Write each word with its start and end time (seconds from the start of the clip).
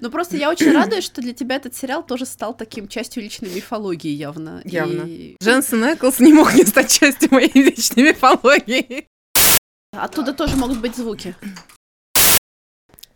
Ну 0.00 0.10
просто 0.10 0.36
я 0.36 0.50
очень 0.50 0.72
радуюсь, 0.72 1.04
что 1.04 1.20
для 1.20 1.32
тебя 1.32 1.56
этот 1.56 1.74
сериал 1.74 2.04
тоже 2.04 2.26
стал 2.26 2.56
таким 2.56 2.88
частью 2.88 3.22
личной 3.22 3.50
мифологии 3.50 4.10
явно. 4.10 4.62
Явно. 4.64 5.02
И... 5.02 5.36
Дженсен 5.42 5.84
Эклс 5.84 6.20
не 6.20 6.32
мог 6.32 6.54
не 6.54 6.64
стать 6.64 6.92
частью 6.92 7.32
моей 7.32 7.52
личной 7.52 8.04
мифологии. 8.04 9.06
Оттуда 9.92 10.32
тоже 10.32 10.56
могут 10.56 10.78
быть 10.80 10.96
звуки. 10.96 11.34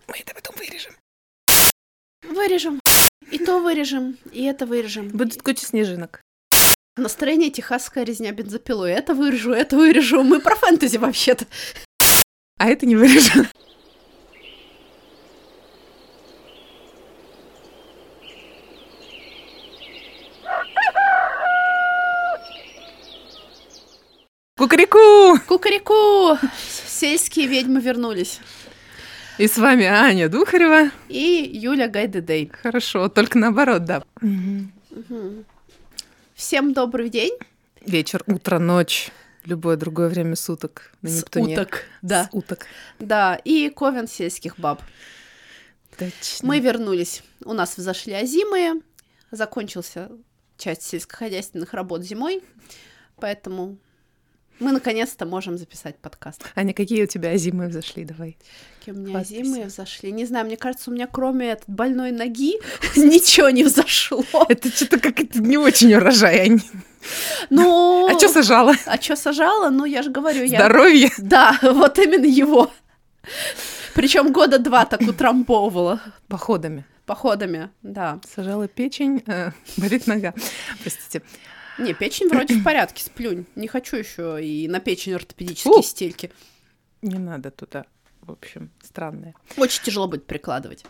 Мы 0.09 0.15
это 0.19 0.35
потом 0.35 0.57
вырежем. 0.57 0.95
Вырежем. 2.23 2.81
И 3.31 3.39
то 3.39 3.59
вырежем, 3.61 4.19
и 4.33 4.45
это 4.45 4.67
вырежем. 4.67 5.09
Будет 5.09 5.43
куча 5.43 5.65
снежинок. 5.65 6.21
Настроение 6.97 7.51
техасская 7.51 8.05
резня 8.05 8.33
бензопилой. 8.33 8.93
Это 8.93 9.15
вырежу, 9.15 9.53
это 9.53 9.77
вырежу. 9.77 10.23
Мы 10.23 10.41
про 10.41 10.55
фэнтези 10.55 10.97
вообще-то. 10.97 11.47
А 12.59 12.69
это 12.69 12.87
не 12.87 12.95
вырежу. 12.95 13.45
Кукареку! 24.65 25.39
Кукареку! 25.47 26.39
Сельские 26.87 27.49
ведьмы 27.49 27.83
вернулись. 27.83 28.41
И 29.37 29.47
с 29.47 29.59
вами 29.59 29.85
Аня 29.85 30.31
Духарева. 30.31 30.91
И 31.11 31.51
Юля 31.53 31.87
Гайдедей. 31.87 32.51
Хорошо, 32.63 33.11
только 33.11 33.37
наоборот, 33.37 33.85
да. 33.85 34.03
Всем 36.35 36.73
добрый 36.73 37.11
день. 37.11 37.37
Вечер, 37.85 38.23
утро, 38.27 38.59
ночь. 38.59 39.11
Любое 39.45 39.77
другое 39.77 40.09
время 40.09 40.35
суток 40.35 40.93
на 41.03 41.09
Нептуне. 41.09 41.57
С 41.57 41.59
уток, 41.59 41.85
да. 42.01 42.25
С 42.25 42.29
уток. 42.33 42.67
Да, 42.99 43.39
и 43.45 43.69
ковен 43.69 44.09
сельских 44.09 44.59
баб. 44.59 44.81
Точно. 45.99 46.49
Мы 46.49 46.61
вернулись. 46.61 47.23
У 47.45 47.53
нас 47.53 47.77
взошли 47.77 48.15
озимые. 48.15 48.81
Закончился 49.31 50.11
часть 50.57 50.85
сельскохозяйственных 50.85 51.75
работ 51.75 52.03
зимой. 52.03 52.43
Поэтому 53.17 53.77
мы 54.61 54.73
наконец-то 54.73 55.27
можем 55.27 55.59
записать 55.59 55.99
подкаст. 55.99 56.43
Аня, 56.55 56.73
какие 56.73 57.03
у 57.03 57.07
тебя 57.07 57.37
зимы 57.37 57.69
взошли? 57.69 58.05
Давай. 58.05 58.37
Какие 58.79 58.95
у 58.95 58.99
меня 58.99 59.19
Хвастайся. 59.19 59.45
зимы 59.45 59.65
взошли? 59.65 60.13
Не 60.13 60.25
знаю, 60.25 60.47
мне 60.47 60.57
кажется, 60.57 60.91
у 60.91 60.95
меня 60.95 61.07
кроме 61.07 61.51
этой 61.51 61.65
больной 61.67 62.13
ноги 62.13 62.59
ничего 62.97 63.51
не 63.51 63.65
взошло. 63.65 64.25
Это 64.49 64.69
что-то 64.69 65.01
как 65.01 65.21
это 65.21 65.41
не 65.41 65.57
очень 65.57 65.95
урожай, 65.95 66.41
Ань. 66.41 66.61
Ну... 67.51 68.09
А 68.09 68.19
что 68.19 68.29
сажала? 68.29 68.75
А 68.87 69.01
что 69.01 69.17
сажала? 69.17 69.71
Ну, 69.71 69.85
я 69.85 70.03
же 70.03 70.11
говорю, 70.11 70.45
я... 70.45 70.59
Здоровье? 70.59 71.11
Да, 71.19 71.59
вот 71.63 71.99
именно 71.99 72.27
его. 72.27 72.71
Причем 73.95 74.33
года 74.33 74.59
два 74.59 74.85
так 74.87 75.01
утрамбовывала. 75.03 76.01
Походами. 76.29 76.85
Походами, 77.07 77.71
да. 77.83 78.19
Сажала 78.35 78.67
печень, 78.67 79.23
э, 79.27 79.51
болит 79.77 80.07
нога. 80.07 80.33
Простите. 80.83 81.23
Не, 81.79 81.93
печень 81.95 82.29
вроде 82.29 82.55
в 82.55 82.63
порядке, 82.63 83.05
сплюнь. 83.05 83.47
Не 83.57 83.69
хочу 83.69 83.97
еще 83.97 84.45
и 84.45 84.69
на 84.69 84.81
печень 84.81 85.15
ортопедические 85.15 85.75
Фу! 85.75 85.83
стельки. 85.83 86.31
Не 87.03 87.19
надо 87.19 87.51
туда. 87.51 87.85
В 88.23 88.33
общем, 88.33 88.71
странное. 88.83 89.35
Очень 89.57 89.83
тяжело 89.83 90.09
будет 90.09 90.27
прикладывать. 90.27 90.85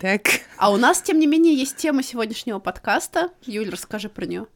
Так. 0.00 0.22
А 0.56 0.72
у 0.72 0.76
нас, 0.76 1.02
тем 1.02 1.18
не 1.18 1.26
менее, 1.26 1.54
есть 1.54 1.76
тема 1.76 2.02
сегодняшнего 2.02 2.58
подкаста. 2.58 3.30
Юль, 3.44 3.68
расскажи 3.68 4.08
про 4.08 4.26
нее. 4.26 4.46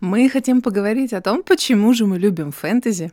Мы 0.00 0.28
хотим 0.28 0.62
поговорить 0.62 1.12
о 1.12 1.20
том, 1.20 1.42
почему 1.42 1.92
же 1.94 2.06
мы 2.06 2.18
любим 2.18 2.52
фэнтези. 2.52 3.12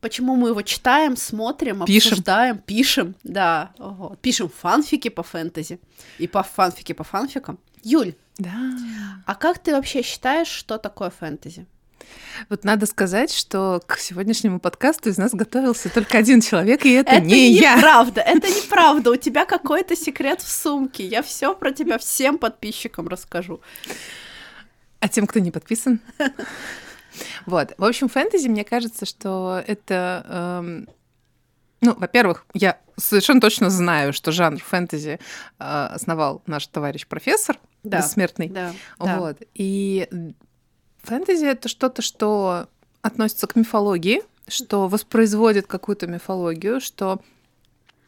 Почему 0.00 0.36
мы 0.36 0.50
его 0.50 0.62
читаем, 0.62 1.16
смотрим, 1.16 1.84
пишем. 1.84 2.12
обсуждаем, 2.12 2.58
пишем, 2.58 3.16
да, 3.24 3.72
ого. 3.78 4.16
пишем 4.22 4.48
фанфики 4.48 5.08
по 5.08 5.24
фэнтези 5.24 5.80
и 6.18 6.28
по 6.28 6.44
фанфики 6.44 6.92
по 6.92 7.02
фанфикам. 7.02 7.58
Юль, 7.82 8.14
да. 8.38 8.52
А 9.26 9.34
как 9.34 9.58
ты 9.58 9.72
вообще 9.72 10.02
считаешь, 10.02 10.48
что 10.48 10.78
такое 10.78 11.10
фэнтези? 11.10 11.66
Вот 12.48 12.64
надо 12.64 12.86
сказать, 12.86 13.32
что 13.32 13.82
к 13.86 13.98
сегодняшнему 13.98 14.60
подкасту 14.60 15.10
из 15.10 15.18
нас 15.18 15.32
готовился 15.34 15.88
только 15.88 16.18
один 16.18 16.40
человек, 16.40 16.86
и 16.86 16.92
это, 16.92 17.12
это 17.12 17.26
не 17.26 17.52
я. 17.52 17.72
Это 17.72 17.78
неправда, 17.78 18.20
это 18.20 18.48
неправда. 18.48 19.10
У 19.10 19.16
тебя 19.16 19.44
какой-то 19.44 19.96
секрет 19.96 20.40
в 20.40 20.50
сумке. 20.50 21.06
Я 21.06 21.22
все 21.22 21.54
про 21.54 21.72
тебя 21.72 21.98
всем 21.98 22.38
подписчикам 22.38 23.08
расскажу. 23.08 23.60
А 25.00 25.08
тем, 25.08 25.26
кто 25.26 25.40
не 25.40 25.50
подписан? 25.50 26.00
Вот. 27.46 27.72
В 27.78 27.84
общем, 27.84 28.08
фэнтези, 28.08 28.46
мне 28.46 28.62
кажется, 28.62 29.04
что 29.04 29.60
это 29.66 30.24
эм, 30.28 30.88
ну, 31.80 31.94
во-первых, 31.94 32.46
я 32.54 32.78
совершенно 32.96 33.40
точно 33.40 33.70
знаю, 33.70 34.12
что 34.12 34.32
жанр 34.32 34.60
фэнтези 34.60 35.18
э, 35.58 35.88
основал 35.92 36.42
наш 36.46 36.66
товарищ 36.66 37.06
профессор 37.06 37.58
да, 37.82 37.98
бессмертный. 37.98 38.48
Да, 38.48 38.72
вот. 38.98 39.38
Да. 39.38 39.46
И 39.54 40.08
фэнтези 41.02 41.44
это 41.44 41.68
что-то, 41.68 42.02
что 42.02 42.68
относится 43.02 43.46
к 43.46 43.56
мифологии, 43.56 44.22
что 44.46 44.88
воспроизводит 44.88 45.66
какую-то 45.66 46.06
мифологию, 46.06 46.80
что 46.80 47.20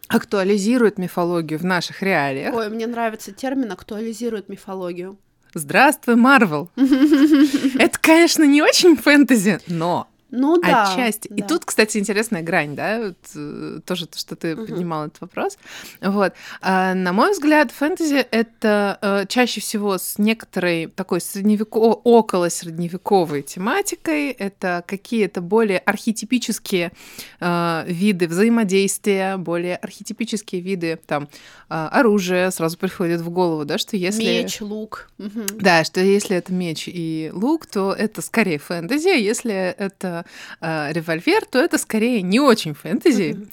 актуализирует 0.08 0.98
мифологию 0.98 1.58
в 1.58 1.64
наших 1.64 2.02
реалиях. 2.02 2.54
Ой, 2.54 2.68
мне 2.68 2.86
нравится 2.86 3.32
термин 3.32 3.70
актуализирует 3.70 4.48
мифологию. 4.48 5.16
Здравствуй, 5.54 6.16
Марвел. 6.16 6.70
Это, 6.76 7.98
конечно, 8.00 8.44
не 8.44 8.62
очень 8.62 8.96
фэнтези, 8.96 9.60
но 9.66 10.08
ну 10.30 10.60
да. 10.60 10.92
Отчасти. 10.92 11.28
Да. 11.28 11.36
И 11.36 11.46
тут, 11.46 11.64
кстати, 11.64 11.98
интересная 11.98 12.42
грань, 12.42 12.74
да, 12.74 13.00
вот, 13.08 13.16
э, 13.34 13.80
тоже 13.84 14.06
то, 14.06 14.18
что 14.18 14.36
ты 14.36 14.54
угу. 14.54 14.66
поднимал 14.66 15.06
этот 15.06 15.20
вопрос. 15.20 15.58
Вот. 16.00 16.32
А, 16.60 16.94
на 16.94 17.12
мой 17.12 17.32
взгляд, 17.32 17.70
фэнтези— 17.72 18.26
это 18.30 18.98
а, 19.00 19.26
чаще 19.26 19.60
всего 19.60 19.98
с 19.98 20.18
некоторой 20.18 20.86
такой 20.86 21.20
средневеко... 21.20 21.78
около 21.78 22.48
средневековой 22.48 23.42
тематикой. 23.42 24.30
Это 24.30 24.84
какие-то 24.86 25.40
более 25.40 25.78
архетипические 25.78 26.92
а, 27.40 27.84
виды 27.86 28.28
взаимодействия, 28.28 29.36
более 29.36 29.76
архетипические 29.76 30.60
виды 30.60 30.98
там 31.06 31.28
а, 31.68 31.88
оружия 31.88 32.50
сразу 32.50 32.78
приходит 32.78 33.20
в 33.20 33.30
голову, 33.30 33.64
да, 33.64 33.78
что 33.78 33.96
если... 33.96 34.22
Меч, 34.22 34.60
лук. 34.60 35.10
Угу. 35.18 35.58
Да, 35.60 35.84
что 35.84 36.00
если 36.00 36.36
это 36.36 36.52
меч 36.52 36.84
и 36.86 37.30
лук, 37.32 37.66
то 37.66 37.92
это 37.92 38.22
скорее 38.22 38.58
фэнтези, 38.58 39.08
а 39.08 39.14
если 39.14 39.54
это 39.54 40.19
э, 40.60 40.92
револьвер, 40.92 41.44
то 41.46 41.58
это 41.58 41.78
скорее 41.78 42.22
не 42.22 42.40
очень 42.40 42.74
фэнтези. 42.74 43.48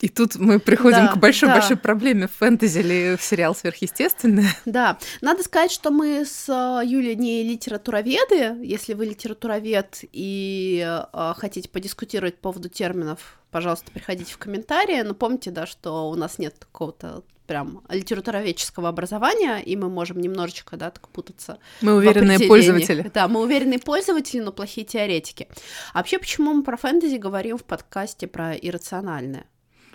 И 0.00 0.08
тут 0.08 0.36
мы 0.36 0.58
приходим 0.58 1.06
да, 1.06 1.12
к 1.12 1.16
большой-большой 1.18 1.76
да. 1.76 1.82
проблеме 1.82 2.28
фэнтези 2.28 2.78
или 2.80 3.16
в 3.16 3.22
сериал 3.22 3.54
сверхъестественное. 3.54 4.50
Да, 4.66 4.98
надо 5.20 5.42
сказать, 5.42 5.70
что 5.70 5.90
мы 5.90 6.26
с 6.26 6.48
э, 6.48 6.86
Юлей 6.86 7.14
не 7.14 7.42
литературоведы. 7.42 8.56
Если 8.62 8.92
вы 8.92 9.06
литературовед 9.06 10.00
и 10.12 10.84
э, 10.86 11.32
хотите 11.36 11.68
подискутировать 11.68 12.34
по 12.36 12.50
поводу 12.50 12.68
терминов, 12.68 13.38
пожалуйста, 13.50 13.90
приходите 13.92 14.34
в 14.34 14.38
комментарии. 14.38 15.00
Но 15.00 15.14
помните, 15.14 15.50
да, 15.50 15.66
что 15.66 16.10
у 16.10 16.16
нас 16.16 16.38
нет 16.38 16.54
какого-то 16.58 17.22
прям 17.46 17.82
литературоведческого 17.88 18.88
образования, 18.88 19.58
и 19.58 19.76
мы 19.76 19.88
можем 19.88 20.20
немножечко, 20.20 20.76
да, 20.76 20.90
так 20.90 21.08
путаться. 21.08 21.58
Мы 21.80 21.94
уверенные 21.94 22.38
пользователи. 22.40 23.10
Да, 23.12 23.28
мы 23.28 23.40
уверенные 23.40 23.78
пользователи, 23.78 24.40
но 24.40 24.52
плохие 24.52 24.86
теоретики. 24.86 25.48
А 25.92 25.98
вообще, 25.98 26.18
почему 26.18 26.52
мы 26.52 26.62
про 26.62 26.76
фэнтези 26.76 27.16
говорим 27.16 27.58
в 27.58 27.64
подкасте 27.64 28.26
про 28.26 28.54
иррациональное? 28.54 29.46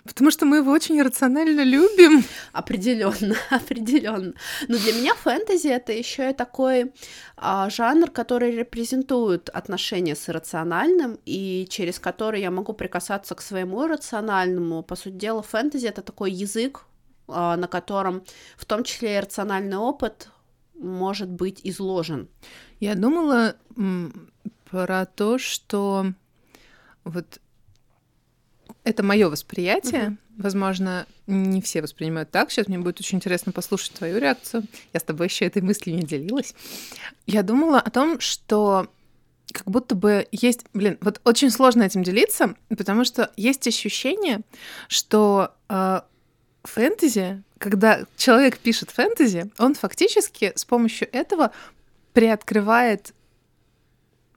Потому 0.04 0.30
что 0.30 0.46
мы 0.46 0.58
его 0.58 0.72
очень 0.72 0.98
иррационально 0.98 1.62
любим. 1.62 2.24
Определенно, 2.52 3.36
определенно. 3.50 4.32
Но 4.68 4.78
для 4.78 4.92
меня 4.92 5.14
фэнтези 5.14 5.68
это 5.68 5.92
еще 5.92 6.30
и 6.30 6.34
такой 6.34 6.92
а, 7.36 7.68
жанр, 7.68 8.10
который 8.10 8.50
репрезентует 8.52 9.48
отношения 9.50 10.16
с 10.16 10.28
иррациональным, 10.28 11.18
и 11.26 11.66
через 11.68 11.98
который 11.98 12.40
я 12.40 12.50
могу 12.50 12.72
прикасаться 12.72 13.34
к 13.34 13.42
своему 13.42 13.86
иррациональному. 13.86 14.82
По 14.82 14.96
сути 14.96 15.14
дела, 15.14 15.42
фэнтези 15.42 15.86
это 15.86 16.02
такой 16.02 16.32
язык, 16.32 16.86
на 17.30 17.68
котором 17.68 18.22
в 18.56 18.64
том 18.64 18.84
числе 18.84 19.16
и 19.16 19.20
рациональный 19.20 19.76
опыт 19.76 20.28
может 20.74 21.28
быть 21.28 21.60
изложен. 21.62 22.28
Я 22.80 22.94
думала 22.94 23.56
про 24.70 25.06
то, 25.06 25.38
что 25.38 26.12
вот 27.04 27.40
это 28.84 29.02
мое 29.02 29.28
восприятие. 29.28 30.02
Uh-huh. 30.02 30.16
Возможно, 30.42 31.06
не 31.26 31.60
все 31.60 31.82
воспринимают 31.82 32.30
так. 32.30 32.50
Сейчас 32.50 32.66
мне 32.66 32.78
будет 32.78 32.98
очень 33.00 33.18
интересно 33.18 33.52
послушать 33.52 33.92
твою 33.92 34.18
реакцию. 34.18 34.64
Я 34.92 35.00
с 35.00 35.02
тобой 35.02 35.26
еще 35.26 35.44
этой 35.44 35.60
мыслью 35.60 35.96
не 35.96 36.02
делилась. 36.02 36.54
Я 37.26 37.42
думала 37.42 37.78
о 37.78 37.90
том, 37.90 38.20
что 38.20 38.88
как 39.52 39.66
будто 39.66 39.94
бы 39.94 40.28
есть, 40.32 40.64
блин, 40.72 40.96
вот 41.00 41.20
очень 41.24 41.50
сложно 41.50 41.82
этим 41.82 42.02
делиться, 42.02 42.54
потому 42.68 43.04
что 43.04 43.32
есть 43.36 43.66
ощущение, 43.66 44.40
что 44.88 45.54
э, 45.68 46.00
фэнтези, 46.64 47.42
когда 47.58 48.04
человек 48.16 48.58
пишет 48.58 48.90
фэнтези, 48.90 49.50
он 49.58 49.74
фактически 49.74 50.52
с 50.54 50.64
помощью 50.64 51.08
этого 51.12 51.52
приоткрывает 52.12 53.14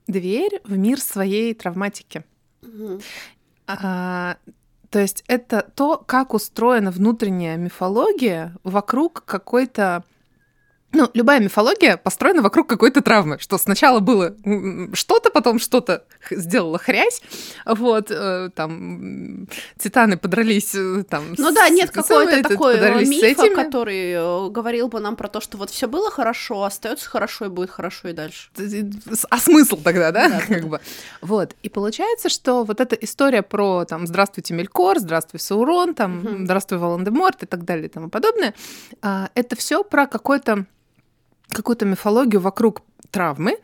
дверь 0.06 0.60
в 0.64 0.76
мир 0.76 1.00
своей 1.00 1.54
травматики. 1.54 2.24
Угу. 2.62 3.00
А, 3.66 4.36
То 4.90 4.98
есть 4.98 5.24
это 5.26 5.68
то, 5.74 5.96
как 5.96 6.34
устроена 6.34 6.90
внутренняя 6.90 7.56
мифология 7.56 8.54
вокруг 8.62 9.24
какой-то 9.24 10.04
ну, 10.94 11.10
любая 11.14 11.40
мифология 11.40 11.96
построена 11.96 12.42
вокруг 12.42 12.68
какой-то 12.68 13.02
травмы, 13.02 13.38
что 13.38 13.58
сначала 13.58 14.00
было 14.00 14.34
что-то, 14.92 15.30
потом 15.30 15.58
что-то 15.58 16.04
сделала 16.30 16.78
хрясь, 16.78 17.20
вот, 17.66 18.10
э, 18.10 18.50
там, 18.54 19.48
титаны 19.78 20.16
подрались, 20.16 20.74
э, 20.74 21.04
там... 21.08 21.34
Ну 21.36 21.52
да, 21.52 21.68
нет 21.68 21.90
какой-то 21.90 22.48
такой 22.48 22.76
э, 22.76 23.04
мифа, 23.04 23.50
который 23.54 24.50
говорил 24.50 24.88
бы 24.88 25.00
нам 25.00 25.16
про 25.16 25.28
то, 25.28 25.40
что 25.40 25.58
вот 25.58 25.70
все 25.70 25.88
было 25.88 26.10
хорошо, 26.10 26.64
остается 26.64 27.08
хорошо 27.08 27.46
и 27.46 27.48
будет 27.48 27.70
хорошо 27.70 28.08
и 28.08 28.12
дальше. 28.12 28.50
А 29.30 29.38
смысл 29.38 29.76
тогда, 29.82 30.12
да? 30.12 30.28
да 30.28 30.40
как 30.40 30.62
да. 30.62 30.68
бы. 30.68 30.80
Вот, 31.20 31.54
и 31.62 31.68
получается, 31.68 32.28
что 32.28 32.64
вот 32.64 32.80
эта 32.80 32.94
история 32.96 33.42
про, 33.42 33.84
там, 33.84 34.06
здравствуйте, 34.06 34.54
Мелькор, 34.54 34.98
здравствуй, 34.98 35.40
Саурон, 35.40 35.94
там, 35.94 36.18
угу. 36.18 36.44
здравствуй, 36.44 36.78
Волан-де-Морт 36.78 37.42
и 37.42 37.46
так 37.46 37.64
далее 37.64 37.86
и 37.86 37.88
тому 37.88 38.08
подобное, 38.08 38.54
а, 39.02 39.30
это 39.34 39.56
все 39.56 39.82
про 39.82 40.06
какой-то 40.06 40.66
какую-то 41.48 41.86
мифологию 41.86 42.40
вокруг 42.40 42.82
травмы. 43.10 43.58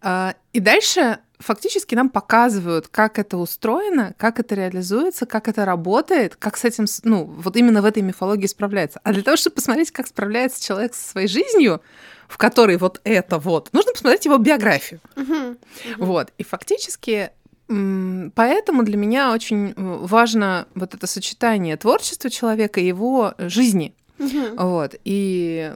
А, 0.00 0.34
и 0.52 0.60
дальше 0.60 1.18
фактически 1.38 1.94
нам 1.94 2.08
показывают, 2.08 2.88
как 2.88 3.18
это 3.18 3.36
устроено, 3.36 4.14
как 4.16 4.40
это 4.40 4.54
реализуется, 4.54 5.26
как 5.26 5.48
это 5.48 5.64
работает, 5.64 6.36
как 6.36 6.56
с 6.56 6.64
этим, 6.64 6.86
ну, 7.02 7.24
вот 7.24 7.56
именно 7.56 7.82
в 7.82 7.84
этой 7.84 8.02
мифологии 8.02 8.46
справляется. 8.46 9.00
А 9.02 9.12
для 9.12 9.22
того, 9.22 9.36
чтобы 9.36 9.56
посмотреть, 9.56 9.90
как 9.90 10.06
справляется 10.06 10.64
человек 10.64 10.94
со 10.94 11.08
своей 11.08 11.28
жизнью, 11.28 11.82
в 12.28 12.38
которой 12.38 12.78
вот 12.78 13.00
это 13.04 13.38
вот, 13.38 13.68
нужно 13.72 13.92
посмотреть 13.92 14.24
его 14.24 14.38
биографию. 14.38 15.00
Uh-huh. 15.16 15.58
Uh-huh. 15.84 15.94
Вот. 15.98 16.32
И 16.38 16.44
фактически 16.44 17.30
Поэтому 17.66 18.82
для 18.82 18.98
меня 18.98 19.32
очень 19.32 19.72
важно 19.74 20.68
вот 20.74 20.94
это 20.94 21.06
сочетание 21.06 21.78
творчества 21.78 22.28
человека 22.28 22.78
и 22.78 22.86
его 22.86 23.32
жизни. 23.38 23.94
Угу. 24.18 24.56
Вот. 24.56 24.94
И 25.04 25.72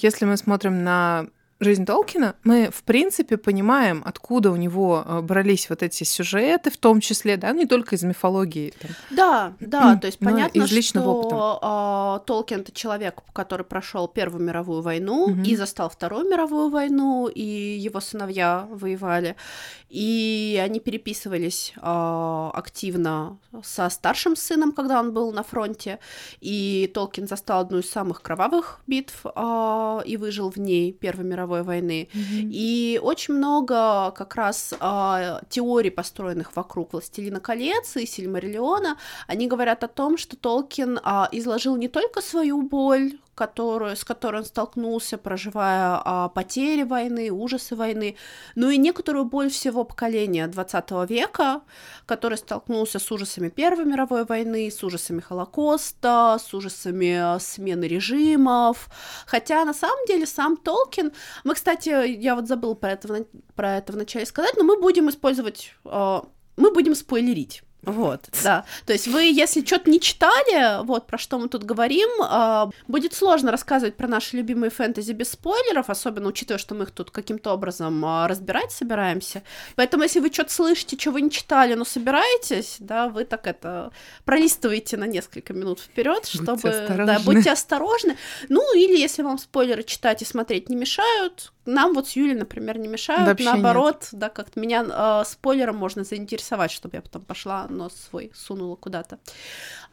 если 0.00 0.24
мы 0.24 0.36
смотрим 0.36 0.82
на 0.84 1.26
жизнь 1.58 1.86
Толкина, 1.86 2.36
мы, 2.44 2.70
в 2.70 2.82
принципе, 2.82 3.36
понимаем, 3.36 4.02
откуда 4.04 4.50
у 4.50 4.56
него 4.56 5.02
э, 5.04 5.20
брались 5.22 5.70
вот 5.70 5.82
эти 5.82 6.04
сюжеты, 6.04 6.70
в 6.70 6.76
том 6.76 7.00
числе, 7.00 7.36
да, 7.36 7.52
не 7.52 7.66
только 7.66 7.94
из 7.94 8.02
мифологии. 8.02 8.74
Там, 8.78 8.90
да, 9.10 9.52
да, 9.60 9.96
то 9.96 10.06
есть 10.06 10.18
понятно, 10.18 10.58
из 10.58 10.70
личного 10.70 11.06
что 11.06 11.20
опыта. 11.20 12.22
Э, 12.22 12.26
Толкин 12.26 12.60
это 12.60 12.72
человек, 12.72 13.22
который 13.32 13.64
прошел 13.64 14.06
Первую 14.06 14.42
мировую 14.42 14.82
войну 14.82 15.24
угу. 15.24 15.40
и 15.42 15.56
застал 15.56 15.88
Вторую 15.88 16.28
мировую 16.28 16.68
войну, 16.68 17.28
и 17.28 17.42
его 17.42 18.00
сыновья 18.00 18.68
воевали, 18.70 19.36
и 19.88 20.60
они 20.62 20.78
переписывались 20.80 21.72
э, 21.76 22.50
активно 22.52 23.38
со 23.64 23.88
старшим 23.88 24.36
сыном, 24.36 24.72
когда 24.72 25.00
он 25.00 25.14
был 25.14 25.32
на 25.32 25.42
фронте, 25.42 26.00
и 26.40 26.90
Толкин 26.92 27.26
застал 27.26 27.62
одну 27.62 27.78
из 27.78 27.90
самых 27.90 28.20
кровавых 28.20 28.80
битв 28.86 29.24
э, 29.24 30.00
и 30.04 30.18
выжил 30.18 30.50
в 30.50 30.58
ней 30.58 30.92
Первой 30.92 31.24
мировой 31.24 31.45
мировой 31.46 31.62
войны. 31.62 32.08
Mm-hmm. 32.12 32.48
И 32.50 33.00
очень 33.02 33.34
много 33.34 34.10
как 34.10 34.34
раз 34.34 34.74
э, 34.78 35.40
теорий, 35.48 35.90
построенных 35.90 36.56
вокруг 36.56 36.92
«Властелина 36.92 37.40
колец» 37.40 37.96
и 37.96 38.06
«Сильмариллиона», 38.06 38.96
они 39.26 39.46
говорят 39.46 39.84
о 39.84 39.88
том, 39.88 40.18
что 40.18 40.36
Толкин 40.36 40.98
э, 40.98 41.24
изложил 41.32 41.76
не 41.76 41.88
только 41.88 42.20
свою 42.20 42.62
боль, 42.62 43.12
которую, 43.36 43.94
с 43.94 44.04
которой 44.04 44.38
он 44.38 44.44
столкнулся, 44.46 45.18
проживая 45.18 46.00
а, 46.02 46.28
потери 46.30 46.82
войны, 46.82 47.30
ужасы 47.30 47.76
войны, 47.76 48.16
ну 48.54 48.70
и 48.70 48.78
некоторую 48.78 49.26
боль 49.26 49.50
всего 49.50 49.84
поколения 49.84 50.46
20 50.46 50.90
века, 51.08 51.60
который 52.06 52.38
столкнулся 52.38 52.98
с 52.98 53.12
ужасами 53.12 53.50
Первой 53.50 53.84
мировой 53.84 54.24
войны, 54.24 54.70
с 54.70 54.82
ужасами 54.82 55.20
Холокоста, 55.20 56.38
с 56.42 56.54
ужасами 56.54 57.38
смены 57.38 57.84
режимов. 57.84 58.88
Хотя 59.26 59.64
на 59.66 59.74
самом 59.74 60.04
деле 60.06 60.26
сам 60.26 60.56
Толкин, 60.56 61.12
мы, 61.44 61.54
кстати, 61.54 62.08
я 62.08 62.34
вот 62.36 62.48
забыла 62.48 62.74
про 62.74 62.92
это, 62.92 63.26
про 63.54 63.76
это 63.76 63.92
вначале 63.92 64.24
сказать, 64.24 64.54
но 64.56 64.64
мы 64.64 64.80
будем 64.80 65.10
использовать, 65.10 65.74
а, 65.84 66.24
мы 66.56 66.72
будем 66.72 66.94
спойлерить. 66.94 67.65
Вот, 67.86 68.28
да. 68.42 68.64
То 68.84 68.92
есть 68.92 69.06
вы, 69.06 69.22
если 69.22 69.64
что-то 69.64 69.88
не 69.88 70.00
читали, 70.00 70.84
вот 70.84 71.06
про 71.06 71.18
что 71.18 71.38
мы 71.38 71.48
тут 71.48 71.62
говорим, 71.62 72.08
э, 72.20 72.70
будет 72.88 73.14
сложно 73.14 73.52
рассказывать 73.52 73.96
про 73.96 74.08
наши 74.08 74.36
любимые 74.36 74.70
фэнтези 74.70 75.12
без 75.12 75.30
спойлеров, 75.30 75.88
особенно 75.88 76.28
учитывая, 76.28 76.58
что 76.58 76.74
мы 76.74 76.82
их 76.82 76.90
тут 76.90 77.12
каким-то 77.12 77.52
образом 77.52 78.04
э, 78.04 78.26
разбирать 78.26 78.72
собираемся. 78.72 79.42
Поэтому, 79.76 80.02
если 80.02 80.18
вы 80.18 80.32
что-то 80.32 80.52
слышите, 80.52 80.98
что 80.98 81.12
вы 81.12 81.20
не 81.20 81.30
читали, 81.30 81.74
но 81.74 81.84
собираетесь, 81.84 82.76
да, 82.80 83.08
вы 83.08 83.24
так 83.24 83.46
это 83.46 83.92
пролистываете 84.24 84.96
на 84.96 85.04
несколько 85.04 85.54
минут 85.54 85.78
вперед, 85.78 86.26
чтобы... 86.26 86.54
Будьте 86.54 86.70
осторожны. 86.70 87.06
Да, 87.06 87.18
будьте 87.20 87.50
осторожны. 87.52 88.16
Ну, 88.48 88.76
или 88.76 88.98
если 88.98 89.22
вам 89.22 89.38
спойлеры 89.38 89.84
читать 89.84 90.22
и 90.22 90.24
смотреть 90.24 90.68
не 90.68 90.74
мешают, 90.74 91.52
нам 91.66 91.94
вот 91.94 92.08
с 92.08 92.12
Юлей, 92.12 92.34
например, 92.34 92.78
не 92.78 92.88
мешают. 92.88 93.26
Вообще 93.26 93.44
Наоборот, 93.44 94.08
нет. 94.12 94.20
да, 94.20 94.28
как-то 94.28 94.58
меня 94.60 94.86
э, 94.88 95.24
спойлером 95.26 95.76
можно 95.76 96.04
заинтересовать, 96.04 96.70
чтобы 96.70 96.96
я 96.96 97.02
потом 97.02 97.22
пошла 97.22 97.66
нос 97.76 97.94
свой 98.08 98.32
сунула 98.34 98.76
куда-то. 98.76 99.18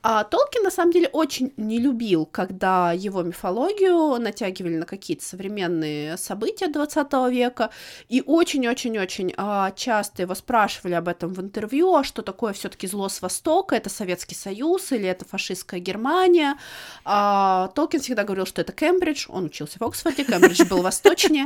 А 0.05 0.25
Толкин, 0.25 0.63
на 0.63 0.69
самом 0.69 0.91
деле, 0.91 1.07
очень 1.13 1.53
не 1.55 1.79
любил, 1.79 2.25
когда 2.25 2.91
его 2.91 3.23
мифологию 3.23 4.19
натягивали 4.19 4.75
на 4.75 4.85
какие-то 4.85 5.23
современные 5.23 6.17
события 6.17 6.67
20 6.67 7.13
века, 7.31 7.69
и 8.09 8.21
очень-очень-очень 8.25 9.33
а, 9.37 9.71
часто 9.71 10.23
его 10.23 10.35
спрашивали 10.35 10.95
об 10.95 11.07
этом 11.07 11.33
в 11.33 11.39
интервью, 11.39 11.95
а 11.95 12.03
что 12.03 12.21
такое 12.21 12.51
все 12.51 12.67
таки 12.67 12.85
зло 12.85 13.07
с 13.07 13.21
Востока, 13.21 13.75
это 13.75 13.89
Советский 13.89 14.35
Союз 14.35 14.91
или 14.91 15.07
это 15.07 15.23
фашистская 15.23 15.79
Германия. 15.79 16.57
А, 17.05 17.69
Толкин 17.69 18.01
всегда 18.01 18.25
говорил, 18.25 18.45
что 18.45 18.59
это 18.59 18.73
Кембридж, 18.73 19.27
он 19.29 19.45
учился 19.45 19.77
в 19.79 19.83
Оксфорде, 19.83 20.25
Кембридж 20.25 20.65
был 20.65 20.81
восточнее. 20.81 21.45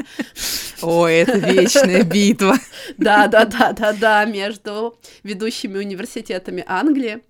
Ой, 0.81 1.13
это 1.13 1.37
вечная 1.37 2.01
битва. 2.03 2.55
Да, 2.97 3.27
да, 3.27 3.45
да, 3.45 3.73
да, 3.73 3.93
да, 3.93 4.25
между 4.25 4.97
ведущими 5.23 5.77
университетами 5.77 6.26
Англии. 6.67 7.23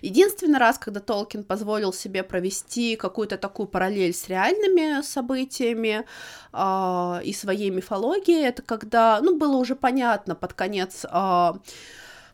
Единственный 0.00 0.58
раз, 0.58 0.78
когда 0.78 1.00
Толкин 1.00 1.42
позволил 1.44 1.92
себе 1.92 2.22
провести 2.22 2.94
какую-то 2.96 3.36
такую 3.36 3.66
параллель 3.66 4.14
с 4.14 4.28
реальными 4.28 5.02
событиями 5.02 6.04
э, 6.52 7.20
и 7.24 7.32
своей 7.32 7.70
мифологией, 7.70 8.46
это 8.46 8.62
когда, 8.62 9.20
ну, 9.20 9.36
было 9.36 9.56
уже 9.56 9.74
понятно 9.74 10.36
под 10.36 10.52
конец 10.52 11.04
э, 11.04 11.52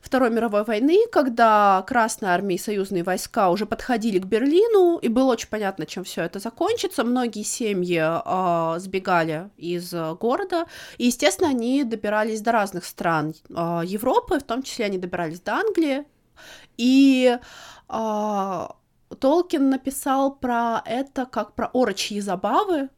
Второй 0.07 0.31
мировой 0.31 0.63
войны, 0.63 1.01
когда 1.11 1.85
Красная 1.85 2.31
армия 2.31 2.55
и 2.55 2.59
союзные 2.59 3.03
войска 3.03 3.51
уже 3.51 3.67
подходили 3.67 4.21
к 4.21 4.25
Берлину, 4.25 4.99
и 4.99 5.09
было 5.09 5.33
очень 5.33 5.49
понятно, 5.49 5.85
чем 5.85 6.05
все 6.05 6.23
это 6.23 6.39
закончится. 6.39 7.03
Многие 7.03 7.43
семьи 7.43 8.01
э, 8.01 8.79
сбегали 8.79 9.51
из 9.57 9.93
города, 9.93 10.67
и, 10.97 11.07
естественно, 11.07 11.51
они 11.51 11.83
добирались 11.83 12.41
до 12.41 12.53
разных 12.53 12.85
стран 12.85 13.35
э, 13.49 13.83
Европы, 13.85 14.39
в 14.39 14.45
том 14.45 14.63
числе 14.63 14.85
они 14.85 14.99
добирались 14.99 15.41
до 15.41 15.55
Англии, 15.55 16.05
и 16.77 17.37
э, 17.89 18.67
Толкин 19.19 19.71
написал 19.71 20.37
про 20.37 20.83
это 20.85 21.27
как 21.27 21.55
про 21.55 21.69
орочьи 21.75 22.21
забавы, 22.21 22.91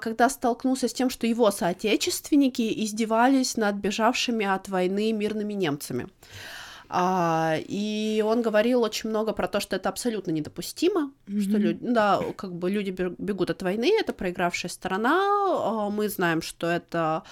когда 0.00 0.28
столкнулся 0.28 0.88
с 0.88 0.92
тем, 0.92 1.10
что 1.10 1.26
его 1.26 1.50
соотечественники 1.50 2.84
издевались 2.84 3.56
над 3.56 3.76
бежавшими 3.76 4.46
от 4.46 4.68
войны 4.68 5.12
мирными 5.12 5.54
немцами. 5.54 6.08
А, 6.92 7.56
и 7.68 8.22
он 8.26 8.42
говорил 8.42 8.82
очень 8.82 9.10
много 9.10 9.32
про 9.32 9.46
то, 9.46 9.60
что 9.60 9.76
это 9.76 9.88
абсолютно 9.88 10.32
недопустимо, 10.32 11.12
mm-hmm. 11.26 11.40
что 11.40 11.56
люди, 11.56 11.78
да, 11.82 12.20
как 12.36 12.52
бы 12.52 12.68
люди 12.68 12.90
бегут 12.90 13.50
от 13.50 13.62
войны, 13.62 13.92
это 13.96 14.12
проигравшая 14.12 14.70
сторона. 14.70 15.20
А, 15.22 15.88
мы 15.88 16.08
знаем, 16.08 16.42
что 16.42 16.66
это 16.66 17.22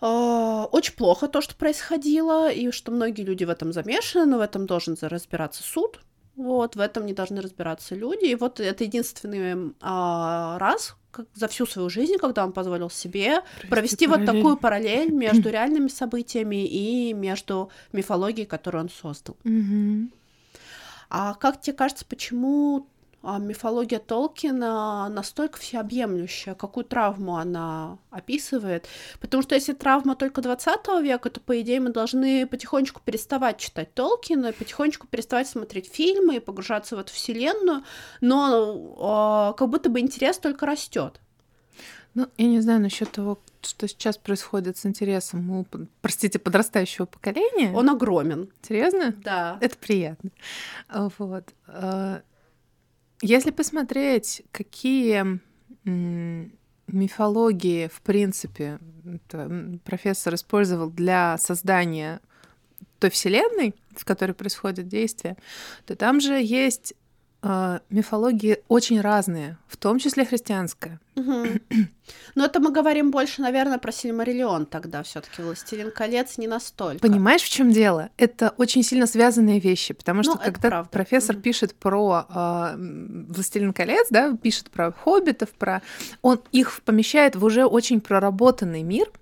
а, 0.00 0.66
очень 0.66 0.94
плохо 0.94 1.26
то, 1.26 1.40
что 1.40 1.56
происходило, 1.56 2.52
и 2.52 2.70
что 2.70 2.92
многие 2.92 3.22
люди 3.22 3.42
в 3.42 3.50
этом 3.50 3.72
замешаны, 3.72 4.26
но 4.26 4.38
в 4.38 4.42
этом 4.42 4.66
должен 4.66 4.96
разбираться 5.00 5.64
суд. 5.64 5.98
Вот, 6.36 6.76
в 6.76 6.80
этом 6.80 7.06
не 7.06 7.12
должны 7.12 7.40
разбираться 7.40 7.94
люди. 7.94 8.26
И 8.26 8.34
вот 8.34 8.58
это 8.60 8.84
единственный 8.84 9.74
а, 9.80 10.58
раз 10.58 10.96
как, 11.10 11.26
за 11.34 11.46
всю 11.46 11.66
свою 11.66 11.90
жизнь, 11.90 12.16
когда 12.16 12.44
он 12.44 12.52
позволил 12.52 12.88
себе 12.88 13.42
провести, 13.68 13.68
провести 13.68 14.06
вот 14.06 14.24
такую 14.24 14.56
параллель 14.56 15.12
между 15.12 15.50
реальными 15.50 15.88
событиями 15.88 16.66
и 16.66 17.12
между 17.12 17.70
мифологией, 17.92 18.46
которую 18.46 18.84
он 18.84 18.90
создал. 18.90 19.36
Mm-hmm. 19.44 20.08
А 21.10 21.34
как 21.34 21.60
тебе 21.60 21.76
кажется, 21.76 22.06
почему 22.06 22.86
мифология 23.22 23.98
Толкина 23.98 25.08
настолько 25.08 25.58
всеобъемлющая, 25.58 26.54
какую 26.54 26.84
травму 26.84 27.36
она 27.36 27.98
описывает. 28.10 28.86
Потому 29.20 29.42
что 29.42 29.54
если 29.54 29.72
травма 29.72 30.16
только 30.16 30.42
20 30.42 31.02
века, 31.02 31.30
то, 31.30 31.40
по 31.40 31.60
идее, 31.60 31.80
мы 31.80 31.90
должны 31.90 32.46
потихонечку 32.46 33.00
переставать 33.04 33.58
читать 33.58 33.94
Толкина, 33.94 34.52
потихонечку 34.52 35.06
переставать 35.06 35.48
смотреть 35.48 35.92
фильмы 35.92 36.36
и 36.36 36.40
погружаться 36.40 36.96
в 36.96 36.98
эту 36.98 37.12
вселенную, 37.12 37.84
но 38.20 39.52
э, 39.52 39.58
как 39.58 39.68
будто 39.68 39.88
бы 39.88 40.00
интерес 40.00 40.38
только 40.38 40.66
растет. 40.66 41.20
Ну, 42.14 42.28
я 42.36 42.46
не 42.46 42.60
знаю 42.60 42.80
насчет 42.80 43.10
того, 43.10 43.38
что 43.62 43.88
сейчас 43.88 44.18
происходит 44.18 44.76
с 44.76 44.84
интересом 44.84 45.50
у, 45.50 45.66
простите, 46.02 46.38
подрастающего 46.38 47.06
поколения. 47.06 47.72
Он 47.72 47.88
огромен. 47.88 48.50
Серьезно? 48.60 49.14
Да. 49.22 49.56
Это 49.60 49.76
приятно. 49.78 50.30
А, 50.88 51.08
вот. 51.18 51.44
Если 53.22 53.52
посмотреть, 53.52 54.42
какие 54.50 55.40
мифологии, 56.88 57.86
в 57.86 58.00
принципе, 58.02 58.80
профессор 59.84 60.34
использовал 60.34 60.90
для 60.90 61.38
создания 61.38 62.20
той 62.98 63.10
вселенной, 63.10 63.74
в 63.96 64.04
которой 64.04 64.32
происходит 64.32 64.88
действие, 64.88 65.36
то 65.86 65.94
там 65.94 66.20
же 66.20 66.34
есть 66.34 66.94
э, 67.42 67.80
мифологии 67.90 68.58
очень 68.68 69.00
разные, 69.00 69.56
в 69.68 69.76
том 69.76 69.98
числе 69.98 70.24
христианская. 70.24 71.00
Угу. 71.16 71.46
Но 72.34 72.46
это 72.46 72.60
мы 72.60 72.72
говорим 72.72 73.10
больше, 73.10 73.42
наверное, 73.42 73.78
про 73.78 73.92
Сильмариллион 73.92 74.66
тогда 74.66 75.02
все 75.02 75.20
таки 75.20 75.42
«Властелин 75.42 75.90
колец» 75.90 76.38
не 76.38 76.46
настолько. 76.46 77.00
Понимаешь, 77.00 77.42
в 77.42 77.48
чем 77.48 77.70
дело? 77.70 78.10
Это 78.16 78.54
очень 78.56 78.82
сильно 78.82 79.06
связанные 79.06 79.60
вещи, 79.60 79.94
потому 79.94 80.22
что 80.22 80.34
ну, 80.34 80.38
когда 80.38 80.68
правда. 80.68 80.90
профессор 80.90 81.36
угу. 81.36 81.42
пишет 81.42 81.74
про 81.74 82.26
э, 82.28 82.76
«Властелин 83.28 83.72
колец», 83.72 84.06
да, 84.10 84.36
пишет 84.36 84.70
про 84.70 84.92
хоббитов, 84.92 85.50
про... 85.50 85.82
он 86.22 86.40
их 86.52 86.80
помещает 86.82 87.36
в 87.36 87.44
уже 87.44 87.66
очень 87.66 88.00
проработанный 88.00 88.82
мир— 88.82 89.10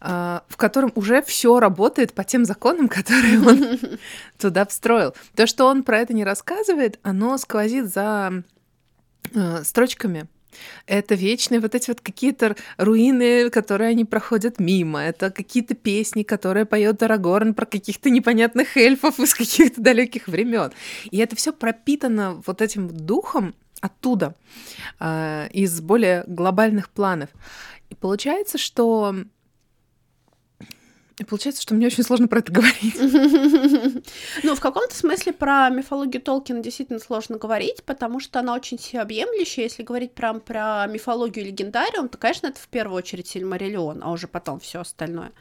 в 0.00 0.56
котором 0.56 0.92
уже 0.94 1.22
все 1.22 1.58
работает 1.58 2.12
по 2.12 2.24
тем 2.24 2.44
законам, 2.44 2.88
которые 2.88 3.40
он 3.40 3.78
туда 4.38 4.66
встроил. 4.66 5.14
То, 5.34 5.46
что 5.46 5.66
он 5.66 5.82
про 5.82 6.00
это 6.00 6.14
не 6.14 6.24
рассказывает, 6.24 6.98
оно 7.02 7.38
сквозит 7.38 7.86
за 7.86 8.42
а, 9.34 9.64
строчками. 9.64 10.26
Это 10.86 11.14
вечные 11.14 11.60
вот 11.60 11.74
эти 11.74 11.90
вот 11.90 12.00
какие-то 12.00 12.56
руины, 12.78 13.50
которые 13.50 13.90
они 13.90 14.04
проходят 14.04 14.58
мимо. 14.58 15.00
Это 15.00 15.30
какие-то 15.30 15.74
песни, 15.74 16.22
которые 16.22 16.64
поет 16.64 17.02
Арагорн 17.02 17.52
про 17.52 17.66
каких-то 17.66 18.08
непонятных 18.08 18.76
эльфов 18.76 19.18
из 19.20 19.34
каких-то 19.34 19.80
далеких 19.82 20.28
времен. 20.28 20.72
И 21.10 21.18
это 21.18 21.36
все 21.36 21.52
пропитано 21.52 22.42
вот 22.46 22.62
этим 22.62 22.88
духом 22.88 23.54
оттуда, 23.82 24.34
э, 24.98 25.48
из 25.52 25.80
более 25.80 26.24
глобальных 26.26 26.88
планов. 26.88 27.28
И 27.90 27.94
получается, 27.94 28.56
что 28.56 29.14
и 31.18 31.24
получается, 31.24 31.62
что 31.62 31.74
мне 31.74 31.86
очень 31.86 32.04
сложно 32.04 32.28
про 32.28 32.40
это 32.40 32.52
говорить. 32.52 32.94
Ну, 34.42 34.54
в 34.54 34.60
каком-то 34.60 34.94
смысле 34.94 35.32
про 35.32 35.68
мифологию 35.70 36.22
Толкина 36.22 36.60
действительно 36.60 36.98
сложно 36.98 37.38
говорить, 37.38 37.82
потому 37.84 38.20
что 38.20 38.40
она 38.40 38.54
очень 38.54 38.78
всеобъемлющая. 38.78 39.64
Если 39.64 39.82
говорить 39.82 40.12
прям 40.12 40.40
про 40.40 40.86
мифологию 40.86 41.46
легендариум, 41.46 42.08
то, 42.08 42.18
конечно, 42.18 42.48
это 42.48 42.60
в 42.60 42.68
первую 42.68 42.98
очередь 42.98 43.26
Сильмариллион, 43.28 44.02
а 44.02 44.10
уже 44.10 44.28
потом 44.28 44.60
все 44.60 44.80
остальное. 44.80 45.32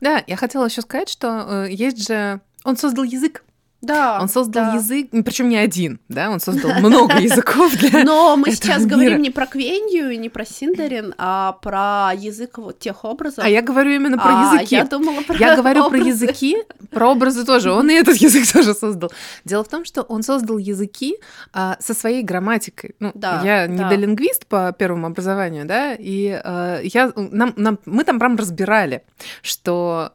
Да, 0.00 0.22
я 0.26 0.36
хотела 0.36 0.66
еще 0.66 0.82
сказать, 0.82 1.08
что 1.08 1.66
э, 1.66 1.72
есть 1.72 2.06
же... 2.06 2.40
Он 2.64 2.76
создал 2.76 3.04
язык 3.04 3.43
да. 3.84 4.18
Он 4.20 4.28
создал 4.28 4.66
да. 4.66 4.74
язык, 4.74 5.08
причем 5.10 5.48
не 5.48 5.56
один, 5.56 6.00
да, 6.08 6.30
он 6.30 6.40
создал 6.40 6.74
много 6.80 7.16
языков 7.20 7.76
для 7.76 8.04
Но 8.04 8.36
мы 8.36 8.50
сейчас 8.50 8.84
говорим 8.86 9.22
не 9.22 9.30
про 9.30 9.46
Квенью 9.46 10.10
и 10.10 10.16
не 10.16 10.28
про 10.28 10.44
Синдарин, 10.44 11.14
а 11.18 11.52
про 11.62 12.12
язык 12.14 12.58
вот 12.58 12.78
тех 12.78 13.04
образов. 13.04 13.44
А 13.44 13.48
я 13.48 13.62
говорю 13.62 13.92
именно 13.92 14.18
про 14.18 14.50
а, 14.50 14.54
языки. 14.54 14.74
я 14.74 14.84
думала 14.84 15.22
про 15.22 15.36
Я 15.36 15.56
говорю 15.56 15.88
про 15.88 15.98
языки, 15.98 16.56
про 16.90 17.10
образы 17.10 17.44
тоже. 17.44 17.72
Он 17.72 17.90
и 17.90 17.94
этот 17.94 18.16
язык 18.16 18.44
тоже 18.52 18.74
создал. 18.74 19.12
Дело 19.44 19.64
в 19.64 19.68
том, 19.68 19.84
что 19.84 20.02
он 20.02 20.22
создал 20.22 20.58
языки 20.58 21.16
а, 21.52 21.76
со 21.80 21.94
своей 21.94 22.22
грамматикой. 22.22 22.94
Ну, 23.00 23.12
да, 23.14 23.40
я 23.44 23.66
не 23.66 23.84
лингвист 23.96 24.46
по 24.46 24.72
первому 24.72 25.06
образованию, 25.06 25.64
да, 25.64 25.94
и 25.94 26.28
а, 26.30 26.80
я, 26.82 27.12
нам, 27.16 27.54
нам, 27.56 27.78
мы 27.84 28.04
там 28.04 28.18
прям 28.18 28.36
разбирали, 28.36 29.04
что 29.42 30.12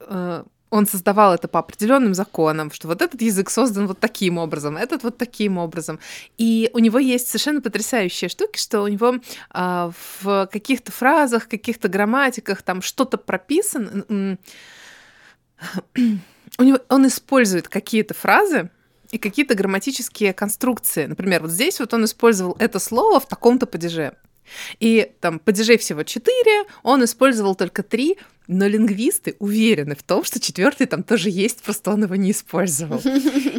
э, 0.00 0.44
он 0.70 0.86
создавал 0.86 1.34
это 1.34 1.48
по 1.48 1.60
определенным 1.60 2.14
законам, 2.14 2.70
что 2.72 2.88
вот 2.88 3.02
этот 3.02 3.22
язык 3.22 3.50
создан 3.50 3.86
вот 3.86 4.00
таким 4.00 4.38
образом, 4.38 4.76
этот 4.76 5.04
вот 5.04 5.16
таким 5.16 5.58
образом. 5.58 6.00
И 6.38 6.70
у 6.72 6.78
него 6.78 6.98
есть 6.98 7.28
совершенно 7.28 7.60
потрясающие 7.60 8.28
штуки, 8.28 8.58
что 8.58 8.82
у 8.82 8.88
него 8.88 9.16
а, 9.50 9.92
в 10.20 10.48
каких-то 10.50 10.92
фразах, 10.92 11.48
каких-то 11.48 11.88
грамматиках 11.88 12.62
там 12.62 12.82
что-то 12.82 13.16
прописано. 13.16 14.38
У 16.58 16.62
него, 16.62 16.78
он 16.88 17.06
использует 17.06 17.68
какие-то 17.68 18.14
фразы, 18.14 18.70
и 19.10 19.18
какие-то 19.18 19.54
грамматические 19.54 20.32
конструкции. 20.32 21.06
Например, 21.06 21.42
вот 21.42 21.50
здесь 21.50 21.80
вот 21.80 21.94
он 21.94 22.04
использовал 22.04 22.56
это 22.58 22.78
слово 22.78 23.20
в 23.20 23.28
таком-то 23.28 23.66
падеже. 23.66 24.16
И 24.80 25.12
там 25.20 25.38
падежей 25.38 25.78
всего 25.78 26.02
четыре, 26.02 26.64
он 26.82 27.04
использовал 27.04 27.54
только 27.54 27.82
три, 27.82 28.18
но 28.48 28.66
лингвисты 28.66 29.36
уверены 29.38 29.96
в 29.96 30.02
том, 30.02 30.24
что 30.24 30.40
четвертый 30.40 30.86
там 30.86 31.02
тоже 31.02 31.30
есть, 31.30 31.62
просто 31.62 31.90
он 31.90 32.04
его 32.04 32.14
не 32.16 32.30
использовал. 32.30 33.00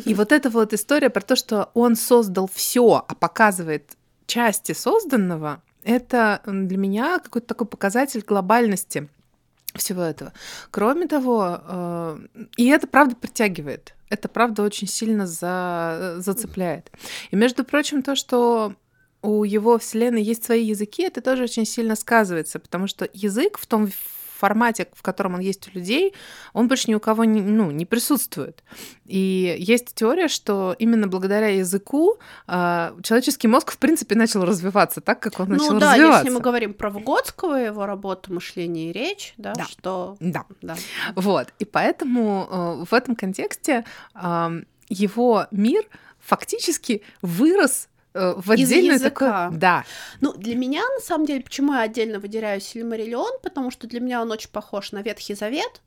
И 0.06 0.14
вот 0.14 0.32
эта 0.32 0.50
вот 0.50 0.74
история 0.74 1.10
про 1.10 1.22
то, 1.22 1.36
что 1.36 1.72
он 1.74 1.96
создал 1.96 2.50
все, 2.52 3.06
а 3.08 3.16
показывает 3.16 3.98
части 4.26 4.74
созданного, 4.74 5.62
это 5.84 6.42
для 6.46 6.78
меня 6.78 7.20
какой-то 7.20 7.48
такой 7.48 7.68
показатель 7.68 8.22
глобальности 8.26 9.10
всего 9.74 10.02
этого. 10.02 10.34
Кроме 10.72 11.08
того, 11.08 11.62
э, 11.62 12.20
и 12.58 12.68
это 12.68 12.88
правда 12.88 13.16
притягивает, 13.16 13.94
это 14.10 14.28
правда 14.28 14.64
очень 14.64 14.88
сильно 14.88 15.28
за, 15.28 16.16
зацепляет. 16.18 16.92
И 17.32 17.36
между 17.36 17.64
прочим, 17.64 18.02
то, 18.02 18.16
что 18.16 18.74
у 19.22 19.44
его 19.44 19.78
вселенной 19.78 20.22
есть 20.22 20.44
свои 20.44 20.64
языки, 20.64 21.04
это 21.04 21.22
тоже 21.22 21.44
очень 21.44 21.66
сильно 21.66 21.96
сказывается, 21.96 22.60
потому 22.60 22.88
что 22.88 23.10
язык 23.14 23.58
в 23.58 23.66
том 23.66 23.90
формате, 24.38 24.88
в 24.94 25.02
котором 25.02 25.34
он 25.34 25.40
есть 25.42 25.68
у 25.68 25.72
людей, 25.72 26.14
он 26.54 26.68
больше 26.68 26.90
ни 26.90 26.96
у 26.96 27.00
кого 27.00 27.26
не, 27.26 27.42
ну, 27.42 27.72
не 27.72 27.86
присутствует. 27.86 28.64
И 29.06 29.56
есть 29.60 29.96
теория, 29.96 30.28
что 30.28 30.76
именно 30.80 31.08
благодаря 31.08 31.48
языку 31.50 32.18
э, 32.48 32.94
человеческий 33.04 33.48
мозг, 33.48 33.72
в 33.72 33.78
принципе, 33.78 34.16
начал 34.16 34.46
развиваться 34.46 35.02
так, 35.02 35.20
как 35.20 35.40
он 35.40 35.50
ну, 35.50 35.56
начал 35.56 35.80
да, 35.80 35.94
развиваться. 35.94 36.20
если 36.20 36.36
мы 36.36 36.42
говорим 36.42 36.74
про 36.74 36.90
Выгодского, 36.90 37.56
его 37.56 37.86
работу 37.86 38.34
«Мышление 38.34 38.92
и 38.92 38.94
речь», 38.94 39.34
да, 39.38 39.54
да. 39.54 39.66
что... 39.66 40.16
Да. 40.20 40.46
да. 40.62 40.76
Вот. 41.16 41.48
И 41.60 41.66
поэтому 41.66 42.48
э, 42.50 42.86
в 42.90 42.94
этом 42.94 43.16
контексте 43.16 43.84
э, 44.14 44.62
его 44.90 45.48
мир 45.52 45.84
фактически 46.20 47.02
вырос 47.22 47.90
Э, 48.18 48.34
в 48.36 48.52
отдельное 48.52 49.00
такое... 49.00 49.50
Да. 49.52 49.86
Ну, 50.22 50.34
для 50.34 50.56
меня, 50.56 50.82
на 50.82 51.00
самом 51.02 51.26
деле, 51.26 51.42
почему 51.44 51.74
я 51.74 51.82
отдельно 51.82 52.20
выделяю 52.20 52.60
Сильмариллион, 52.60 53.40
потому 53.44 53.70
что 53.72 53.88
для 53.88 54.00
меня 54.00 54.22
он 54.22 54.32
очень 54.32 54.50
похож 54.50 54.92
на 54.92 55.02
Ветхий 55.02 55.36
Завет, 55.36 55.82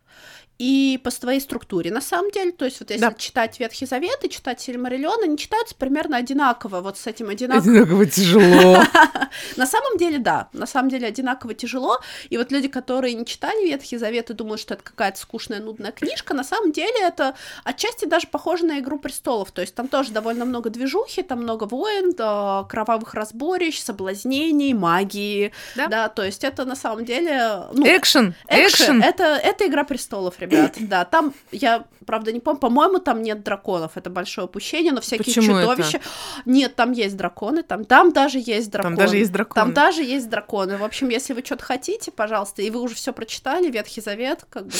и 0.60 1.00
по 1.02 1.10
своей 1.10 1.40
структуре, 1.40 1.90
на 1.90 2.02
самом 2.02 2.30
деле. 2.30 2.52
То 2.52 2.66
есть 2.66 2.80
вот 2.80 2.90
если 2.90 3.00
да. 3.00 3.14
читать 3.14 3.58
Ветхий 3.58 3.86
Завет 3.86 4.22
и 4.24 4.28
читать 4.28 4.60
Сильмариллион, 4.60 5.24
они 5.24 5.38
читаются 5.38 5.74
примерно 5.74 6.18
одинаково, 6.18 6.82
вот 6.82 6.98
с 6.98 7.06
этим 7.06 7.30
одинаково. 7.30 7.62
Одинаково 7.62 8.04
тяжело. 8.04 8.76
На 9.56 9.66
самом 9.66 9.96
деле, 9.96 10.18
да, 10.18 10.48
на 10.52 10.66
самом 10.66 10.90
деле 10.90 11.06
одинаково 11.06 11.54
тяжело, 11.54 11.98
и 12.28 12.36
вот 12.36 12.50
люди, 12.52 12.68
которые 12.68 13.14
не 13.14 13.24
читали 13.24 13.68
Ветхий 13.68 13.96
Завет 13.96 14.28
и 14.30 14.34
думают, 14.34 14.60
что 14.60 14.74
это 14.74 14.82
какая-то 14.82 15.18
скучная, 15.18 15.60
нудная 15.60 15.92
книжка, 15.92 16.34
на 16.34 16.44
самом 16.44 16.72
деле 16.72 17.00
это 17.00 17.36
отчасти 17.62 18.04
даже 18.04 18.26
похоже 18.26 18.66
на 18.66 18.80
«Игру 18.80 18.98
престолов», 18.98 19.52
то 19.52 19.60
есть 19.60 19.74
там 19.74 19.86
тоже 19.86 20.10
довольно 20.10 20.44
много 20.44 20.68
движухи, 20.68 21.22
там 21.22 21.42
много 21.42 21.64
войн, 21.64 22.12
кровавых 22.12 23.14
разборищ, 23.14 23.80
соблазнений, 23.80 24.74
магии, 24.74 25.52
да, 25.76 26.08
то 26.08 26.24
есть 26.24 26.44
это 26.44 26.64
на 26.64 26.76
самом 26.76 27.04
деле... 27.04 27.62
Ну, 27.72 27.86
экшен, 27.86 28.34
экшен. 28.48 29.02
Это, 29.02 29.24
это 29.24 29.66
«Игра 29.66 29.84
престолов», 29.84 29.99
ребят 30.38 30.60
ребят, 30.60 30.76
да. 30.88 31.04
Там, 31.04 31.34
я, 31.52 31.84
правда, 32.06 32.32
не 32.32 32.40
помню, 32.40 32.60
по-моему, 32.60 32.98
там 32.98 33.22
нет 33.22 33.42
драконов, 33.42 33.96
это 33.96 34.10
большое 34.10 34.46
упущение, 34.46 34.92
но 34.92 35.00
всякие 35.00 35.24
Почему 35.34 35.60
чудовища... 35.60 35.98
Это? 35.98 36.06
Нет, 36.44 36.76
там 36.76 36.92
есть 36.92 37.16
драконы, 37.16 37.62
там, 37.62 37.84
там 37.84 38.12
даже 38.12 38.38
есть 38.38 38.70
драконы. 38.70 38.96
Там 38.96 39.04
даже 39.04 39.16
есть 39.16 39.32
драконы. 39.32 39.64
Там 39.64 39.74
даже 39.74 40.02
есть 40.02 40.28
драконы. 40.28 40.76
В 40.76 40.84
общем, 40.84 41.08
если 41.08 41.32
вы 41.32 41.42
что-то 41.44 41.64
хотите, 41.64 42.10
пожалуйста, 42.10 42.62
и 42.62 42.70
вы 42.70 42.80
уже 42.80 42.94
все 42.94 43.12
прочитали, 43.12 43.70
Ветхий 43.70 44.00
Завет, 44.00 44.46
как 44.48 44.66
бы 44.66 44.72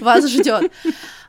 вас 0.00 0.28
ждет. 0.28 0.70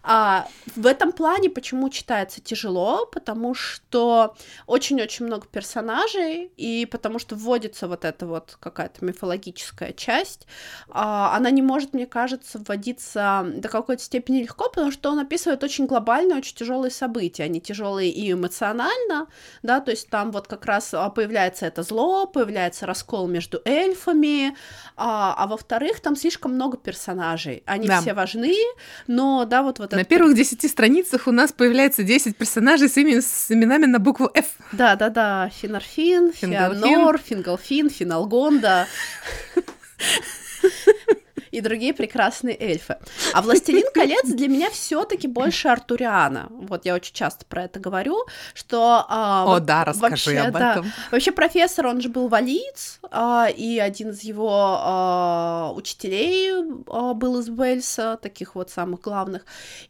А, 0.04 0.48
в 0.76 0.86
этом 0.86 1.14
плане 1.14 1.50
почему 1.50 1.90
читается 1.90 2.42
тяжело? 2.42 3.06
Потому 3.06 3.54
что 3.56 4.36
очень-очень 4.68 5.26
много 5.26 5.48
персонажей, 5.48 6.52
и 6.58 6.86
потому 6.86 7.20
что 7.20 7.36
вводится 7.36 7.88
вот 7.88 8.04
эта 8.04 8.28
вот 8.28 8.58
какая-то 8.60 9.04
мифологическая 9.06 9.94
часть. 9.94 10.46
А, 10.90 11.36
она 11.36 11.50
не 11.52 11.62
может, 11.62 11.94
мне 11.94 12.06
кажется, 12.06 12.60
вводиться 12.60 13.46
до 13.56 13.70
какой-то 13.70 14.04
степени 14.04 14.42
легко, 14.42 14.70
потому 14.70 14.92
что 14.92 15.10
он 15.10 15.20
описывает 15.20 15.64
очень 15.64 15.86
глобальные, 15.86 16.40
очень 16.40 16.56
тяжелые 16.56 16.92
события. 16.92 17.44
Они 17.44 17.62
тяжелые 17.62 18.10
и 18.10 18.34
эмоционально, 18.34 19.28
да, 19.62 19.80
то 19.80 19.92
есть 19.92 20.10
там 20.10 20.32
вот 20.32 20.48
как 20.48 20.66
раз 20.66 20.94
а, 20.94 21.10
появляется 21.10 21.66
это 21.66 21.82
зло, 21.82 22.26
появляется 22.28 22.86
раскол 22.86 23.28
между 23.28 23.62
эльфами, 23.64 24.58
а, 24.98 25.34
а 25.38 25.48
во-вторых, 25.48 26.02
там 26.02 26.18
слишком 26.18 26.56
много 26.56 26.76
персонажей. 26.76 27.64
Они 27.66 27.88
да. 27.88 28.02
все 28.02 28.14
важны, 28.14 28.54
но, 29.08 29.46
да, 29.46 29.64
вот 29.64 29.80
вот 29.80 29.93
на 29.96 30.02
это... 30.02 30.10
первых 30.10 30.36
десяти 30.36 30.68
страницах 30.68 31.28
у 31.28 31.32
нас 31.32 31.52
появляется 31.52 32.04
10 32.04 32.36
персонажей 32.36 32.90
с, 32.90 32.98
ими, 32.98 33.20
с 33.20 33.52
именами 33.52 33.86
на 33.86 34.00
букву 34.00 34.30
F. 34.34 34.46
Да-да-да, 34.72 35.50
Финорфин, 35.50 36.34
Фианор, 36.34 37.18
Фингалфин, 37.18 37.90
Финалгонда 37.90 38.88
и 41.54 41.62
другие 41.62 41.94
прекрасные 41.94 42.58
эльфы. 42.60 42.98
А 43.34 43.42
«Властелин 43.44 43.86
колец» 43.94 44.26
для 44.26 44.48
меня 44.48 44.72
все 44.72 45.06
таки 45.06 45.28
больше 45.28 45.68
Артуриана. 45.68 46.48
Вот 46.50 46.86
я 46.86 46.96
очень 46.96 47.14
часто 47.14 47.46
про 47.46 47.66
это 47.66 47.80
говорю, 47.80 48.26
что... 48.56 49.06
А, 49.08 49.46
О, 49.48 49.60
да, 49.60 49.86
расскажи 49.86 50.32
вообще, 50.32 50.40
об 50.40 50.56
этом. 50.56 50.84
Да, 50.86 50.92
вообще 51.12 51.32
профессор, 51.32 51.88
он 51.88 52.02
же 52.02 52.10
был 52.10 52.28
валиец, 52.28 53.00
а, 53.12 53.48
и 53.56 53.78
один 53.78 54.10
из 54.10 54.24
его 54.24 54.50
а, 54.52 55.72
учителей 55.76 56.54
а, 56.88 57.14
был 57.14 57.40
из 57.40 57.50
Уэльса, 57.50 58.18
таких 58.20 58.56
вот 58.56 58.72
самых 58.72 59.02
главных. 59.02 59.46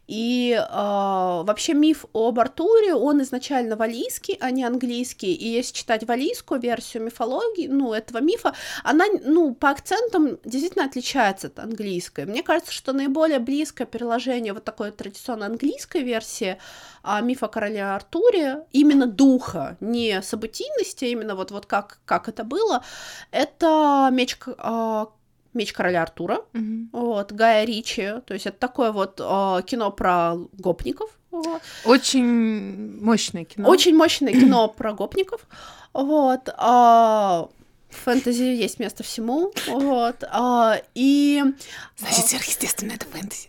И 0.06 0.54
а, 0.60 1.44
вообще 1.44 1.72
миф 1.72 2.04
об 2.12 2.38
Артуре, 2.40 2.94
он 2.94 3.22
изначально 3.22 3.76
валийский, 3.76 4.36
а 4.38 4.50
не 4.50 4.64
английский. 4.64 5.32
И 5.32 5.48
если 5.48 5.72
читать 5.72 6.06
валийскую 6.06 6.60
версию 6.60 7.04
мифологии, 7.04 7.68
ну, 7.68 7.94
этого 7.94 8.18
мифа, 8.18 8.54
она, 8.82 9.06
ну, 9.24 9.54
по 9.54 9.70
акцентам 9.70 10.38
действительно 10.44 10.84
отличается 10.84 11.53
от 11.54 11.64
английской. 11.64 12.26
Мне 12.26 12.42
кажется, 12.42 12.72
что 12.72 12.92
наиболее 12.92 13.38
близкое 13.38 13.86
переложение 13.86 14.52
вот 14.52 14.64
такой 14.64 14.90
традиционной 14.90 15.46
английской 15.46 16.02
версии 16.02 16.58
а, 17.02 17.20
мифа 17.20 17.46
о 17.46 17.48
короле 17.48 17.82
Артуре, 17.82 18.64
именно 18.72 19.06
духа, 19.06 19.76
не 19.80 20.22
событийности, 20.22 21.04
а 21.04 21.08
именно 21.08 21.34
вот, 21.34 21.50
вот 21.50 21.66
как, 21.66 22.00
как 22.04 22.28
это 22.28 22.44
было, 22.44 22.82
это 23.30 24.08
меч 24.12 24.38
а, 24.58 25.08
Меч 25.54 25.72
короля 25.72 26.02
Артура, 26.02 26.40
mm-hmm. 26.52 26.88
вот, 26.90 27.30
Гая 27.30 27.64
Ричи, 27.64 28.14
то 28.26 28.34
есть 28.34 28.46
это 28.46 28.58
такое 28.58 28.90
вот 28.90 29.20
э, 29.20 29.62
кино 29.64 29.92
про 29.92 30.34
гопников. 30.58 31.16
Вот. 31.30 31.62
Очень 31.84 33.00
мощное 33.00 33.44
кино. 33.44 33.68
Очень 33.68 33.96
мощное 33.96 34.32
кино 34.32 34.66
про 34.66 34.92
гопников, 34.94 35.46
вот. 35.92 36.48
Э, 36.48 37.46
фэнтези 37.96 38.42
есть 38.42 38.78
место 38.78 39.02
всему, 39.02 39.52
вот, 39.66 40.24
а, 40.30 40.80
и... 40.94 41.42
Значит, 41.96 42.26
сверхъестественное— 42.26 42.94
это 42.96 43.06
фэнтези. 43.06 43.48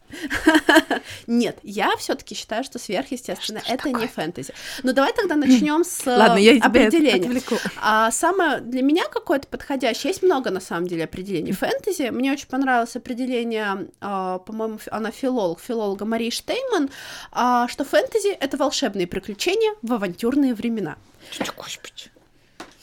Нет, 1.27 1.57
я 1.63 1.95
все 1.97 2.15
таки 2.15 2.35
считаю, 2.35 2.63
что 2.63 2.79
сверхъестественно— 2.79 3.61
это 3.67 3.91
не 3.91 4.07
фэнтези. 4.07 4.53
Но 4.83 4.93
давай 4.93 5.13
тогда 5.13 5.35
начнем 5.35 5.83
с 5.83 6.01
Ладно, 6.05 6.37
я 6.37 6.57
определения. 6.63 7.41
А 7.81 8.11
самое 8.11 8.59
для 8.61 8.81
меня 8.81 9.05
какое-то 9.07 9.47
подходящее, 9.47 10.11
есть 10.11 10.23
много, 10.23 10.51
на 10.51 10.59
самом 10.59 10.87
деле, 10.87 11.05
определений 11.05 11.51
фэнтези. 11.51 12.09
Мне 12.09 12.31
очень 12.31 12.47
понравилось 12.47 12.95
определение, 12.95 13.87
а, 14.01 14.39
по-моему, 14.39 14.79
она 14.91 15.11
филолог, 15.11 15.59
филолога 15.59 16.05
Марии 16.05 16.29
Штейман, 16.29 16.89
а, 17.31 17.67
что 17.67 17.83
фэнтези— 17.83 18.29
это 18.39 18.57
волшебные 18.57 19.07
приключения 19.07 19.75
в 19.81 19.93
авантюрные 19.93 20.53
времена. 20.53 20.97
Господи. 21.57 22.14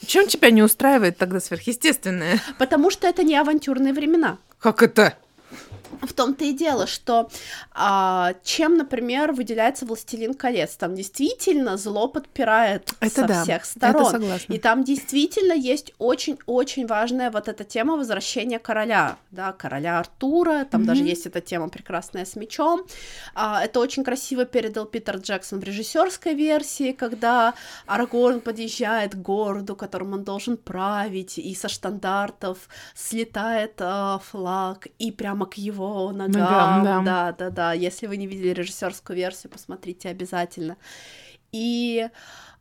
Чем 0.05 0.27
тебя 0.27 0.49
не 0.49 0.63
устраивает 0.63 1.17
тогда 1.17 1.39
сверхъестественное? 1.39 2.39
Потому 2.57 2.89
что 2.89 3.07
это 3.07 3.23
не 3.23 3.35
авантюрные 3.35 3.93
времена. 3.93 4.37
Как 4.59 4.81
это? 4.81 5.17
В 6.03 6.13
том-то 6.13 6.45
и 6.45 6.53
дело, 6.53 6.87
что 6.87 7.29
а, 7.71 8.33
чем, 8.43 8.77
например, 8.77 9.31
выделяется 9.31 9.85
«Властелин 9.85 10.33
колец», 10.33 10.75
там 10.75 10.95
действительно 10.95 11.77
зло 11.77 12.07
подпирает 12.07 12.93
это 12.99 13.21
со 13.21 13.27
да, 13.27 13.43
всех 13.43 13.65
сторон. 13.65 14.01
Это 14.01 14.11
согласна. 14.11 14.53
И 14.53 14.59
там 14.59 14.83
действительно 14.83 15.53
есть 15.53 15.93
очень-очень 15.97 16.87
важная 16.87 17.31
вот 17.31 17.47
эта 17.47 17.63
тема 17.63 17.95
возвращения 17.95 18.59
короля, 18.59 19.17
да, 19.31 19.53
короля 19.53 19.99
Артура, 19.99 20.65
там 20.65 20.81
mm-hmm. 20.81 20.85
даже 20.85 21.03
есть 21.03 21.25
эта 21.25 21.41
тема 21.41 21.69
прекрасная 21.69 22.25
с 22.25 22.35
мечом. 22.35 22.85
А, 23.33 23.63
это 23.63 23.79
очень 23.79 24.03
красиво 24.03 24.45
передал 24.45 24.85
Питер 24.85 25.17
Джексон 25.17 25.59
в 25.59 25.63
режиссерской 25.63 26.33
версии, 26.33 26.91
когда 26.91 27.53
Арагорн 27.85 28.41
подъезжает 28.41 29.13
к 29.13 29.17
городу, 29.17 29.75
которым 29.75 30.13
он 30.13 30.23
должен 30.23 30.57
править, 30.57 31.37
и 31.37 31.55
со 31.55 31.69
штандартов 31.69 32.57
слетает 32.95 33.75
а, 33.79 34.19
флаг, 34.19 34.87
и 34.99 35.11
прямо 35.11 35.45
к 35.45 35.55
его 35.55 35.92
ногам. 36.11 36.29
ногам 36.29 36.83
да. 36.83 37.01
да, 37.03 37.31
да, 37.31 37.49
да. 37.49 37.73
Если 37.73 38.07
вы 38.07 38.17
не 38.17 38.27
видели 38.27 38.49
режиссерскую 38.49 39.17
версию, 39.17 39.51
посмотрите 39.51 40.09
обязательно. 40.09 40.77
И 41.51 42.09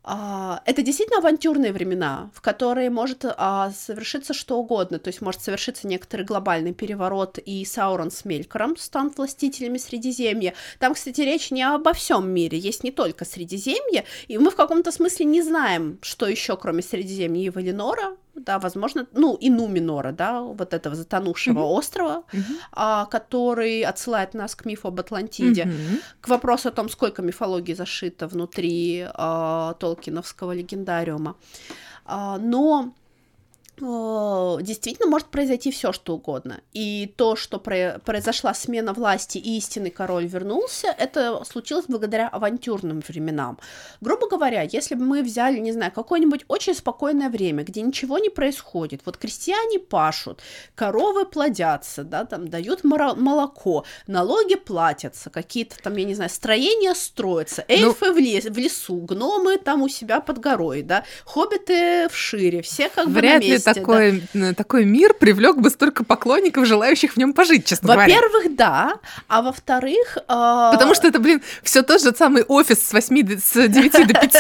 а, 0.04 0.62
это 0.64 0.82
действительно 0.82 1.18
авантюрные 1.18 1.72
времена, 1.72 2.30
в 2.34 2.40
которые 2.40 2.90
может 2.90 3.24
а, 3.24 3.70
совершиться 3.70 4.34
что 4.34 4.58
угодно, 4.58 4.98
то 4.98 5.08
есть 5.08 5.20
может 5.20 5.42
совершиться 5.42 5.86
некоторый 5.86 6.22
глобальный 6.24 6.74
переворот, 6.74 7.38
и 7.38 7.64
Саурон 7.64 8.10
с 8.10 8.24
Мелькором 8.24 8.76
станут 8.76 9.16
властителями 9.16 9.78
Средиземья. 9.78 10.54
Там, 10.80 10.94
кстати, 10.94 11.20
речь 11.20 11.52
не 11.52 11.62
обо 11.62 11.92
всем 11.92 12.28
мире, 12.28 12.58
есть 12.58 12.82
не 12.82 12.90
только 12.90 13.24
Средиземье, 13.24 14.04
и 14.26 14.38
мы 14.38 14.50
в 14.50 14.56
каком-то 14.56 14.90
смысле 14.90 15.26
не 15.26 15.40
знаем, 15.40 15.98
что 16.02 16.26
еще 16.26 16.56
кроме 16.56 16.82
Средиземья 16.82 17.46
и 17.46 17.50
Валинора, 17.50 18.16
да, 18.34 18.58
возможно, 18.58 19.06
ну, 19.12 19.34
и 19.34 19.50
Нуминора, 19.50 20.12
да, 20.12 20.40
вот 20.40 20.74
этого 20.74 20.94
затонувшего 20.94 21.60
mm-hmm. 21.60 21.78
острова, 21.78 22.24
mm-hmm. 22.32 22.56
А, 22.72 23.06
который 23.06 23.82
отсылает 23.82 24.34
нас 24.34 24.54
к 24.54 24.64
мифу 24.64 24.88
об 24.88 25.00
Атлантиде, 25.00 25.62
mm-hmm. 25.62 26.02
к 26.20 26.28
вопросу 26.28 26.68
о 26.68 26.72
том, 26.72 26.88
сколько 26.88 27.22
мифологии 27.22 27.74
зашито 27.74 28.26
внутри 28.26 29.06
а, 29.14 29.74
Толкиновского 29.74 30.52
легендариума. 30.52 31.36
А, 32.04 32.38
но 32.38 32.94
действительно 33.78 35.08
может 35.08 35.28
произойти 35.28 35.70
все 35.70 35.92
что 35.92 36.14
угодно. 36.14 36.60
И 36.72 37.12
то, 37.16 37.36
что 37.36 37.58
произошла 37.58 38.54
смена 38.54 38.92
власти 38.92 39.38
и 39.38 39.56
истинный 39.56 39.90
король 39.90 40.26
вернулся, 40.26 40.88
это 40.98 41.42
случилось 41.44 41.86
благодаря 41.88 42.28
авантюрным 42.28 43.00
временам. 43.06 43.58
Грубо 44.00 44.28
говоря, 44.28 44.62
если 44.62 44.94
бы 44.94 45.04
мы 45.04 45.22
взяли, 45.22 45.58
не 45.58 45.72
знаю, 45.72 45.90
какое-нибудь 45.92 46.44
очень 46.48 46.74
спокойное 46.74 47.30
время, 47.30 47.64
где 47.64 47.82
ничего 47.82 48.18
не 48.18 48.28
происходит, 48.28 49.02
вот 49.04 49.16
крестьяне 49.16 49.78
пашут, 49.78 50.40
коровы 50.74 51.24
плодятся, 51.24 52.04
да, 52.04 52.24
там 52.24 52.48
дают 52.48 52.84
молоко, 52.84 53.84
налоги 54.06 54.54
платятся, 54.54 55.30
какие-то 55.30 55.76
там, 55.82 55.96
я 55.96 56.04
не 56.04 56.14
знаю, 56.14 56.30
строения 56.30 56.94
строятся, 56.94 57.64
ну 57.68 57.74
эльфы 57.74 58.06
ну, 58.06 58.14
в, 58.14 58.18
лес, 58.18 58.44
в 58.44 58.58
лесу, 58.58 58.96
гномы 58.96 59.56
там 59.58 59.82
у 59.82 59.88
себя 59.88 60.20
под 60.20 60.38
горой, 60.38 60.82
да, 60.82 61.04
хоббиты 61.24 62.08
в 62.08 62.16
шире, 62.16 62.62
все 62.62 62.88
как 62.88 63.08
бы 63.08 63.22
на 63.22 63.38
месте 63.38 63.61
такой, 63.62 64.22
да. 64.34 64.54
такой 64.54 64.84
мир 64.84 65.14
привлек 65.14 65.56
бы 65.56 65.70
столько 65.70 66.04
поклонников, 66.04 66.66
желающих 66.66 67.14
в 67.14 67.16
нем 67.16 67.32
пожить, 67.32 67.64
честно 67.64 67.88
во 67.88 67.94
говоря. 67.94 68.14
Во-первых, 68.14 68.56
да, 68.56 68.94
а 69.28 69.42
во-вторых... 69.42 70.18
Э... 70.28 70.70
Потому 70.72 70.94
что 70.94 71.08
это, 71.08 71.18
блин, 71.18 71.42
все 71.62 71.82
тот 71.82 72.02
же 72.02 72.12
самый 72.12 72.42
офис 72.42 72.86
с 72.86 72.92
8 72.92 73.38
с 73.38 73.68
9 73.68 73.92
до 74.08 74.14
5. 74.14 74.36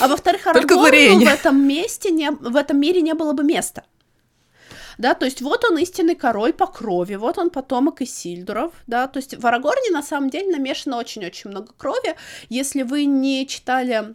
А 0.00 0.08
во-вторых, 0.08 0.46
Арагорну 0.46 1.24
в 1.24 1.28
этом 1.28 1.66
месте, 1.66 2.10
не, 2.10 2.30
в 2.30 2.56
этом 2.56 2.78
мире 2.78 3.00
не 3.02 3.14
было 3.14 3.32
бы 3.32 3.44
места 3.44 3.84
да, 5.00 5.14
то 5.14 5.24
есть 5.24 5.40
вот 5.40 5.64
он 5.64 5.78
истинный 5.78 6.14
король 6.14 6.52
по 6.52 6.66
крови, 6.66 7.14
вот 7.14 7.38
он 7.38 7.48
потомок 7.48 8.02
Исильдуров, 8.02 8.72
да, 8.86 9.08
то 9.08 9.18
есть 9.18 9.34
в 9.34 9.46
Арагорне 9.46 9.90
на 9.90 10.02
самом 10.02 10.28
деле 10.28 10.50
намешано 10.50 10.98
очень-очень 10.98 11.50
много 11.50 11.72
крови, 11.76 12.16
если 12.50 12.82
вы 12.82 13.06
не 13.06 13.46
читали 13.46 14.14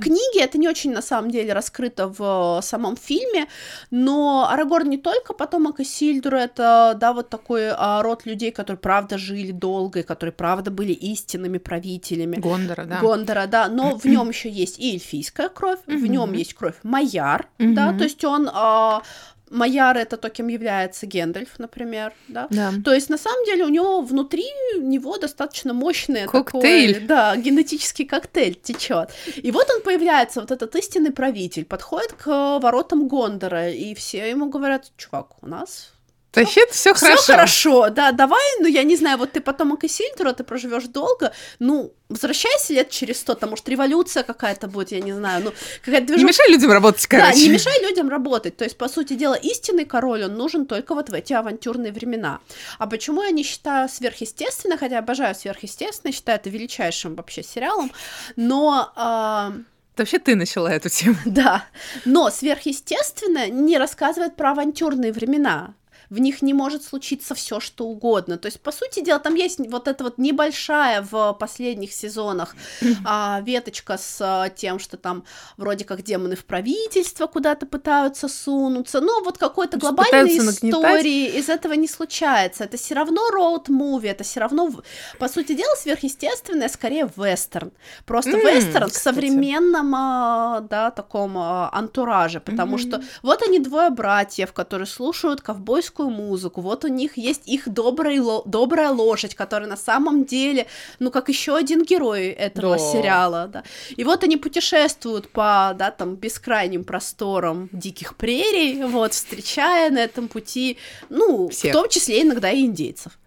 книги 0.00 0.42
это 0.42 0.58
не 0.58 0.68
очень 0.68 0.92
на 0.92 1.02
самом 1.02 1.30
деле 1.30 1.52
раскрыто 1.52 2.08
в 2.08 2.58
э, 2.58 2.62
самом 2.62 2.96
фильме, 2.96 3.46
но 3.90 4.48
Арагорн 4.50 4.88
не 4.88 4.98
только 4.98 5.32
потомок 5.32 5.80
Исильдура, 5.80 6.36
это 6.36 6.96
да 6.98 7.12
вот 7.12 7.28
такой 7.28 7.70
а, 7.70 8.02
род 8.02 8.26
людей, 8.26 8.50
которые 8.50 8.78
правда 8.78 9.18
жили 9.18 9.52
долго 9.52 10.00
и 10.00 10.02
которые 10.02 10.32
правда 10.32 10.70
были 10.70 10.92
истинными 10.92 11.58
правителями. 11.58 12.36
Гондора, 12.36 12.84
да. 12.84 13.00
Гондора, 13.00 13.46
да, 13.46 13.68
но 13.68 13.98
в 13.98 14.04
нем 14.06 14.28
еще 14.28 14.50
есть 14.50 14.78
и 14.78 14.92
эльфийская 14.94 15.48
кровь, 15.48 15.80
в 15.86 16.06
нем 16.06 16.32
есть 16.32 16.54
кровь 16.54 16.76
Маяр, 16.82 17.48
да, 17.58 17.96
то 17.96 18.04
есть 18.04 18.24
он 18.24 18.48
а, 18.52 19.02
Маяр 19.50 19.96
это 19.96 20.16
то, 20.16 20.30
кем 20.30 20.48
является 20.48 21.06
Гендальф, 21.06 21.58
например, 21.58 22.12
да? 22.28 22.46
да. 22.50 22.72
То 22.84 22.94
есть, 22.94 23.10
на 23.10 23.18
самом 23.18 23.44
деле, 23.44 23.64
у 23.64 23.68
него 23.68 24.00
внутри 24.00 24.44
него 24.78 25.18
достаточно 25.18 25.74
мощный 25.74 26.26
коктейль. 26.26 26.94
Такой, 26.94 27.06
да, 27.06 27.36
генетический 27.36 28.06
коктейль 28.06 28.54
течет. 28.54 29.10
И 29.36 29.50
вот 29.50 29.68
он 29.70 29.82
появляется, 29.82 30.40
вот 30.40 30.52
этот 30.52 30.76
истинный 30.76 31.10
правитель, 31.10 31.64
подходит 31.64 32.12
к 32.12 32.58
воротам 32.60 33.08
Гондора, 33.08 33.70
и 33.70 33.94
все 33.94 34.30
ему 34.30 34.48
говорят, 34.48 34.92
чувак, 34.96 35.42
у 35.42 35.46
нас 35.46 35.92
Вообще 36.34 36.66
все 36.70 36.94
хорошо. 36.94 37.22
Все 37.22 37.32
хорошо, 37.32 37.90
да, 37.90 38.12
давай, 38.12 38.42
ну 38.60 38.66
я 38.66 38.84
не 38.84 38.96
знаю, 38.96 39.18
вот 39.18 39.32
ты 39.32 39.40
потомок 39.40 39.82
Исильдура, 39.82 40.32
ты 40.32 40.44
проживешь 40.44 40.84
долго, 40.84 41.32
ну, 41.58 41.92
возвращайся 42.08 42.72
лет 42.72 42.90
через 42.90 43.20
сто, 43.20 43.34
там, 43.34 43.50
может, 43.50 43.68
революция 43.68 44.22
какая-то 44.22 44.68
будет, 44.68 44.92
я 44.92 45.00
не 45.00 45.12
знаю, 45.12 45.44
ну, 45.44 45.52
какая-то 45.84 46.06
движуха... 46.06 46.24
Не 46.24 46.28
мешай 46.28 46.50
людям 46.50 46.70
работать, 46.70 47.06
короче. 47.06 47.32
Да, 47.32 47.36
не 47.36 47.48
мешай 47.48 47.82
людям 47.82 48.08
работать, 48.08 48.56
то 48.56 48.64
есть, 48.64 48.78
по 48.78 48.88
сути 48.88 49.14
дела, 49.14 49.34
истинный 49.34 49.84
король, 49.84 50.24
он 50.24 50.34
нужен 50.34 50.66
только 50.66 50.94
вот 50.94 51.10
в 51.10 51.14
эти 51.14 51.32
авантюрные 51.32 51.92
времена. 51.92 52.38
А 52.78 52.86
почему 52.86 53.22
я 53.22 53.30
не 53.32 53.42
считаю 53.42 53.88
сверхъестественно, 53.88 54.78
хотя 54.78 55.00
обожаю 55.00 55.34
сверхъестественно, 55.34 56.12
считаю 56.12 56.38
это 56.38 56.48
величайшим 56.48 57.16
вообще 57.16 57.42
сериалом, 57.42 57.90
но... 58.36 58.92
А... 58.94 59.52
Вообще 59.96 60.18
ты 60.20 60.36
начала 60.36 60.68
эту 60.68 60.88
тему. 60.88 61.16
Да, 61.26 61.64
но 62.04 62.30
сверхъестественно 62.30 63.48
не 63.48 63.78
рассказывает 63.78 64.36
про 64.36 64.52
авантюрные 64.52 65.12
времена. 65.12 65.74
В 66.10 66.18
них 66.18 66.42
не 66.42 66.52
может 66.52 66.82
случиться 66.82 67.34
все 67.34 67.60
что 67.60 67.86
угодно. 67.86 68.36
То 68.36 68.46
есть, 68.46 68.60
по 68.60 68.72
сути 68.72 69.02
дела, 69.02 69.20
там 69.20 69.34
есть 69.36 69.60
вот 69.60 69.88
эта 69.88 70.04
вот 70.04 70.18
небольшая 70.18 71.02
в 71.02 71.32
последних 71.34 71.92
сезонах 71.92 72.56
а, 73.04 73.40
веточка 73.44 73.96
с 73.96 74.18
а, 74.20 74.48
тем, 74.48 74.78
что 74.80 74.96
там 74.96 75.24
вроде 75.56 75.84
как 75.84 76.02
демоны 76.02 76.34
в 76.34 76.44
правительство 76.44 77.26
куда-то 77.26 77.66
пытаются 77.66 78.28
сунуться, 78.28 79.00
но 79.00 79.22
вот 79.22 79.38
какой-то 79.38 79.78
глобальной 79.78 80.36
истории 80.36 81.38
из 81.38 81.48
этого 81.48 81.74
не 81.74 81.86
случается. 81.86 82.64
Это 82.64 82.76
все 82.76 82.94
равно 82.94 83.22
роуд-муви, 83.30 84.08
это 84.08 84.24
все 84.24 84.40
равно, 84.40 84.70
по 85.18 85.28
сути 85.28 85.54
дела, 85.54 85.74
сверхъестественное, 85.76 86.68
скорее 86.68 87.08
вестерн. 87.16 87.70
Просто 88.04 88.30
mm, 88.30 88.54
вестерн 88.54 88.88
кстати. 88.88 88.92
в 88.92 89.02
современном, 89.02 89.94
а, 89.94 90.60
да, 90.68 90.90
таком 90.90 91.38
а, 91.38 91.70
антураже, 91.72 92.40
потому 92.40 92.76
mm-hmm. 92.76 92.88
что 92.88 93.02
вот 93.22 93.42
они 93.42 93.60
двое 93.60 93.90
братьев, 93.90 94.52
которые 94.52 94.86
слушают 94.86 95.40
ковбойскую 95.40 95.99
музыку, 96.08 96.60
вот 96.60 96.84
у 96.84 96.88
них 96.88 97.18
есть 97.18 97.42
их 97.46 97.68
добрый, 97.68 98.20
добрая 98.46 98.90
лошадь, 98.90 99.34
которая 99.34 99.68
на 99.68 99.76
самом 99.76 100.24
деле, 100.24 100.66
ну, 100.98 101.10
как 101.10 101.28
еще 101.28 101.56
один 101.56 101.82
герой 101.82 102.28
этого 102.28 102.76
да. 102.76 102.78
сериала, 102.78 103.48
да. 103.48 103.64
И 103.96 104.04
вот 104.04 104.24
они 104.24 104.36
путешествуют 104.36 105.28
по, 105.28 105.74
да, 105.76 105.90
там, 105.90 106.16
бескрайним 106.16 106.84
просторам 106.84 107.68
диких 107.72 108.16
прерий, 108.16 108.84
вот, 108.84 109.12
встречая 109.12 109.90
на 109.90 109.98
этом 109.98 110.28
пути, 110.28 110.78
ну, 111.08 111.48
Всех. 111.48 111.72
в 111.72 111.74
том 111.74 111.88
числе 111.88 112.22
иногда 112.22 112.50
и 112.50 112.64
индейцев. 112.64 113.18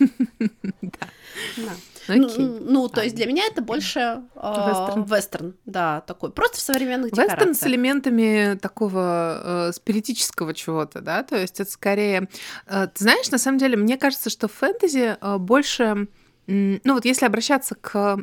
Да. 1.56 1.72
Ну, 2.08 2.28
ну, 2.60 2.88
то 2.88 3.02
есть 3.02 3.14
для 3.14 3.26
меня 3.26 3.44
это 3.46 3.62
больше 3.62 4.22
э, 4.34 5.04
вестерн. 5.06 5.54
да, 5.64 6.02
такой, 6.02 6.30
просто 6.30 6.58
в 6.58 6.60
современных 6.60 7.10
декорациях. 7.10 7.38
Вестерн 7.38 7.54
с 7.54 7.66
элементами 7.66 8.58
такого 8.60 9.68
э, 9.68 9.72
спиритического 9.72 10.54
чего-то, 10.54 11.00
да, 11.00 11.22
то 11.22 11.36
есть 11.36 11.60
это 11.60 11.70
скорее... 11.70 12.28
Э, 12.66 12.86
ты 12.86 13.04
знаешь, 13.04 13.30
на 13.30 13.38
самом 13.38 13.58
деле, 13.58 13.76
мне 13.76 13.96
кажется, 13.96 14.30
что 14.30 14.48
фэнтези 14.48 15.16
э, 15.20 15.38
больше... 15.38 16.08
Ну 16.46 16.80
вот 16.92 17.06
если 17.06 17.24
обращаться 17.24 17.74
к 17.74 18.22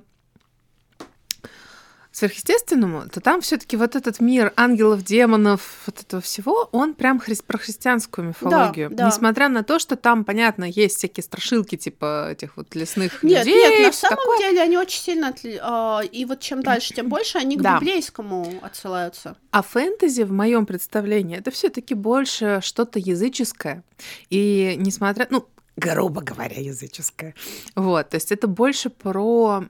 сверхъестественному, 2.11 3.07
то 3.09 3.21
там 3.21 3.41
все-таки 3.41 3.77
вот 3.77 3.95
этот 3.95 4.19
мир 4.19 4.51
ангелов, 4.57 5.03
демонов, 5.03 5.83
вот 5.85 6.01
этого 6.01 6.21
всего, 6.21 6.67
он 6.71 6.93
прям 6.93 7.19
хри- 7.19 7.41
про 7.45 7.57
христианскую 7.57 8.27
мифологию. 8.29 8.89
Да, 8.89 8.95
да. 8.95 9.07
Несмотря 9.07 9.47
на 9.47 9.63
то, 9.63 9.79
что 9.79 9.95
там, 9.95 10.25
понятно, 10.25 10.65
есть 10.65 10.97
всякие 10.97 11.23
страшилки, 11.23 11.77
типа 11.77 12.29
этих 12.31 12.57
вот 12.57 12.75
лесных 12.75 13.23
нет, 13.23 13.45
людей. 13.45 13.79
Нет, 13.79 13.87
на 13.87 13.93
самом 13.93 14.17
такое. 14.17 14.37
деле 14.39 14.61
они 14.61 14.77
очень 14.77 15.01
сильно... 15.01 15.29
Отли... 15.29 15.59
А, 15.61 16.01
и 16.01 16.25
вот 16.25 16.41
чем 16.41 16.61
дальше, 16.63 16.93
тем 16.93 17.07
больше 17.07 17.37
они 17.37 17.57
к 17.57 17.61
да. 17.61 17.79
библейскому 17.79 18.59
отсылаются. 18.61 19.37
А 19.51 19.61
фэнтези, 19.61 20.23
в 20.23 20.33
моем 20.33 20.65
представлении, 20.65 21.37
это 21.37 21.51
все-таки 21.51 21.93
больше 21.93 22.59
что-то 22.61 22.99
языческое. 22.99 23.83
И 24.29 24.75
несмотря... 24.77 25.27
Ну, 25.29 25.47
грубо 25.77 26.21
говоря, 26.21 26.59
языческое. 26.59 27.33
Вот, 27.75 28.09
то 28.09 28.15
есть 28.15 28.31
это 28.33 28.47
больше 28.47 28.89
про 28.89 29.63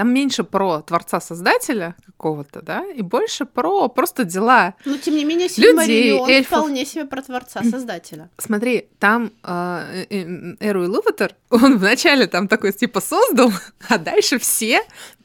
там 0.00 0.14
меньше 0.14 0.44
про 0.44 0.80
творца-создателя 0.80 1.94
какого-то, 2.06 2.62
да, 2.62 2.86
и 2.86 3.02
больше 3.02 3.44
про 3.44 3.86
просто 3.88 4.24
дела. 4.24 4.72
Но 4.86 4.96
тем 4.96 5.14
не 5.14 5.26
менее, 5.26 5.48
людей, 5.58 6.18
эльфов. 6.26 6.60
вполне 6.60 6.86
себе 6.86 7.04
про 7.04 7.20
творца-создателя. 7.20 8.30
Смотри, 8.38 8.88
там 8.98 9.30
э, 9.44 10.06
э, 10.08 10.54
Эру 10.58 10.88
Луватер, 10.88 11.34
он 11.50 11.76
вначале 11.76 12.28
там 12.28 12.48
такой 12.48 12.72
типа 12.72 13.02
создал, 13.02 13.52
а 13.90 13.98
дальше 13.98 14.38
все 14.38 14.78
а, 14.78 14.82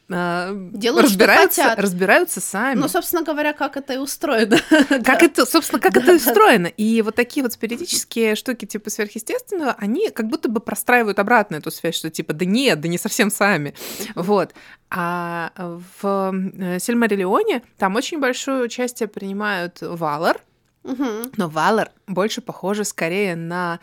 Делают, 0.07 1.05
разбираются, 1.05 1.61
что 1.61 1.69
хотят. 1.69 1.79
разбираются 1.79 2.39
сами. 2.39 2.79
Ну, 2.79 2.87
собственно 2.87 3.23
говоря, 3.23 3.53
как 3.53 3.75
это 3.75 3.93
и 3.93 3.97
устроено. 3.97 4.57
Как 5.03 5.23
это, 5.23 5.45
собственно, 5.45 5.79
как 5.79 5.97
это 5.97 6.13
устроено. 6.13 6.67
И 6.67 7.01
вот 7.01 7.15
такие 7.15 7.43
вот 7.43 7.53
спиритические 7.53 8.35
штуки 8.35 8.65
типа 8.65 8.89
сверхъестественного, 8.89 9.75
они 9.79 10.11
как 10.11 10.27
будто 10.27 10.47
бы 10.47 10.59
простраивают 10.59 11.17
обратно 11.17 11.55
эту 11.55 11.71
связь, 11.71 11.95
что 11.95 12.11
типа, 12.11 12.33
да 12.33 12.45
нет, 12.45 12.79
да 12.81 12.87
не 12.87 12.97
совсем 12.99 13.31
сами. 13.31 13.73
Вот. 14.13 14.53
А 14.91 15.51
в 15.57 16.33
э, 16.33 16.79
Сильмариллионе 16.79 17.63
там 17.77 17.95
очень 17.95 18.19
большое 18.19 18.63
участие 18.63 19.07
принимают 19.07 19.79
Валар, 19.81 20.41
но 20.83 21.49
Валар 21.49 21.91
больше 22.05 22.41
похоже 22.41 22.83
скорее 22.83 23.35
на 23.35 23.79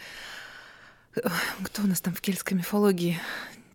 кто 1.63 1.83
у 1.83 1.87
нас 1.87 2.01
там 2.01 2.15
в 2.15 2.21
кельтской 2.21 2.57
мифологии? 2.57 3.21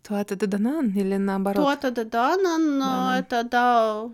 Туата 0.08 0.36
Даданан 0.36 0.92
или 0.96 1.18
наоборот? 1.18 1.64
Туата 1.64 1.90
Даданан, 1.90 2.80
да. 2.80 3.18
это 3.18 3.44
да. 3.44 4.08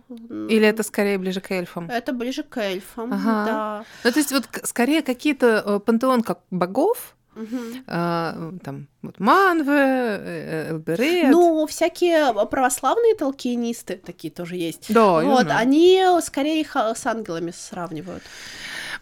Или 0.49 0.67
это 0.67 0.83
скорее 0.83 1.19
ближе 1.19 1.41
к 1.41 1.53
эльфам? 1.53 1.89
Это 1.89 2.13
ближе 2.13 2.43
к 2.43 2.57
эльфам, 2.57 3.13
ага. 3.13 3.45
да. 3.47 3.85
Ну, 4.03 4.11
то 4.11 4.19
есть 4.19 4.33
вот 4.33 4.49
скорее 4.65 5.03
какие-то 5.03 5.63
э, 5.65 5.81
пантеон 5.81 6.23
как 6.23 6.41
богов, 6.51 7.17
Угу. 7.37 7.59
А, 7.89 8.53
там 8.63 8.87
вот 9.03 9.19
Манве, 9.19 9.73
э, 9.75 10.71
Элберет. 10.71 11.33
Ну, 11.33 11.67
всякие 11.67 12.33
православные 12.47 13.17
толкинисты 13.17 13.97
такие 13.97 14.33
тоже 14.33 14.55
есть. 14.55 14.95
Да, 14.95 15.21
вот, 15.21 15.49
они 15.51 16.01
скорее 16.23 16.61
их 16.61 16.77
с 16.77 17.05
ангелами 17.07 17.51
сравнивают. 17.51 18.23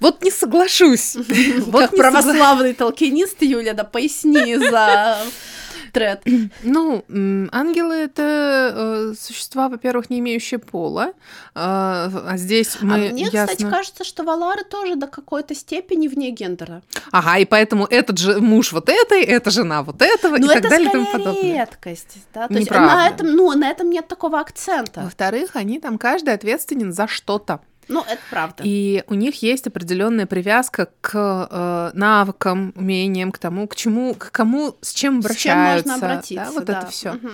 Вот 0.00 0.24
не 0.24 0.30
соглашусь. 0.30 1.16
Как 1.72 1.90
православный 1.94 2.72
толкинист, 2.72 3.42
Юля, 3.42 3.74
да 3.74 3.84
поясни 3.84 4.56
за 4.56 5.18
тред. 5.92 6.24
Ну, 6.62 7.04
ангелы— 7.52 7.94
это 7.96 9.12
э, 9.12 9.14
существа, 9.18 9.68
во-первых, 9.68 10.10
не 10.10 10.18
имеющие 10.18 10.58
пола, 10.58 11.08
э, 11.08 11.12
а 11.54 12.34
здесь 12.36 12.78
мы 12.80 12.94
А 12.94 12.98
мне, 12.98 13.24
ясно... 13.24 13.46
кстати, 13.46 13.70
кажется, 13.70 14.04
что 14.04 14.24
валары 14.24 14.64
тоже 14.64 14.96
до 14.96 15.06
какой-то 15.06 15.54
степени 15.54 16.08
вне 16.08 16.30
гендера. 16.30 16.82
Ага, 17.10 17.38
и 17.38 17.44
поэтому 17.44 17.86
этот 17.86 18.18
же 18.18 18.40
муж 18.40 18.72
вот 18.72 18.88
этой, 18.88 19.22
эта 19.22 19.50
жена 19.50 19.82
вот 19.82 20.02
этого, 20.02 20.38
Но 20.38 20.46
и 20.50 20.54
так 20.54 20.70
далее 20.70 20.88
и 20.88 20.92
тому 20.92 21.06
подобное. 21.06 21.54
редкость, 21.54 22.18
да, 22.34 22.48
то 22.48 22.54
есть 22.54 22.70
на 22.70 23.08
этом, 23.08 23.36
ну, 23.36 23.52
на 23.52 23.70
этом 23.70 23.90
нет 23.90 24.08
такого 24.08 24.40
акцента. 24.40 25.02
Во-вторых, 25.02 25.50
они 25.54 25.78
там 25.78 25.98
каждый 25.98 26.34
ответственен 26.34 26.92
за 26.92 27.06
что-то. 27.06 27.60
Ну, 27.88 28.00
это 28.00 28.20
правда. 28.30 28.62
И 28.64 29.04
у 29.08 29.14
них 29.14 29.42
есть 29.42 29.66
определенная 29.66 30.26
привязка 30.26 30.88
к 31.00 31.48
э, 31.50 31.90
навыкам, 31.94 32.72
умениям, 32.76 33.32
к 33.32 33.38
тому, 33.38 33.66
к 33.66 33.76
чему, 33.76 34.14
к 34.14 34.30
кому, 34.30 34.76
с 34.80 34.92
чем 34.92 35.18
обращаются. 35.18 35.88
С 35.88 35.92
чем 35.92 35.92
можно 35.92 35.94
обратиться. 35.94 36.44
Да, 36.46 36.52
вот 36.52 36.64
да. 36.64 36.78
это 36.78 36.90
все. 36.90 37.10
Угу. 37.12 37.28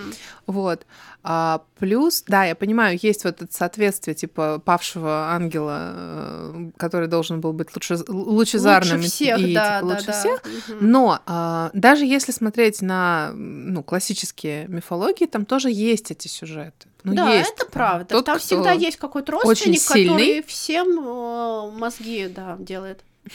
Вот. 0.47 0.85
А, 1.21 1.63
плюс, 1.77 2.23
да, 2.27 2.45
я 2.45 2.55
понимаю, 2.55 2.97
есть 3.01 3.25
вот 3.25 3.41
это 3.41 3.53
соответствие, 3.53 4.15
типа, 4.15 4.61
павшего 4.63 5.31
ангела, 5.31 5.91
э, 5.93 6.71
который 6.77 7.09
должен 7.09 7.41
был 7.41 7.51
быть 7.51 7.75
лучше, 7.75 7.97
лучезарным 8.07 8.97
лучше 8.97 9.09
всех, 9.11 9.39
и 9.39 9.53
да, 9.53 9.79
типа, 9.79 9.87
да, 9.87 9.95
лучше 9.95 10.05
да. 10.07 10.19
всех. 10.19 10.43
Угу. 10.43 10.77
Но 10.79 11.19
а, 11.25 11.71
даже 11.73 12.05
если 12.05 12.31
смотреть 12.31 12.81
на 12.81 13.31
ну, 13.33 13.83
классические 13.83 14.67
мифологии, 14.69 15.25
там 15.25 15.45
тоже 15.45 15.69
есть 15.69 16.09
эти 16.09 16.29
сюжеты. 16.29 16.87
Ну, 17.03 17.15
да, 17.15 17.33
есть. 17.33 17.51
это 17.51 17.65
правда. 17.65 18.15
Тот, 18.15 18.25
там 18.25 18.39
всегда 18.39 18.71
есть 18.71 18.97
какой-то 18.97 19.33
родственник, 19.33 19.85
который 19.85 20.41
всем 20.43 20.87
э, 20.99 21.71
мозги 21.71 22.27
да, 22.27 22.55
делает. 22.59 23.03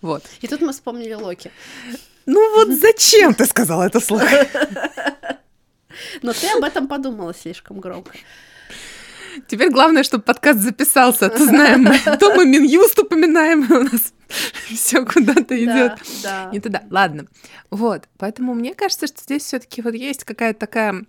Вот. 0.00 0.22
И 0.42 0.46
тут 0.46 0.60
мы 0.60 0.72
вспомнили 0.72 1.14
Локи. 1.14 1.50
Ну 2.24 2.54
вот 2.54 2.68
зачем 2.78 3.34
ты 3.34 3.46
сказал 3.46 3.82
это 3.82 3.98
слово? 3.98 4.28
Но 6.22 6.32
ты 6.32 6.48
об 6.56 6.64
этом 6.64 6.88
подумала 6.88 7.34
слишком 7.34 7.80
громко. 7.80 8.12
Теперь 9.48 9.70
главное, 9.70 10.02
чтобы 10.02 10.24
подкаст 10.24 10.60
записался. 10.60 11.28
Ты 11.28 11.44
знаем, 11.44 11.82
мы, 11.82 11.98
то 12.18 12.34
мы 12.34 12.46
Минюст 12.46 12.98
упоминаем, 12.98 13.64
и 13.64 13.72
у 13.72 13.82
нас 13.82 14.14
все 14.66 15.04
куда-то 15.04 15.62
идет 15.62 15.98
да, 16.22 16.48
не 16.52 16.60
туда. 16.60 16.82
Ладно. 16.90 17.26
Вот. 17.70 18.08
Поэтому 18.18 18.54
мне 18.54 18.74
кажется, 18.74 19.06
что 19.06 19.20
здесь 19.20 19.44
все-таки 19.44 19.82
вот 19.82 19.94
есть 19.94 20.24
какая-то 20.24 20.58
такая 20.58 21.04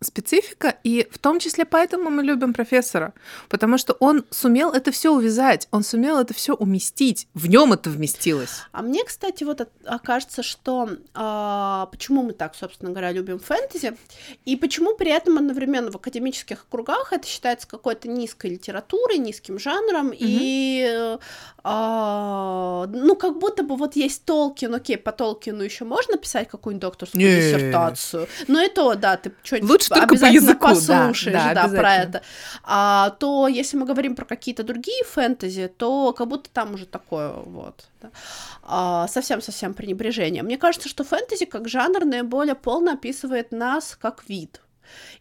специфика, 0.00 0.76
и 0.84 1.08
в 1.10 1.18
том 1.18 1.40
числе 1.40 1.64
поэтому 1.64 2.10
мы 2.10 2.22
любим 2.22 2.54
профессора, 2.54 3.12
потому 3.48 3.78
что 3.78 3.94
он 3.94 4.24
сумел 4.30 4.72
это 4.72 4.92
все 4.92 5.12
увязать, 5.12 5.66
он 5.70 5.82
сумел 5.82 6.18
это 6.18 6.34
все 6.34 6.54
уместить, 6.54 7.26
в 7.34 7.48
нем 7.48 7.72
это 7.72 7.90
вместилось. 7.90 8.62
А 8.72 8.82
мне, 8.82 9.04
кстати, 9.04 9.44
вот 9.44 9.68
окажется, 9.84 10.42
что 10.42 10.88
а, 11.14 11.86
почему 11.86 12.22
мы 12.22 12.32
так, 12.32 12.54
собственно 12.54 12.90
говоря, 12.90 13.10
любим 13.10 13.40
фэнтези, 13.40 13.96
и 14.44 14.56
почему 14.56 14.94
при 14.94 15.10
этом 15.10 15.38
одновременно 15.38 15.90
в 15.90 15.96
академических 15.96 16.66
кругах 16.70 17.12
это 17.12 17.26
считается 17.26 17.66
какой-то 17.66 18.08
низкой 18.08 18.52
литературой, 18.52 19.18
низким 19.18 19.58
жанром, 19.58 20.10
mm-hmm. 20.10 20.16
и 20.20 21.18
а, 21.64 22.86
ну 22.86 23.16
как 23.16 23.38
будто 23.38 23.64
бы 23.64 23.76
вот 23.76 23.96
есть 23.96 24.24
Толкин, 24.24 24.74
окей, 24.74 24.96
по 24.96 25.10
Толкину 25.12 25.62
еще 25.62 25.84
можно 25.84 26.16
писать 26.16 26.48
какую-нибудь 26.48 26.82
докторскую 26.82 27.22
диссертацию, 27.22 28.28
но 28.46 28.62
и 28.62 28.68
то, 28.68 28.94
да, 28.94 29.16
ты 29.16 29.32
что-нибудь 29.42 29.87
лучше 29.90 30.06
только 30.06 30.16
по 30.16 30.26
языку, 30.26 30.66
послушаешь, 30.66 31.32
да, 31.32 31.54
да, 31.54 31.68
да 31.68 31.78
про 31.78 31.94
это. 31.94 32.22
А, 32.62 33.10
то 33.10 33.48
если 33.48 33.76
мы 33.76 33.86
говорим 33.86 34.14
про 34.14 34.24
какие-то 34.24 34.62
другие 34.62 35.04
фэнтези, 35.04 35.68
то 35.68 36.12
как 36.12 36.28
будто 36.28 36.50
там 36.50 36.74
уже 36.74 36.86
такое 36.86 37.32
вот 37.32 37.86
да, 38.00 38.10
а, 38.62 39.08
совсем-совсем 39.08 39.74
пренебрежение. 39.74 40.42
Мне 40.42 40.58
кажется, 40.58 40.88
что 40.88 41.04
фэнтези 41.04 41.44
как 41.44 41.68
жанр 41.68 42.04
наиболее 42.04 42.54
полно 42.54 42.92
описывает 42.92 43.52
нас 43.52 43.96
как 44.00 44.28
вид. 44.28 44.60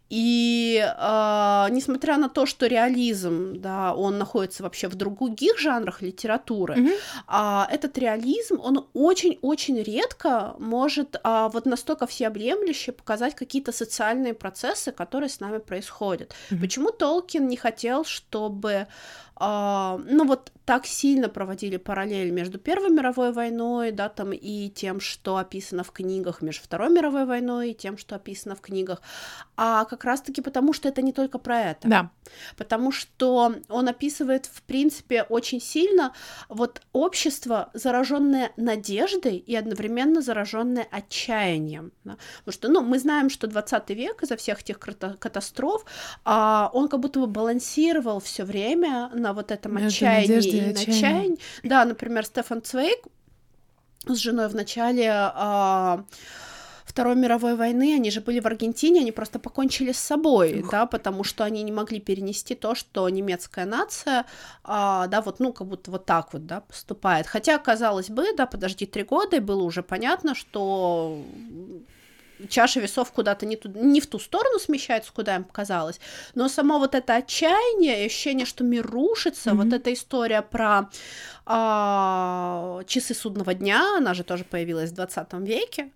И 0.10 0.77
э, 0.80 1.67
несмотря 1.71 2.17
на 2.17 2.30
то, 2.30 2.45
что 2.45 2.67
реализм, 2.67 3.60
да, 3.60 3.93
он 3.93 4.17
находится 4.17 4.63
вообще 4.63 4.88
в 4.88 4.95
других 4.95 5.60
жанрах 5.60 6.01
литературы, 6.01 6.75
mm-hmm. 6.75 7.67
э, 7.69 7.73
этот 7.73 7.97
реализм, 7.97 8.60
он 8.63 8.88
очень-очень 8.93 9.82
редко 9.84 10.56
может 10.60 11.15
э, 11.15 11.49
вот 11.51 11.65
настолько 11.65 12.06
всеобъемлюще 12.06 12.91
показать 12.91 13.36
какие-то 13.36 13.71
социальные 13.71 14.34
процессы, 14.34 14.91
которые 14.91 15.30
с 15.30 15.41
нами 15.41 15.58
происходят. 15.58 16.34
Mm-hmm. 16.51 16.62
Почему 16.62 16.91
Толкин 16.91 17.47
не 17.47 17.58
хотел, 17.58 18.06
чтобы 18.06 18.88
Uh, 19.39 20.03
ну 20.10 20.25
вот 20.25 20.51
так 20.67 20.86
сильно 20.86 21.30
проводили 21.30 21.77
параллель 21.77 22.30
между 22.30 22.60
Первой 22.60 22.89
мировой 22.89 23.32
войной, 23.32 23.91
да, 23.91 24.10
там 24.10 24.34
и 24.34 24.67
тем, 24.67 24.99
что 24.99 25.38
описано 25.38 25.86
в 25.86 25.91
книгах, 25.91 26.41
между 26.41 26.62
Второй 26.62 26.89
мировой 26.89 27.25
войной 27.25 27.71
и 27.71 27.73
тем, 27.73 27.97
что 27.97 28.15
описано 28.15 28.53
в 28.53 28.60
книгах, 28.60 29.01
а 29.56 29.86
как 29.86 30.03
раз-таки 30.03 30.41
потому, 30.41 30.73
что 30.73 30.89
это 30.89 31.01
не 31.01 31.13
только 31.13 31.38
про 31.38 31.62
это. 31.62 31.88
Да. 31.88 32.10
Потому 32.58 32.91
что 32.91 33.56
он 33.69 33.88
описывает, 33.88 34.45
в 34.45 34.62
принципе, 34.63 35.23
очень 35.23 35.62
сильно 35.62 36.13
вот 36.49 36.82
общество, 36.91 37.69
зараженное 37.73 38.51
надеждой 38.58 39.38
и 39.38 39.56
одновременно 39.56 40.21
зараженное 40.21 40.86
отчаянием. 40.91 41.93
Да? 42.03 42.17
Потому 42.39 42.53
что, 42.53 42.67
ну, 42.67 42.82
мы 42.82 42.99
знаем, 42.99 43.30
что 43.30 43.47
20 43.47 43.89
век 43.91 44.21
из-за 44.21 44.36
всех 44.36 44.62
тех 44.63 44.80
катастроф, 44.80 45.86
а, 46.25 46.69
он 46.73 46.89
как 46.89 46.99
будто 46.99 47.21
бы 47.21 47.27
балансировал 47.27 48.19
все 48.19 48.43
время 48.43 49.10
на 49.13 49.32
вот 49.32 49.51
этом 49.51 49.75
Между 49.75 49.88
отчаянии 49.88 50.57
и, 50.58 50.70
и 50.70 50.72
отчаянии. 50.72 51.39
Да, 51.63 51.86
например, 51.86 52.26
Стефан 52.26 52.62
Цвейк 52.62 53.00
с 54.06 54.17
женой 54.17 54.48
в 54.48 54.56
начале 54.56 55.10
а, 55.12 56.06
Второй 56.86 57.15
мировой 57.15 57.56
войны, 57.56 57.96
они 57.96 58.10
же 58.10 58.22
были 58.22 58.39
в 58.39 58.48
Аргентине, 58.48 59.02
они 59.02 59.12
просто 59.12 59.39
покончили 59.39 59.91
с 59.91 60.00
собой, 60.00 60.62
Ух. 60.62 60.72
да, 60.72 60.86
потому 60.86 61.24
что 61.24 61.43
они 61.43 61.62
не 61.63 61.72
могли 61.72 62.00
перенести 62.00 62.56
то, 62.56 62.76
что 62.76 63.08
немецкая 63.10 63.65
нация, 63.65 64.26
а, 64.63 65.08
да, 65.08 65.22
вот, 65.22 65.39
ну, 65.39 65.54
как 65.54 65.67
будто 65.67 65.91
вот 65.91 66.06
так 66.06 66.34
вот, 66.34 66.46
да, 66.46 66.62
поступает. 66.62 67.28
Хотя, 67.28 67.58
казалось 67.58 68.10
бы, 68.10 68.34
да, 68.36 68.46
подожди 68.46 68.86
три 68.86 69.04
года, 69.04 69.36
и 69.36 69.41
было 69.41 69.63
уже 69.63 69.84
понятно, 69.84 70.34
что 70.34 71.22
чаша 72.50 72.80
весов 72.80 73.12
куда-то 73.12 73.45
не, 73.45 73.56
ту, 73.56 73.69
не 73.69 74.02
в 74.02 74.08
ту 74.08 74.19
сторону 74.19 74.60
смещается, 74.60 75.12
куда 75.13 75.36
им 75.36 75.43
показалось, 75.43 76.00
но 76.36 76.47
само 76.50 76.80
вот 76.80 76.95
это 76.95 77.15
отчаяние, 77.15 78.06
ощущение, 78.06 78.45
что 78.45 78.63
мир 78.63 78.86
рушится, 78.86 79.50
mm-hmm. 79.50 79.63
вот 79.63 79.73
эта 79.73 79.93
история 79.93 80.41
про 80.41 80.89
а, 81.45 82.82
часы 82.86 83.13
судного 83.13 83.54
дня, 83.54 83.97
она 83.97 84.13
же 84.13 84.23
тоже 84.23 84.43
появилась 84.43 84.91
в 84.91 84.95
20 84.95 85.34
веке, 85.34 85.91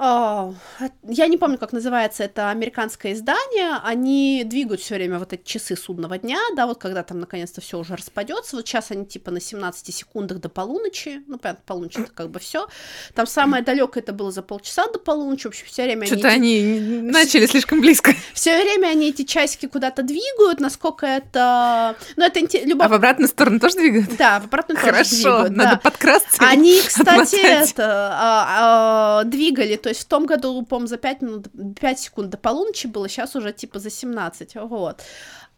я 0.00 1.26
не 1.26 1.36
помню, 1.36 1.58
как 1.58 1.72
называется 1.72 2.24
это 2.24 2.48
американское 2.48 3.12
издание. 3.12 3.76
Они 3.84 4.42
двигают 4.46 4.80
все 4.80 4.94
время 4.94 5.18
вот 5.18 5.34
эти 5.34 5.44
часы 5.44 5.76
судного 5.76 6.16
дня, 6.16 6.38
да, 6.56 6.66
вот 6.66 6.78
когда 6.78 7.02
там 7.02 7.20
наконец-то 7.20 7.60
все 7.60 7.78
уже 7.78 7.96
распадется. 7.96 8.56
Вот 8.56 8.66
сейчас 8.66 8.90
они 8.90 9.04
типа 9.04 9.30
на 9.30 9.40
17 9.40 9.94
секундах 9.94 10.38
до 10.38 10.48
полуночи. 10.48 11.22
Ну, 11.26 11.38
понятно, 11.38 11.62
полуночь 11.66 11.96
это 11.96 12.10
как 12.12 12.30
бы 12.30 12.40
все. 12.40 12.66
Там 13.14 13.26
самое 13.26 13.62
далекое 13.62 14.02
это 14.02 14.14
было 14.14 14.30
за 14.30 14.40
полчаса 14.42 14.86
до 14.86 14.98
полуночи. 14.98 15.42
В 15.42 15.50
общем, 15.50 15.66
все 15.66 15.84
время 15.84 16.06
Что-то 16.06 16.28
они, 16.28 16.58
они 16.58 17.02
начали 17.02 17.44
слишком 17.44 17.80
близко. 17.80 18.14
Все 18.32 18.62
время 18.62 18.88
они 18.88 19.10
эти 19.10 19.24
часики 19.24 19.66
куда-то 19.66 20.02
двигают, 20.02 20.60
насколько 20.60 21.04
это. 21.04 21.94
Ну, 22.16 22.24
это 22.24 22.40
любовь. 22.64 22.86
А 22.86 22.88
в 22.88 22.94
обратную 22.94 23.28
сторону 23.28 23.60
тоже 23.60 23.76
двигают? 23.76 24.16
Да, 24.16 24.40
в 24.40 24.44
обратную 24.44 24.78
Хорошо, 24.78 25.00
тоже 25.00 25.22
двигают. 25.22 25.56
надо 25.56 25.70
да. 25.72 25.76
подкрасться. 25.76 26.42
Они, 26.42 26.80
кстати, 26.86 27.36
это 27.36 28.10
а, 28.12 29.20
а, 29.20 29.24
двигали, 29.24 29.76
то 29.76 29.89
есть 29.90 30.02
в 30.02 30.06
том 30.06 30.26
году, 30.26 30.62
по 30.64 30.84
за 30.86 30.96
5 30.96 31.22
минут, 31.22 31.48
5 31.78 32.00
секунд 32.00 32.30
до 32.30 32.38
полуночи 32.38 32.86
было, 32.86 33.08
сейчас 33.08 33.36
уже 33.36 33.52
типа 33.52 33.78
за 33.78 33.90
17, 33.90 34.56
вот. 34.56 35.02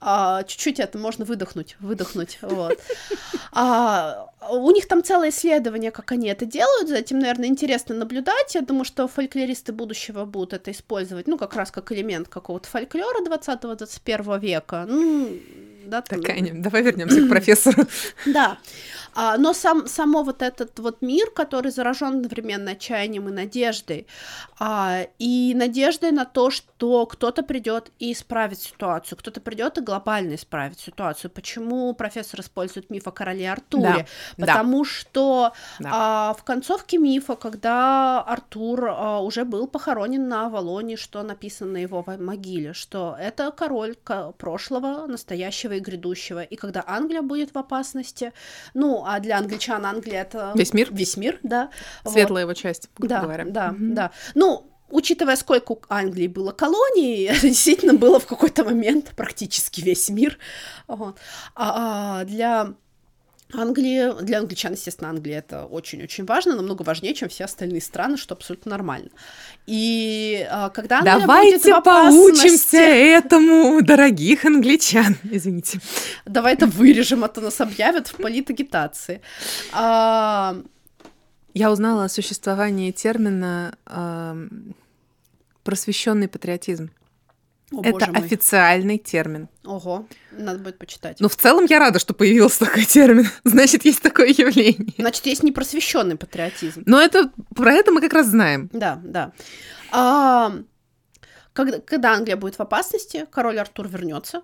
А, 0.04 0.42
чуть-чуть 0.42 0.80
это 0.80 0.98
можно 0.98 1.24
выдохнуть, 1.24 1.76
выдохнуть, 1.80 2.38
вот. 2.42 2.78
А, 3.54 4.30
у 4.50 4.70
них 4.70 4.88
там 4.88 5.04
целое 5.04 5.28
исследование, 5.28 5.90
как 5.90 6.10
они 6.12 6.28
это 6.28 6.46
делают, 6.46 6.88
за 6.88 6.96
этим, 6.96 7.18
наверное, 7.18 7.48
интересно 7.48 7.94
наблюдать. 7.94 8.54
Я 8.54 8.62
думаю, 8.62 8.86
что 8.86 9.06
фольклористы 9.06 9.74
будущего 9.74 10.24
будут 10.24 10.54
это 10.54 10.70
использовать, 10.70 11.28
ну, 11.28 11.36
как 11.36 11.54
раз 11.54 11.70
как 11.70 11.92
элемент 11.92 12.28
какого-то 12.28 12.66
фольклора 12.66 13.22
20-21 13.22 14.40
века. 14.40 14.86
Ну, 14.88 15.36
да, 15.86 16.02
Такая, 16.02 16.50
давай 16.54 16.82
вернемся 16.82 17.22
к 17.22 17.28
профессору. 17.28 17.84
Да. 18.26 18.58
А, 19.14 19.36
но 19.36 19.52
сам, 19.52 19.86
само 19.86 20.22
вот 20.22 20.40
этот 20.42 20.78
вот 20.78 21.02
мир, 21.02 21.30
который 21.30 21.70
заражен 21.70 22.16
одновременно 22.16 22.70
отчаянием 22.70 23.28
и 23.28 23.32
надеждой, 23.32 24.06
а, 24.58 25.06
и 25.18 25.52
надеждой 25.54 26.12
на 26.12 26.24
то, 26.24 26.50
что 26.50 26.71
кто-то 26.82 27.42
придет 27.42 27.90
и 27.98 28.12
исправит 28.12 28.58
ситуацию, 28.58 29.18
кто-то 29.18 29.40
придет 29.40 29.78
и 29.78 29.80
глобально 29.80 30.34
исправит 30.34 30.80
ситуацию. 30.80 31.30
Почему 31.30 31.94
профессор 31.94 32.40
использует 32.40 32.90
миф 32.90 33.06
о 33.06 33.12
короле 33.12 33.50
Артуре? 33.50 34.06
Да. 34.36 34.46
Потому 34.46 34.82
да. 34.82 34.90
что 34.90 35.52
да. 35.78 35.90
А, 35.92 36.34
в 36.34 36.44
концовке 36.44 36.98
мифа, 36.98 37.36
когда 37.36 38.20
Артур 38.22 38.88
а, 38.88 39.20
уже 39.20 39.44
был 39.44 39.66
похоронен 39.66 40.28
на 40.28 40.46
Авалоне, 40.46 40.96
что 40.96 41.22
написано 41.22 41.72
на 41.72 41.76
его 41.78 42.04
могиле, 42.18 42.72
что 42.72 43.16
это 43.18 43.50
король 43.52 43.96
прошлого, 44.38 45.06
настоящего 45.06 45.74
и 45.74 45.80
грядущего, 45.80 46.42
и 46.42 46.56
когда 46.56 46.82
Англия 46.86 47.22
будет 47.22 47.54
в 47.54 47.58
опасности, 47.58 48.32
ну, 48.74 49.04
а 49.06 49.20
для 49.20 49.38
англичан 49.38 49.86
Англия 49.86 50.22
это... 50.22 50.52
Весь 50.54 50.74
мир? 50.74 50.88
Весь 50.90 51.16
мир, 51.16 51.38
да. 51.42 51.70
Светлая 52.04 52.44
вот. 52.46 52.50
его 52.50 52.54
часть, 52.54 52.90
да, 52.98 53.20
говоря. 53.20 53.44
Да, 53.44 53.70
mm-hmm. 53.70 53.92
да. 53.92 54.10
Ну, 54.34 54.71
учитывая, 54.92 55.36
сколько 55.36 55.72
у 55.72 55.80
Англии 55.88 56.28
было 56.28 56.52
колоний, 56.52 57.30
действительно 57.42 57.94
было 57.94 58.20
в 58.20 58.26
какой-то 58.26 58.64
момент 58.64 59.12
практически 59.16 59.80
весь 59.80 60.08
мир. 60.10 60.38
Вот. 60.86 61.16
А, 61.54 62.20
а 62.20 62.24
для 62.24 62.74
Англия, 63.54 64.12
для 64.14 64.38
англичан, 64.38 64.72
естественно, 64.72 65.10
Англия 65.10 65.38
это 65.38 65.66
очень-очень 65.66 66.24
важно, 66.24 66.56
намного 66.56 66.82
важнее, 66.82 67.14
чем 67.14 67.28
все 67.28 67.44
остальные 67.44 67.82
страны, 67.82 68.16
что 68.16 68.34
абсолютно 68.34 68.70
нормально. 68.70 69.10
И 69.66 70.46
а, 70.50 70.70
когда 70.70 70.98
Англия 70.98 71.18
Давайте 71.18 71.56
будет 71.56 71.66
в 71.66 71.78
опасности... 71.78 72.42
поучимся 72.42 72.78
этому, 72.78 73.82
дорогих 73.82 74.44
англичан. 74.44 75.16
Извините. 75.24 75.80
Давай 76.24 76.54
это 76.54 76.66
вырежем, 76.66 77.24
а 77.24 77.28
то 77.28 77.40
нас 77.40 77.60
объявят 77.60 78.08
в 78.08 78.16
политагитации. 78.16 79.20
А... 79.72 80.56
Я 81.54 81.70
узнала 81.70 82.04
о 82.04 82.08
существовании 82.08 82.92
термина 82.92 83.76
просвещенный 85.62 86.28
патриотизм. 86.28 86.90
О, 87.72 87.80
это 87.82 88.04
официальный 88.06 88.98
термин. 88.98 89.48
Ого, 89.64 90.06
надо 90.30 90.58
будет 90.58 90.78
почитать. 90.78 91.20
Но 91.20 91.28
в 91.28 91.36
целом 91.36 91.64
я 91.64 91.78
рада, 91.78 91.98
что 91.98 92.12
появился 92.12 92.60
такой 92.60 92.84
термин. 92.84 93.28
Значит, 93.44 93.84
есть 93.84 94.02
такое 94.02 94.28
явление. 94.28 94.94
Значит, 94.98 95.24
есть 95.26 95.42
непросвещенный 95.42 96.16
патриотизм. 96.16 96.82
Но 96.84 97.00
это 97.00 97.32
про 97.54 97.72
это 97.72 97.90
мы 97.90 98.00
как 98.00 98.12
раз 98.12 98.26
знаем. 98.26 98.68
Да, 98.72 99.00
да. 99.02 99.32
А, 99.90 100.52
когда, 101.54 101.78
когда 101.80 102.12
Англия 102.12 102.36
будет 102.36 102.56
в 102.56 102.60
опасности, 102.60 103.26
король 103.30 103.58
Артур 103.58 103.88
вернется. 103.88 104.42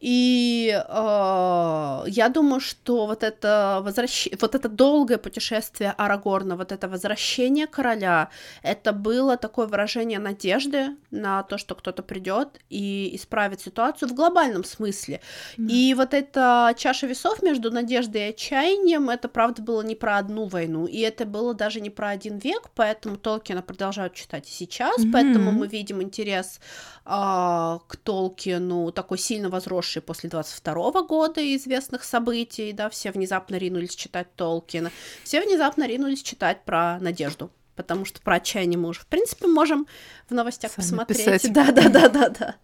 И 0.00 0.72
э, 0.72 2.04
я 2.06 2.28
думаю, 2.30 2.60
что 2.60 3.06
вот 3.06 3.22
это, 3.22 3.80
возвращ... 3.84 4.28
вот 4.40 4.54
это 4.54 4.68
долгое 4.68 5.18
путешествие 5.18 5.92
Арагорна, 5.96 6.56
вот 6.56 6.72
это 6.72 6.88
возвращение 6.88 7.66
короля, 7.66 8.30
это 8.62 8.92
было 8.92 9.36
такое 9.36 9.66
выражение 9.66 10.18
надежды 10.18 10.96
на 11.10 11.42
то, 11.42 11.58
что 11.58 11.74
кто-то 11.74 12.02
придет 12.02 12.60
и 12.70 13.14
исправит 13.14 13.60
ситуацию 13.60 14.08
в 14.08 14.14
глобальном 14.14 14.64
смысле. 14.64 15.20
Mm. 15.58 15.68
И 15.70 15.94
вот 15.94 16.14
эта 16.14 16.74
чаша 16.78 17.06
весов 17.06 17.42
между 17.42 17.70
надеждой 17.70 18.28
и 18.28 18.30
отчаянием, 18.30 19.10
это 19.10 19.28
правда 19.28 19.60
было 19.60 19.82
не 19.82 19.96
про 19.96 20.16
одну 20.16 20.46
войну, 20.46 20.86
и 20.86 21.00
это 21.00 21.26
было 21.26 21.52
даже 21.52 21.82
не 21.82 21.90
про 21.90 22.08
один 22.08 22.38
век, 22.38 22.70
поэтому 22.74 23.18
Толкина 23.18 23.60
продолжают 23.60 24.14
читать 24.14 24.48
и 24.48 24.52
сейчас, 24.52 24.98
mm-hmm. 24.98 25.12
поэтому 25.12 25.52
мы 25.52 25.66
видим 25.66 26.00
интерес 26.00 26.58
э, 27.04 27.10
к 27.10 27.96
Толкину 28.02 28.92
такой 28.92 29.18
сильно 29.40 29.50
возросший 29.50 29.90
выросший 29.90 30.02
после 30.02 30.30
22 30.30 31.02
года 31.02 31.40
известных 31.56 32.04
событий, 32.04 32.72
да, 32.72 32.88
все 32.88 33.10
внезапно 33.10 33.56
ринулись 33.56 33.94
читать 33.94 34.28
Толкина, 34.36 34.90
все 35.24 35.40
внезапно 35.40 35.86
ринулись 35.86 36.22
читать 36.22 36.64
про 36.64 36.98
надежду, 37.00 37.50
потому 37.76 38.04
что 38.04 38.20
про 38.20 38.36
отчаяние 38.36 38.78
мы 38.78 38.88
уже, 38.88 39.00
в 39.00 39.06
принципе, 39.06 39.46
можем 39.46 39.86
в 40.28 40.34
новостях 40.34 40.72
Сами 40.72 40.84
посмотреть. 40.84 41.42
Писать. 41.42 41.52
Да, 41.52 41.72
да, 41.72 41.88
да, 41.88 42.08
да, 42.08 42.28
да. 42.28 42.54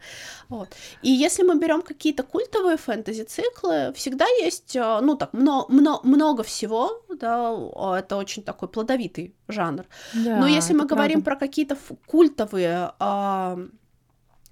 Вот. 0.49 0.69
И 1.03 1.11
если 1.11 1.43
мы 1.43 1.59
берем 1.59 1.83
какие-то 1.83 2.23
культовые 2.23 2.77
фэнтези-циклы, 2.77 3.93
всегда 3.95 4.27
есть, 4.43 4.77
э, 4.77 5.01
ну 5.01 5.17
так, 5.17 5.33
много, 5.33 5.73
много, 5.73 6.07
много 6.07 6.43
всего, 6.43 7.03
да, 7.09 7.53
это 7.99 8.17
очень 8.17 8.43
такой 8.43 8.69
плодовитый 8.69 9.35
жанр. 9.49 9.85
Да, 10.15 10.37
Но 10.37 10.47
если 10.47 10.75
мы 10.75 10.87
говорим 10.87 11.23
правда. 11.23 11.41
про 11.41 11.47
какие-то 11.47 11.77
культовые 12.07 12.93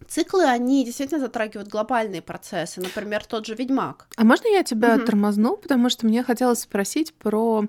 циклы, 0.08 0.44
они 0.44 0.84
действительно 0.84 1.20
затрагивают 1.20 1.68
глобальные 1.68 2.22
процессы, 2.22 2.80
например, 2.80 3.24
тот 3.24 3.46
же 3.46 3.54
Ведьмак. 3.54 4.06
А 4.16 4.24
можно 4.24 4.48
я 4.48 4.62
тебя 4.62 4.96
Мгм. 4.96 5.06
тормозну, 5.06 5.56
потому 5.56 5.88
что 5.90 6.06
мне 6.06 6.22
хотелось 6.22 6.60
спросить 6.60 7.14
про 7.14 7.64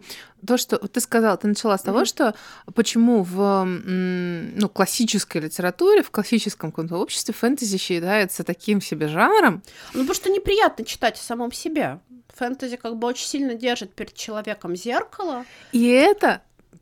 то, 0.45 0.57
что 0.57 0.77
ты 0.77 0.99
сказала, 0.99 1.37
ты 1.37 1.47
начала 1.47 1.77
с 1.77 1.81
того, 1.81 1.99
Мгм. 1.99 2.05
что 2.05 2.35
почему 2.75 3.23
в 3.23 3.65
ну, 3.65 4.69
классической 4.69 5.41
литературе, 5.41 6.03
в 6.03 6.11
классическом 6.11 6.71
каком-то 6.71 6.97
обществе 6.97 7.33
фэнтези 7.33 7.77
считается 7.77 8.43
таким 8.43 8.81
себе 8.81 9.07
жанром, 9.07 9.63
Ну, 9.93 10.01
потому 10.01 10.13
что 10.13 10.29
неприятно 10.29 10.85
читать 10.85 11.19
о 11.19 11.23
самом 11.23 11.51
себе. 11.51 11.99
Фэнтези 12.35 12.75
как 12.75 12.97
бы 12.97 13.07
очень 13.07 13.27
сильно 13.27 13.53
держит 13.55 13.93
перед 13.93 14.13
человеком 14.13 14.75
зеркало. 14.75 15.45
И 15.71 15.87
это 15.87 16.41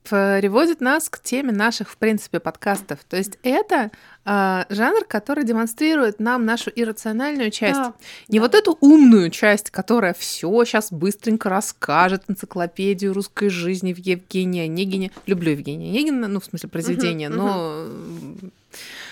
приводит 0.09 0.81
нас 0.81 1.09
к 1.09 1.19
теме 1.21 1.51
наших, 1.53 1.89
в 1.89 1.97
принципе, 1.97 2.39
подкастов. 2.39 3.03
То 3.05 3.15
есть 3.17 3.37
это 3.43 3.91
а, 4.25 4.65
жанр, 4.69 5.03
который 5.05 5.43
демонстрирует 5.43 6.19
нам 6.19 6.45
нашу 6.45 6.71
иррациональную 6.75 7.51
часть. 7.51 7.79
Да, 7.79 7.93
Не 8.29 8.39
да. 8.39 8.43
вот 8.45 8.55
эту 8.55 8.77
умную 8.79 9.29
часть, 9.29 9.69
которая 9.69 10.13
все 10.13 10.63
сейчас 10.65 10.91
быстренько 10.91 11.49
расскажет 11.49 12.23
энциклопедию 12.27 13.13
русской 13.13 13.49
жизни 13.49 13.93
в 13.93 13.97
Евгении 13.97 14.63
Онегине. 14.63 15.11
Люблю 15.25 15.51
Евгения 15.51 15.89
Онегина, 15.89 16.27
ну, 16.27 16.39
в 16.39 16.45
смысле, 16.45 16.69
произведения, 16.69 17.29
Мгм, 17.29 17.37
но 17.37 17.85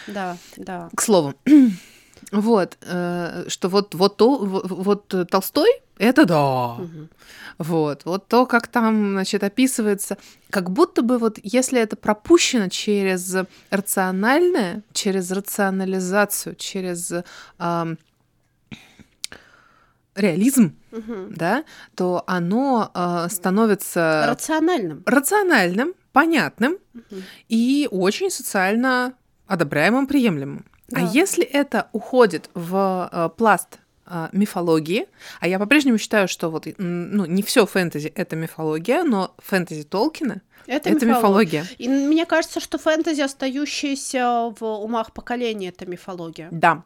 Да, 0.08 0.38
да. 0.58 0.90
к 0.96 1.02
слову. 1.02 1.34
Вот, 2.32 2.78
э, 2.82 3.46
что 3.48 3.68
вот, 3.70 3.94
вот, 3.94 4.18
то, 4.18 4.38
вот, 4.40 5.14
Толстой, 5.30 5.70
это 5.98 6.26
да. 6.26 6.76
Мгм. 6.76 7.10
Вот, 7.58 8.06
вот 8.06 8.28
то, 8.28 8.46
как 8.46 8.68
там, 8.68 9.12
значит, 9.12 9.44
описывается, 9.44 10.18
как 10.50 10.72
будто 10.72 11.02
бы 11.02 11.18
вот 11.18 11.38
если 11.44 11.80
это 11.80 11.96
пропущено 11.96 12.70
через 12.70 13.36
рациональное, 13.70 14.82
через 14.94 15.30
рационализацию, 15.32 16.56
через 16.56 17.14
ам, 17.60 17.98
реализм, 20.16 20.76
Мгм. 20.92 21.34
да, 21.34 21.64
то 21.96 22.24
оно 22.28 22.90
а, 22.94 23.30
становится 23.30 24.26
Рациональным. 24.28 25.04
рациональным, 25.06 25.94
понятным 26.14 26.78
Мгм. 26.94 27.24
и 27.50 27.88
очень 27.92 28.30
социально 28.30 29.14
одобряемым, 29.48 30.08
приемлемым. 30.08 30.66
А 30.94 30.96
Да. 30.96 31.02
если 31.02 31.44
это 31.46 31.88
уходит 31.94 32.50
в 32.54 33.10
э, 33.12 33.30
пласт 33.38 33.80
э, 34.06 34.28
мифологии, 34.32 35.08
а 35.40 35.48
я 35.48 35.58
по-прежнему 35.60 35.98
считаю, 35.98 36.28
что 36.28 36.50
вот 36.50 36.68
ну, 36.78 37.26
не 37.26 37.44
все 37.44 37.66
фэнтези 37.66 38.12
это 38.16 38.36
мифология, 38.36 39.04
но 39.04 39.34
фэнтези 39.38 39.84
Толкина 39.84 40.42
Это, 40.68 40.90
это 40.90 41.06
мифология. 41.06 41.62
мифология. 41.62 41.66
И 41.78 41.88
мне 41.88 42.26
кажется, 42.26 42.60
что 42.60 42.78
фэнтези, 42.78 43.22
остающиеся 43.22 44.54
в 44.60 44.64
умах 44.66 45.14
поколения, 45.14 45.70
это 45.70 45.86
мифология. 45.86 46.50
Да. 46.52 46.84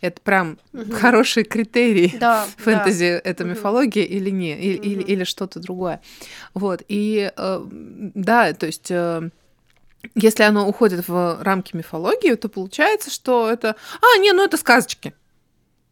Это 0.00 0.20
прям 0.22 0.58
Мгм. 0.72 0.90
хорошие 0.92 1.44
критерии. 1.44 2.12
Да, 2.18 2.46
Фэнтези 2.58 3.04
это 3.04 3.44
Мгм. 3.44 3.52
мифология 3.52 4.02
или 4.04 4.28
не, 4.30 4.58
или, 4.58 4.76
или, 4.76 4.96
Мгм. 5.02 5.06
или 5.12 5.24
что-то 5.24 5.60
другое. 5.60 6.00
Вот. 6.54 6.82
И 6.88 7.30
э, 7.36 7.60
да, 7.70 8.52
то 8.54 8.66
есть. 8.66 8.90
э, 8.90 9.30
если 10.14 10.42
оно 10.42 10.68
уходит 10.68 11.06
в 11.08 11.38
рамки 11.42 11.76
мифологии, 11.76 12.34
то 12.34 12.48
получается, 12.48 13.10
что 13.10 13.50
это... 13.50 13.76
А, 14.00 14.18
не, 14.18 14.32
ну 14.32 14.44
это 14.44 14.56
сказочки. 14.56 15.14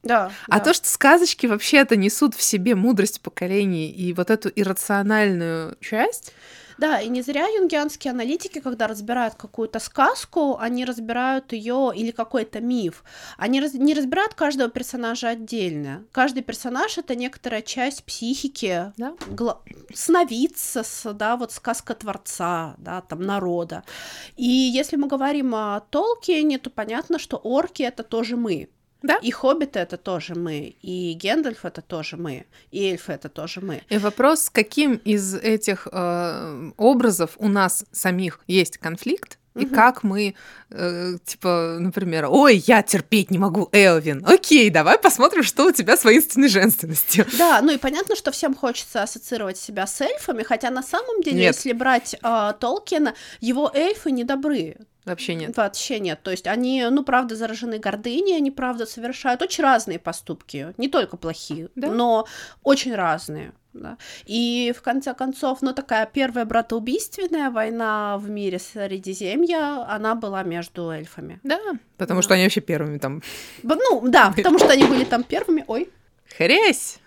да. 0.03 0.33
А 0.49 0.59
да. 0.59 0.65
то, 0.65 0.75
что 0.75 0.89
сказочки 0.89 1.47
вообще-то 1.47 1.97
несут 1.97 2.35
в 2.35 2.43
себе 2.43 2.75
мудрость 2.75 3.21
поколений 3.21 3.91
и 3.91 4.13
вот 4.13 4.31
эту 4.31 4.51
иррациональную 4.55 5.77
часть, 5.81 6.33
Да, 6.81 6.99
и 7.01 7.09
не 7.11 7.21
зря 7.23 7.47
юнгианские 7.47 8.11
аналитики, 8.13 8.59
когда 8.61 8.87
разбирают 8.87 9.35
какую-то 9.35 9.79
сказку, 9.81 10.57
они 10.59 10.87
разбирают 10.87 11.53
ее 11.53 11.93
или 11.95 12.11
какой-то 12.11 12.61
миф. 12.61 13.05
Они 13.37 13.61
раз- 13.61 13.75
не 13.75 13.93
разбирают 13.93 14.33
каждого 14.35 14.71
персонажа 14.71 15.29
отдельно. 15.29 16.05
Каждый 16.11 16.43
персонаж 16.43 16.97
это 16.97 17.15
некоторая 17.15 17.61
часть 17.61 18.05
психики, 18.05 18.93
Да. 18.97 19.15
гла- 19.29 19.61
сновидца, 19.95 20.83
да, 21.13 21.37
вот 21.37 21.53
сказка 21.53 21.95
творца, 21.95 22.75
да, 22.79 23.03
там 23.03 23.21
народа. 23.21 23.85
И 24.37 24.47
если 24.49 24.97
мы 24.97 25.07
говорим 25.07 25.55
о 25.55 25.81
Толкине, 25.91 26.59
то 26.59 26.71
понятно, 26.71 27.19
что 27.19 27.37
орки 27.37 27.83
это 27.83 28.03
тоже 28.03 28.37
мы. 28.37 28.69
Да. 29.03 29.17
И 29.23 29.31
хоббиты 29.31 29.79
это 29.79 29.97
тоже 29.97 30.35
мы, 30.35 30.75
и 30.83 31.13
Гендальф 31.15 31.65
это 31.65 31.81
тоже 31.81 32.17
мы, 32.17 32.47
и 32.71 32.85
эльфы 32.91 33.13
это 33.13 33.29
тоже 33.29 33.61
мы. 33.61 33.83
И 33.89 33.99
вопрос, 33.99 34.45
с 34.45 34.51
каким 34.51 34.97
из 34.97 35.35
этих 35.35 35.89
э, 35.91 36.71
образов 36.77 37.31
у 37.39 37.49
нас 37.49 37.85
самих 37.93 38.41
есть 38.47 38.79
конфликт, 38.79 39.39
и 39.57 39.67
Мгм. 39.67 39.75
как 39.75 40.05
мы, 40.05 40.35
э, 40.71 41.15
типа, 41.25 41.79
например, 41.81 42.27
ой, 42.31 42.63
я 42.67 42.83
терпеть 42.83 43.31
не 43.33 43.39
могу 43.39 43.69
Элвин. 43.73 44.25
Окей, 44.25 44.71
давай 44.71 44.97
посмотрим, 44.97 45.43
что 45.43 45.67
у 45.67 45.73
тебя 45.73 45.97
с 45.97 46.05
воинственной 46.05 46.49
женственностью. 46.49 47.27
Да, 47.37 47.61
ну 47.61 47.73
и 47.73 47.77
понятно, 47.79 48.15
что 48.15 48.31
всем 48.31 48.55
хочется 48.55 49.03
ассоциировать 49.03 49.57
себя 49.59 49.89
с 49.89 50.01
эльфами, 50.01 50.45
хотя 50.45 50.71
на 50.71 50.83
самом 50.85 51.21
деле, 51.23 51.39
Нет. 51.39 51.57
если 51.57 51.73
брать 51.73 52.17
а, 52.23 52.53
Толкина, 52.53 53.15
его 53.41 53.71
эльфы 53.75 54.13
не 54.13 54.23
добры. 54.23 54.77
Вообще 55.07 55.35
нет. 55.35 55.57
Вообще 55.57 55.99
нет. 55.99 56.23
То 56.23 56.31
есть 56.31 56.47
они, 56.47 56.85
ну, 56.91 57.03
правда, 57.05 57.35
заражены 57.35 57.79
гордыней, 57.79 58.37
они, 58.37 58.51
правда, 58.51 58.85
совершают 58.87 59.41
очень 59.43 59.65
разные 59.65 59.99
поступки, 59.99 60.75
не 60.77 60.89
только 60.89 61.17
плохие, 61.17 61.69
Да. 61.75 61.89
но 61.91 62.27
очень 62.63 62.95
разные. 62.95 63.53
да. 63.73 63.97
И 64.27 64.75
в 64.77 64.83
конце 64.83 65.15
концов, 65.15 65.63
ну, 65.63 65.73
такая 65.73 66.05
первая 66.05 66.45
братоубийственная 66.45 67.51
война 67.51 68.19
в 68.19 68.29
мире 68.29 68.59
Средиземья, 68.59 69.87
она 69.89 70.15
была 70.17 70.43
между 70.43 70.91
эльфами. 70.91 71.39
Да, 71.45 71.59
потому 71.97 72.19
Да. 72.21 72.23
что 72.25 72.35
они 72.35 72.43
вообще 72.43 72.61
первыми 72.61 72.99
там 72.99 73.23
Ну, 73.63 74.03
да, 74.09 74.33
потому 74.37 74.59
что 74.59 74.69
они 74.71 74.85
были 74.85 75.05
там 75.05 75.23
первыми. 75.23 75.65
Ой, 75.69 75.89
хрясь, 76.37 76.99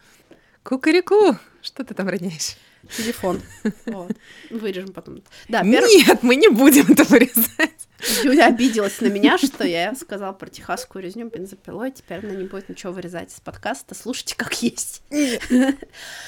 кукареку, 0.63 1.37
что 1.61 1.83
ты 1.83 1.93
там 1.93 2.07
роняешь? 2.07 2.55
Телефон. 2.97 3.41
Вот. 3.85 4.11
Вырежем 4.49 4.93
потом. 4.93 5.21
Да, 5.49 5.61
Нет, 5.63 6.23
мы 6.23 6.35
не 6.35 6.49
будем 6.49 6.91
это 6.91 7.03
вырезать. 7.03 7.87
Юля 8.23 8.47
обиделась 8.47 8.99
на 8.99 9.07
меня, 9.07 9.37
что 9.37 9.63
я 9.63 9.95
сказала 9.95 10.33
про 10.33 10.49
техасскую 10.49 11.03
резню 11.03 11.29
бензопилой. 11.29 11.91
Теперь 11.91 12.19
она 12.19 12.35
не 12.35 12.45
будет 12.45 12.67
ничего 12.67 12.91
вырезать 12.91 13.31
из 13.31 13.39
подкаста. 13.39 13.95
Слушайте, 13.95 14.35
как 14.35 14.61
есть. 14.61 15.01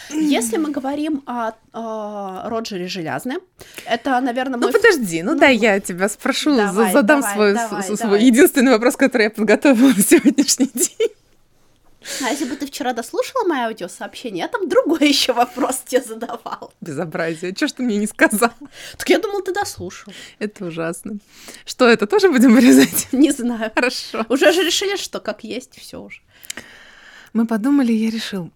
Если 0.10 0.58
мы 0.58 0.72
говорим 0.72 1.24
о, 1.26 1.52
о 1.74 2.50
Роджере 2.50 2.88
Желязне, 2.88 3.38
это, 3.86 4.20
наверное, 4.22 4.58
Ну 4.58 4.72
подожди, 4.72 5.22
ну 5.22 5.34
ну, 5.34 5.40
дай 5.42 5.58
я 5.58 5.82
тебя 5.82 6.08
спрошу, 6.08 6.56
давай, 6.56 6.94
задам 6.94 7.20
давай, 7.20 7.34
свой, 7.34 7.54
давай, 7.54 7.98
свой 7.98 8.24
единственный 8.24 8.72
вопрос, 8.72 8.96
который 8.96 9.24
я 9.24 9.30
подготовила 9.30 9.90
на 9.90 10.02
сегодняшний 10.02 10.70
день. 10.74 11.12
А 12.22 12.30
если 12.30 12.46
бы 12.46 12.56
ты 12.56 12.66
вчера 12.66 12.94
дослушала 12.94 13.48
мое 13.48 13.66
аудиосообщение, 13.68 14.44
я 14.44 14.48
там 14.48 14.68
другой 14.70 15.08
еще 15.10 15.34
вопрос 15.34 15.84
тебе 15.86 16.02
задавал. 16.02 16.74
Безобразие. 16.82 17.54
Чего 17.54 17.68
ж 17.68 17.72
ты 17.74 17.84
мне 17.84 17.98
не 17.98 18.08
сказал? 18.08 18.52
Так 18.98 19.10
я 19.10 19.20
думала, 19.20 19.42
ты 19.42 19.54
дослушал. 19.54 20.14
Это 20.40 20.66
ужасно. 20.66 21.18
Что, 21.66 21.88
это 21.88 22.08
тоже 22.08 22.30
будем 22.30 22.54
вырезать? 22.54 23.08
Не 23.12 23.32
знаю. 23.32 23.72
Хорошо. 23.74 24.26
Уже 24.30 24.52
же 24.52 24.64
решили, 24.64 24.96
что 24.98 25.20
как 25.20 25.44
есть, 25.44 25.80
все 25.80 26.02
уже. 26.02 26.22
Мы 27.34 27.46
подумали, 27.46 27.92
я 27.92 28.10
решил. 28.10 28.52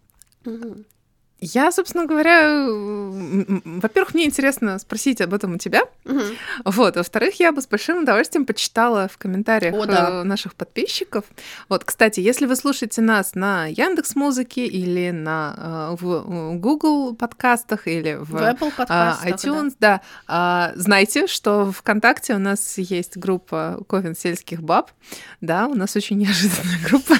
Я, 1.42 1.72
собственно 1.72 2.06
говоря, 2.06 2.68
во-первых, 2.68 4.14
мне 4.14 4.26
интересно 4.26 4.78
спросить 4.78 5.22
об 5.22 5.34
этом 5.34 5.54
у 5.54 5.58
тебя. 5.58 5.84
Мгм. 6.04 6.22
Вот, 6.66 6.98
во-вторых, 6.98 7.40
я 7.40 7.52
бы 7.52 7.62
с 7.62 7.68
большим 7.68 8.04
удовольствием 8.04 8.46
почитала 8.46 9.08
в 9.08 9.18
комментариях 9.18 9.74
О, 9.74 9.86
да. 9.86 10.10
э, 10.10 10.24
наших 10.24 10.56
подписчиков. 10.56 11.24
Вот, 11.70 11.86
кстати, 11.86 12.20
если 12.20 12.46
вы 12.46 12.56
слушаете 12.56 13.02
нас 13.02 13.36
на 13.36 13.68
Яндекс 13.68 14.16
Музыке 14.16 14.66
или 14.66 15.12
на 15.12 15.56
э, 15.58 15.96
в 16.00 16.56
Google 16.58 17.16
подкастах 17.16 17.88
или 17.88 18.16
в, 18.16 18.32
В 18.32 18.36
Apple 18.36 18.74
а, 18.76 18.76
подкастах, 18.78 19.24
да. 19.24 19.30
iTunes, 19.30 19.74
да, 19.80 20.02
а, 20.28 20.74
знайте, 20.76 21.28
что 21.28 21.72
ВКонтакте 21.72 22.36
у 22.36 22.40
нас 22.40 22.78
есть 22.78 23.16
группа 23.16 23.82
Ковен 23.88 24.16
сельских 24.16 24.62
баб, 24.62 24.92
да, 25.40 25.68
у 25.68 25.74
нас 25.76 25.96
очень 25.96 26.18
неожиданная 26.18 26.80
группа. 26.90 27.16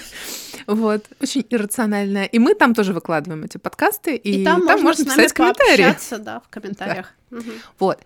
Вот, 0.68 1.06
очень 1.22 1.46
иррациональная. 1.50 2.26
И 2.26 2.40
мы 2.40 2.56
там 2.56 2.74
тоже 2.74 2.94
выкладываем 2.94 3.44
эти 3.44 3.58
подкасты, 3.58 4.16
и, 4.16 4.42
И, 4.42 4.46
там, 4.46 4.64
можно, 4.66 4.84
можно 4.84 5.06
нами 5.06 5.18
писать 5.18 5.34
комментарии. 5.34 5.96
да, 6.20 6.40
в 6.40 6.48
комментариях. 6.50 7.14
Мгм. 7.30 7.52
Вот. 7.80 8.00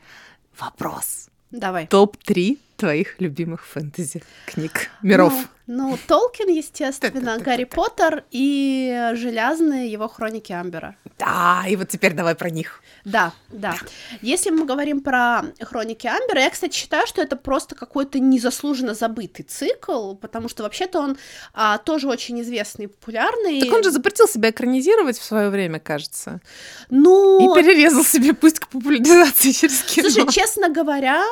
Вопрос. 0.59 1.29
Давай. 1.51 1.87
Топ-3 1.87 2.57
твоих 2.77 3.19
любимых 3.19 3.65
фэнтези 3.65 4.23
книг 4.45 4.89
миров. 5.01 5.33
Ну, 5.33 5.43
ну, 5.65 5.97
Толкин, 6.07 6.49
естественно. 6.49 7.37
Гарри 7.39 7.63
Поттер 7.63 8.25
и 8.31 9.11
Железные 9.13 9.91
его 9.91 10.09
хроники 10.09 10.51
Амбера. 10.51 10.95
Да, 11.17 11.63
и 11.67 11.75
вот 11.77 11.87
теперь 11.87 12.13
давай 12.13 12.35
про 12.35 12.49
них. 12.49 12.81
Да, 13.05 13.33
да. 13.49 13.75
Если 14.21 14.49
мы 14.49 14.65
говорим 14.65 15.01
про 15.01 15.43
хроники 15.61 16.07
Амбера, 16.07 16.41
я, 16.41 16.49
кстати, 16.49 16.75
считаю, 16.75 17.07
что 17.07 17.21
это 17.21 17.35
просто 17.35 17.75
какой-то 17.75 18.19
незаслуженно 18.19 18.93
забытый 18.93 19.45
цикл, 19.45 20.15
потому 20.15 20.49
что 20.49 20.63
вообще-то 20.63 20.99
он 20.99 21.17
а, 21.53 21.77
тоже 21.77 22.07
очень 22.09 22.41
известный 22.41 22.85
и 22.85 22.87
популярный. 22.87 23.61
Так 23.61 23.73
он 23.73 23.83
же 23.83 23.91
запретил 23.91 24.27
себя 24.27 24.49
экранизировать 24.49 25.17
в 25.17 25.23
свое 25.23 25.49
время, 25.49 25.79
кажется. 25.79 26.41
ну, 26.89 27.39
И 27.39 27.61
перерезал 27.61 28.03
себе 28.03 28.33
путь 28.33 28.59
к 28.59 28.67
популяризации 28.67 29.51
через 29.51 29.81
кино. 29.83 30.09
Слушай, 30.09 30.31
честно 30.33 30.69
говоря, 30.69 31.23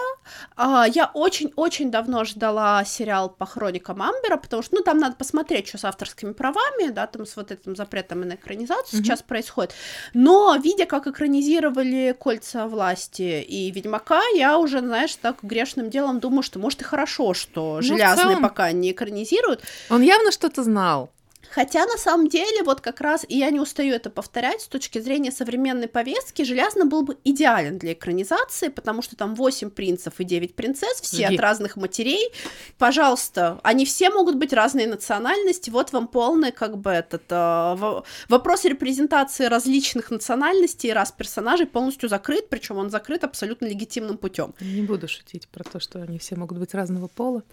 а, 0.56 0.86
я 0.88 1.12
очень-очень 1.14 1.92
давно 1.92 2.24
ждала 2.24 2.84
сериал 2.86 3.30
по 3.30 3.46
хроникам 3.46 4.02
Амбера, 4.02 4.21
Амбера, 4.22 4.38
потому 4.38 4.64
что, 4.64 4.76
ну, 4.76 4.82
там 4.82 4.98
надо 4.98 5.16
посмотреть, 5.16 5.68
что 5.68 5.78
с 5.78 5.86
авторскими 5.86 6.34
правами, 6.34 6.90
да, 6.90 7.08
там 7.08 7.26
с 7.26 7.36
вот 7.36 7.52
этим 7.52 7.76
запретом 7.76 8.22
на 8.22 8.36
экранизацию 8.36 9.00
mm-hmm. 9.00 9.04
сейчас 9.04 9.22
происходит. 9.22 9.74
Но, 10.14 10.56
видя, 10.62 10.86
как 10.86 11.08
экранизировали 11.08 12.16
«Кольца 12.18 12.68
власти» 12.68 13.42
и 13.42 13.72
«Ведьмака», 13.72 14.22
я 14.36 14.58
уже, 14.58 14.80
знаешь, 14.80 15.16
так 15.16 15.38
грешным 15.42 15.90
делом 15.90 16.20
думаю, 16.20 16.44
что, 16.44 16.60
может, 16.60 16.82
и 16.82 16.84
хорошо, 16.84 17.34
что 17.34 17.76
ну, 17.76 17.82
«Железный» 17.82 18.24
целом... 18.24 18.42
пока 18.42 18.72
не 18.72 18.92
экранизируют. 18.92 19.62
Он 19.90 20.02
явно 20.02 20.32
что-то 20.32 20.64
знал. 20.64 21.12
Хотя 21.50 21.86
на 21.86 21.98
самом 21.98 22.28
деле 22.28 22.64
вот 22.64 22.82
как 22.82 23.02
раз, 23.02 23.26
и 23.28 23.38
я 23.38 23.50
не 23.50 23.60
устаю 23.60 23.94
это 23.94 24.10
повторять, 24.10 24.62
с 24.62 24.68
точки 24.68 25.00
зрения 25.00 25.32
современной 25.32 25.88
повестки, 25.88 26.44
Железно 26.44 26.86
был 26.86 27.04
бы 27.04 27.18
идеален 27.24 27.78
для 27.78 27.94
экранизации, 27.94 28.70
потому 28.70 29.02
что 29.02 29.16
там 29.16 29.36
8 29.36 29.70
принцев 29.70 30.20
и 30.20 30.24
9 30.24 30.56
принцесс, 30.56 31.02
все 31.02 31.28
Жги. 31.28 31.36
от 31.36 31.42
разных 31.42 31.76
матерей. 31.76 32.32
Пожалуйста, 32.78 33.60
они 33.64 33.86
все 33.86 34.10
могут 34.10 34.36
быть 34.36 34.54
разной 34.54 34.86
национальности, 34.86 35.70
вот 35.70 35.92
вам 35.92 36.08
полный 36.08 36.52
как 36.52 36.78
бы 36.78 36.92
этот 36.92 37.24
э, 37.30 38.02
вопрос 38.30 38.66
репрезентации 38.66 39.46
различных 39.46 40.12
национальностей 40.12 40.90
и 40.90 40.94
раз 40.94 41.12
персонажей 41.12 41.68
полностью 41.68 42.10
закрыт, 42.10 42.50
причем 42.50 42.78
он 42.78 42.90
закрыт 42.90 43.24
абсолютно 43.24 43.66
легитимным 43.66 44.18
путем. 44.18 44.54
Не 44.60 44.82
буду 44.82 45.08
шутить 45.08 45.48
про 45.48 45.64
то, 45.64 45.80
что 45.80 46.02
они 46.02 46.18
все 46.20 46.36
могут 46.36 46.58
быть 46.58 46.74
разного 46.74 47.08
пола. 47.08 47.44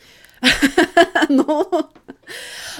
Ну, 1.28 1.68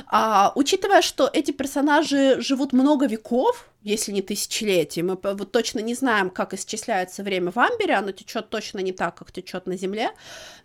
а, 0.07 0.53
учитывая, 0.55 0.98
что 1.03 1.29
эти 1.33 1.51
персонажи 1.51 2.41
живут 2.41 2.73
много 2.73 3.07
веков, 3.07 3.69
если 3.83 4.11
не 4.11 4.23
тысячелетий, 4.23 5.03
мы 5.03 5.17
вот 5.23 5.53
точно 5.53 5.79
не 5.79 5.95
знаем, 5.95 6.31
как 6.31 6.53
исчисляется 6.53 7.23
время 7.23 7.53
в 7.53 7.59
Амбере, 7.59 7.95
оно 7.95 8.11
течет 8.11 8.51
точно 8.51 8.81
не 8.81 8.93
так, 8.93 9.15
как 9.15 9.31
течет 9.31 9.67
на 9.67 9.77
Земле, 9.77 10.11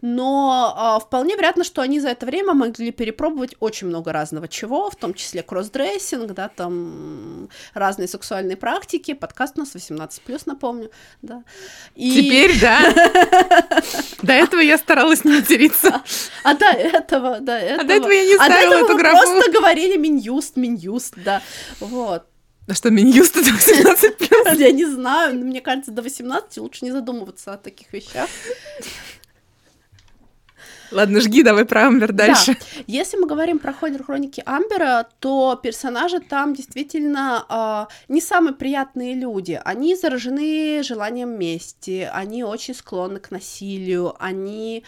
но 0.02 0.74
а, 0.76 1.00
вполне 1.00 1.36
вероятно, 1.36 1.64
что 1.64 1.84
они 1.84 2.00
за 2.00 2.10
это 2.10 2.26
время 2.26 2.54
могли 2.54 2.92
перепробовать 2.92 3.56
очень 3.60 3.88
много 3.88 4.12
разного 4.12 4.48
чего, 4.48 4.90
в 4.90 4.96
том 4.96 5.14
числе 5.14 5.44
кроссдрессинг, 5.44 6.34
да, 6.34 6.50
там 6.50 7.50
разные 7.76 8.08
сексуальные 8.08 8.58
практики, 8.58 9.14
подкаст 9.14 9.58
у 9.58 9.62
нас 9.62 9.76
18+, 9.76 10.42
напомню, 10.48 10.90
да. 11.22 11.44
И... 11.96 12.16
Теперь, 12.16 12.60
да. 12.60 12.82
До 14.24 14.34
этого 14.34 14.60
я 14.60 14.78
старалась 14.80 15.24
не 15.24 15.34
материться. 15.34 16.02
А 16.44 16.56
до 16.56 16.66
этого, 16.66 17.40
до 17.40 17.54
этого... 17.54 17.84
А 17.84 17.86
до 17.86 17.94
этого 17.94 18.12
я 18.12 18.26
не 18.26 18.36
ставила 18.36 18.86
эту 18.86 18.98
графу. 18.98 19.18
просто 19.18 19.52
говорили 19.52 19.98
Минюст, 19.98 20.56
Минюст, 20.56 21.14
да, 21.18 21.42
вот. 21.80 22.26
А 22.66 22.74
что, 22.74 22.90
Минюст 22.90 23.36
это 23.36 23.52
18 23.52 24.18
плюс? 24.18 24.58
Я 24.58 24.72
не 24.72 24.86
знаю, 24.86 25.38
но 25.38 25.46
мне 25.46 25.60
кажется, 25.60 25.92
до 25.92 26.02
18 26.02 26.58
лучше 26.60 26.86
не 26.86 26.92
задумываться 26.92 27.54
о 27.54 27.58
таких 27.58 27.92
вещах. 27.92 28.30
Ладно, 30.94 31.22
жги, 31.22 31.44
давай 31.44 31.66
про 31.66 31.88
Амбер 31.88 32.14
дальше. 32.14 32.54
Да. 32.54 32.84
Если 32.88 33.18
мы 33.18 33.28
говорим 33.28 33.60
про 33.60 33.74
Холлер 33.74 34.04
Хроники 34.04 34.44
Амбера, 34.46 35.08
то 35.20 35.60
персонажи 35.62 36.20
там 36.20 36.54
действительно 36.54 37.88
э, 37.90 38.12
не 38.14 38.22
самые 38.22 38.54
приятные 38.54 39.16
люди. 39.16 39.60
Они 39.64 39.96
заражены 39.96 40.84
желанием 40.84 41.38
мести, 41.38 42.10
они 42.14 42.44
очень 42.44 42.76
склонны 42.76 43.20
к 43.20 43.32
насилию, 43.32 44.16
они 44.20 44.84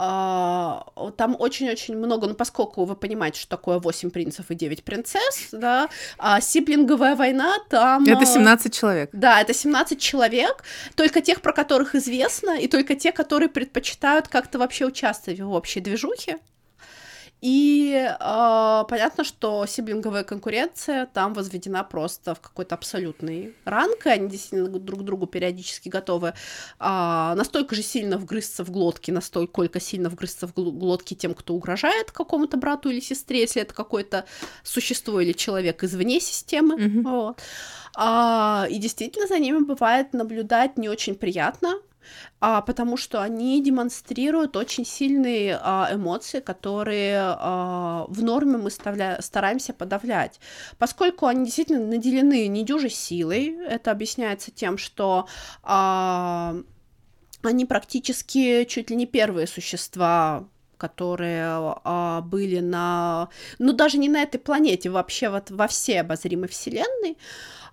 а, 0.00 0.84
там 1.16 1.34
очень-очень 1.36 1.96
много, 1.96 2.28
ну, 2.28 2.34
поскольку 2.34 2.84
вы 2.84 2.94
понимаете, 2.94 3.40
что 3.40 3.50
такое 3.50 3.80
8 3.80 4.10
принцев 4.10 4.48
и 4.48 4.54
9 4.54 4.84
принцесс, 4.84 5.48
да, 5.50 5.88
а 6.18 6.40
сиблинговая 6.40 7.16
война 7.16 7.56
там... 7.68 8.04
Это 8.04 8.24
17 8.24 8.72
человек. 8.72 9.10
Да, 9.12 9.40
это 9.40 9.52
17 9.52 10.00
человек, 10.00 10.62
только 10.94 11.20
тех, 11.20 11.40
про 11.40 11.52
которых 11.52 11.96
известно, 11.96 12.56
и 12.60 12.68
только 12.68 12.94
те, 12.94 13.10
которые 13.10 13.48
предпочитают 13.48 14.28
как-то 14.28 14.60
вообще 14.60 14.86
участвовать 14.86 15.40
общей 15.52 15.80
движухе. 15.80 16.38
И 17.40 17.94
э, 17.94 18.84
понятно, 18.88 19.22
что 19.22 19.64
сиблинговая 19.66 20.24
конкуренция 20.24 21.06
там 21.06 21.34
возведена 21.34 21.84
просто 21.84 22.34
в 22.34 22.40
какой-то 22.40 22.74
абсолютный 22.74 23.54
ранг, 23.64 24.06
и 24.06 24.10
они 24.10 24.28
действительно 24.28 24.68
друг 24.68 25.04
другу 25.04 25.26
периодически 25.26 25.88
готовы 25.88 26.28
э, 26.28 26.32
настолько 26.80 27.76
же 27.76 27.82
сильно 27.82 28.18
вгрызться 28.18 28.64
в 28.64 28.70
глотки, 28.70 29.12
настолько 29.12 29.78
сильно 29.78 30.08
вгрызться 30.08 30.48
в 30.48 30.52
глотки 30.54 31.14
тем, 31.14 31.34
кто 31.34 31.54
угрожает 31.54 32.10
какому-то 32.10 32.56
брату 32.56 32.90
или 32.90 32.98
сестре, 32.98 33.40
если 33.40 33.62
это 33.62 33.72
какое-то 33.72 34.24
существо 34.64 35.20
или 35.20 35.32
человек 35.32 35.84
извне 35.84 36.18
системы. 36.18 36.74
Mm-hmm. 36.74 37.02
Вот. 37.02 37.40
А, 37.94 38.66
и 38.68 38.78
действительно 38.78 39.28
за 39.28 39.38
ними 39.38 39.58
бывает 39.58 40.12
наблюдать 40.12 40.76
не 40.76 40.88
очень 40.88 41.14
приятно, 41.14 41.74
а, 42.40 42.62
потому 42.62 42.96
что 42.96 43.22
они 43.22 43.62
демонстрируют 43.62 44.56
очень 44.56 44.84
сильные 44.84 45.58
а, 45.60 45.88
эмоции, 45.92 46.40
которые 46.40 47.18
а, 47.20 48.06
в 48.08 48.22
норме 48.22 48.58
мы 48.58 48.70
ставля... 48.70 49.18
стараемся 49.20 49.72
подавлять. 49.72 50.40
Поскольку 50.78 51.26
они 51.26 51.44
действительно 51.44 51.84
наделены 51.84 52.46
недюжей 52.46 52.90
силой, 52.90 53.58
это 53.66 53.90
объясняется 53.90 54.50
тем, 54.50 54.78
что 54.78 55.26
а, 55.62 56.56
они 57.42 57.64
практически 57.64 58.64
чуть 58.64 58.90
ли 58.90 58.96
не 58.96 59.06
первые 59.06 59.46
существа 59.46 60.48
которые 60.78 61.44
а, 61.84 62.22
были 62.22 62.60
на, 62.60 63.28
ну 63.58 63.72
даже 63.72 63.98
не 63.98 64.08
на 64.08 64.22
этой 64.22 64.38
планете, 64.38 64.88
вообще 64.88 65.28
вот 65.28 65.50
во 65.50 65.66
всей 65.66 66.00
обозримой 66.00 66.48
вселенной, 66.48 67.18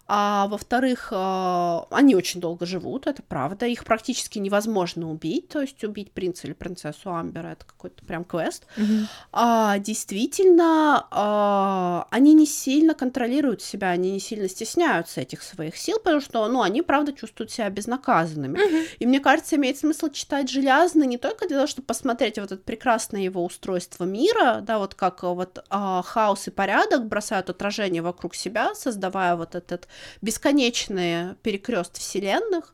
а 0.07 0.47
во-вторых, 0.47 1.09
а, 1.11 1.87
они 1.89 2.15
очень 2.15 2.39
долго 2.39 2.67
живут, 2.67 3.07
это 3.07 3.23
правда, 3.23 3.65
их 3.65 3.85
практически 3.85 4.37
невозможно 4.37 5.09
убить, 5.09 5.49
то 5.49 5.61
есть 5.61 5.83
убить 5.83 6.11
принца 6.11 6.45
или 6.45 6.53
принцессу 6.53 7.11
Амбера, 7.11 7.47
это 7.49 7.65
какой-то 7.65 8.05
прям 8.05 8.23
квест. 8.23 8.67
Mm-hmm. 8.77 9.05
А, 9.31 9.79
действительно, 9.79 11.07
а, 11.09 12.07
они 12.11 12.35
не 12.35 12.45
сильно 12.45 12.93
контролируют 12.93 13.63
себя, 13.63 13.89
они 13.89 14.11
не 14.11 14.19
сильно 14.19 14.47
стесняются 14.47 15.21
этих 15.21 15.41
своих 15.41 15.75
сил, 15.75 15.97
потому 15.97 16.21
что, 16.21 16.47
ну, 16.49 16.61
они, 16.61 16.83
правда, 16.83 17.11
чувствуют 17.11 17.49
себя 17.49 17.69
безнаказанными. 17.71 18.59
Mm-hmm. 18.59 18.87
И 18.99 19.07
мне 19.07 19.19
кажется, 19.19 19.55
имеет 19.55 19.79
смысл 19.79 20.09
читать 20.09 20.49
«Железный» 20.51 21.07
не 21.07 21.17
только 21.17 21.47
для 21.47 21.57
того, 21.57 21.67
чтобы 21.67 21.87
посмотреть 21.87 22.37
вот 22.37 22.51
это 22.51 22.61
прекрасное 22.61 23.21
его 23.21 23.43
устройство 23.43 24.03
мира, 24.03 24.59
да, 24.61 24.77
вот 24.77 24.93
как 24.93 25.23
вот 25.23 25.65
а, 25.71 26.03
хаос 26.03 26.47
и 26.47 26.51
порядок 26.51 27.07
бросают 27.07 27.49
отражение 27.49 28.03
вокруг 28.03 28.35
себя, 28.35 28.75
создавая 28.75 29.35
вот 29.35 29.55
этот 29.55 29.87
бесконечные 30.21 31.35
перекрест 31.43 31.97
вселенных, 31.97 32.73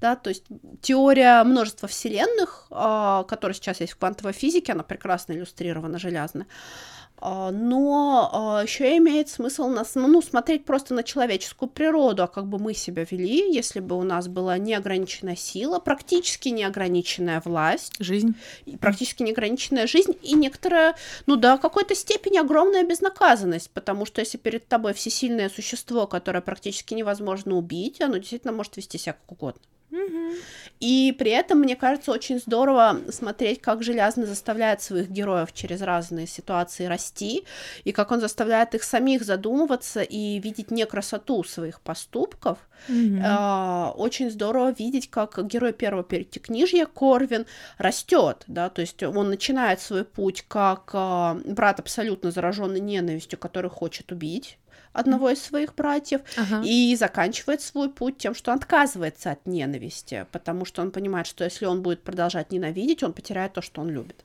да, 0.00 0.16
то 0.16 0.30
есть 0.30 0.44
теория 0.80 1.42
множества 1.44 1.88
вселенных, 1.88 2.66
а, 2.70 3.24
которая 3.24 3.54
сейчас 3.54 3.80
есть 3.80 3.94
в 3.94 3.98
квантовой 3.98 4.32
физике, 4.32 4.72
она 4.72 4.82
прекрасно 4.82 5.32
иллюстрирована 5.32 5.98
железно, 5.98 6.46
но 7.20 8.30
а, 8.32 8.62
еще 8.62 8.96
имеет 8.98 9.28
смысл 9.28 9.68
нас, 9.68 9.94
ну, 9.94 10.22
смотреть 10.22 10.64
просто 10.64 10.94
на 10.94 11.02
человеческую 11.02 11.68
природу, 11.68 12.22
а 12.22 12.28
как 12.28 12.46
бы 12.46 12.58
мы 12.58 12.74
себя 12.74 13.04
вели, 13.10 13.52
если 13.52 13.80
бы 13.80 13.98
у 13.98 14.02
нас 14.02 14.28
была 14.28 14.58
неограниченная 14.58 15.36
сила, 15.36 15.78
практически 15.78 16.48
неограниченная 16.48 17.42
власть. 17.44 17.94
Жизнь. 17.98 18.34
Практически 18.80 19.22
неограниченная 19.22 19.86
жизнь 19.86 20.16
и 20.22 20.34
некоторая, 20.34 20.94
ну 21.26 21.36
да, 21.36 21.58
какой-то 21.58 21.94
степени 21.94 22.38
огромная 22.38 22.84
безнаказанность, 22.84 23.70
потому 23.70 24.06
что 24.06 24.20
если 24.20 24.38
перед 24.38 24.68
тобой 24.68 24.94
всесильное 24.94 25.48
существо, 25.48 26.06
которое 26.06 26.40
практически 26.40 26.94
невозможно 26.94 27.56
убить, 27.56 28.00
оно 28.00 28.18
действительно 28.18 28.52
может 28.52 28.76
вести 28.76 28.98
себя 28.98 29.14
как 29.14 29.32
угодно. 29.32 29.62
И 30.80 31.14
при 31.18 31.30
этом, 31.30 31.60
мне 31.60 31.76
кажется, 31.76 32.12
очень 32.12 32.38
здорово 32.38 33.00
смотреть, 33.10 33.60
как 33.60 33.82
Железный 33.82 34.26
заставляет 34.26 34.82
своих 34.82 35.08
героев 35.08 35.52
через 35.52 35.82
разные 35.82 36.26
ситуации 36.26 36.84
расти, 36.86 37.44
и 37.84 37.92
как 37.92 38.12
он 38.12 38.20
заставляет 38.20 38.74
их 38.74 38.82
самих 38.84 39.24
задумываться 39.24 40.02
и 40.02 40.38
видеть 40.38 40.70
не 40.70 40.86
красоту 40.86 41.42
своих 41.42 41.80
поступков. 41.80 42.58
Mm-hmm. 42.88 43.92
Очень 43.94 44.30
здорово 44.30 44.72
видеть, 44.78 45.10
как 45.10 45.44
герой 45.46 45.72
первого 45.72 46.04
перетекнижья 46.04 46.86
Корвин 46.86 47.46
растет, 47.78 48.44
да, 48.46 48.68
то 48.68 48.80
есть 48.80 49.02
он 49.02 49.30
начинает 49.30 49.80
свой 49.80 50.04
путь 50.04 50.44
как 50.46 50.90
а, 50.92 51.40
брат 51.44 51.80
абсолютно 51.80 52.30
зараженный 52.30 52.80
ненавистью, 52.80 53.38
который 53.38 53.70
хочет 53.70 54.12
убить 54.12 54.58
одного 54.92 55.30
из 55.30 55.42
своих 55.42 55.74
братьев 55.74 56.20
ага. 56.36 56.62
и 56.64 56.94
заканчивает 56.96 57.60
свой 57.60 57.90
путь 57.90 58.18
тем, 58.18 58.34
что 58.34 58.50
он 58.52 58.58
отказывается 58.58 59.30
от 59.30 59.46
ненависти, 59.46 60.26
потому 60.32 60.64
что 60.64 60.82
он 60.82 60.90
понимает, 60.90 61.26
что 61.26 61.44
если 61.44 61.66
он 61.66 61.82
будет 61.82 62.02
продолжать 62.02 62.52
ненавидеть, 62.52 63.02
он 63.02 63.12
потеряет 63.12 63.52
то, 63.52 63.62
что 63.62 63.80
он 63.80 63.90
любит. 63.90 64.24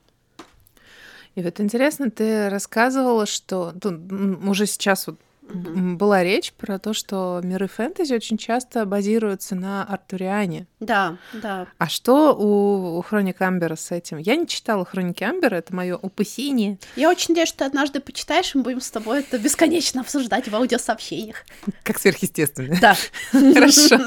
И 1.34 1.42
вот 1.42 1.60
интересно, 1.60 2.10
ты 2.10 2.48
рассказывала, 2.48 3.26
что 3.26 3.72
ну, 3.82 4.50
уже 4.50 4.66
сейчас 4.66 5.06
вот 5.08 5.18
Угу. 5.48 5.96
Была 5.96 6.22
речь 6.22 6.52
про 6.52 6.78
то, 6.78 6.92
что 6.94 7.40
миры 7.42 7.68
фэнтези 7.68 8.14
очень 8.14 8.38
часто 8.38 8.86
базируются 8.86 9.54
на 9.54 9.84
Артуриане. 9.84 10.66
Да, 10.80 11.18
да. 11.32 11.66
А 11.78 11.88
что 11.88 12.34
у, 12.34 12.98
у 12.98 13.02
Хроник 13.02 13.40
Амбера 13.42 13.76
с 13.76 13.90
этим? 13.90 14.18
Я 14.18 14.36
не 14.36 14.46
читала 14.46 14.84
Хроники 14.84 15.22
Амбера, 15.22 15.56
это 15.56 15.74
мое 15.74 15.96
упасение. 15.96 16.78
Я 16.96 17.10
очень 17.10 17.28
надеюсь, 17.30 17.48
что 17.50 17.58
ты 17.58 17.64
однажды 17.64 18.00
почитаешь, 18.00 18.54
и 18.54 18.58
мы 18.58 18.64
будем 18.64 18.80
с 18.80 18.90
тобой 18.90 19.20
это 19.20 19.38
бесконечно 19.38 20.00
обсуждать 20.00 20.48
в 20.48 20.54
аудиосообщениях. 20.54 21.44
Как 21.82 21.98
сверхъестественно. 21.98 22.78
Да. 22.80 22.96
Хорошо. 23.30 23.98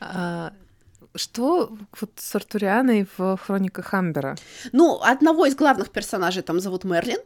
А, 0.00 0.52
что 1.14 1.76
вот 2.00 2.10
с 2.16 2.34
Артурианой 2.34 3.06
в 3.16 3.38
Хрониках 3.38 3.94
Амбера? 3.94 4.36
Ну, 4.72 5.00
одного 5.02 5.46
из 5.46 5.54
главных 5.54 5.90
персонажей 5.90 6.42
там 6.42 6.60
зовут 6.60 6.84
Мерлин. 6.84 7.18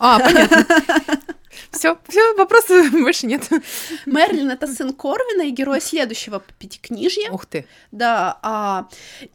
А, 0.00 0.18
понятно. 0.18 0.66
Все, 1.70 1.98
все, 2.08 2.34
вопросов 2.34 2.90
больше 2.92 3.26
нет. 3.26 3.48
Мерлин 4.06 4.50
это 4.50 4.66
сын 4.66 4.92
Корвина 4.92 5.42
и 5.42 5.50
герой 5.50 5.80
следующего 5.80 6.42
пятикнижья. 6.58 7.30
Ух 7.30 7.46
ты. 7.46 7.66
Да, 7.92 8.38
а, 8.42 8.88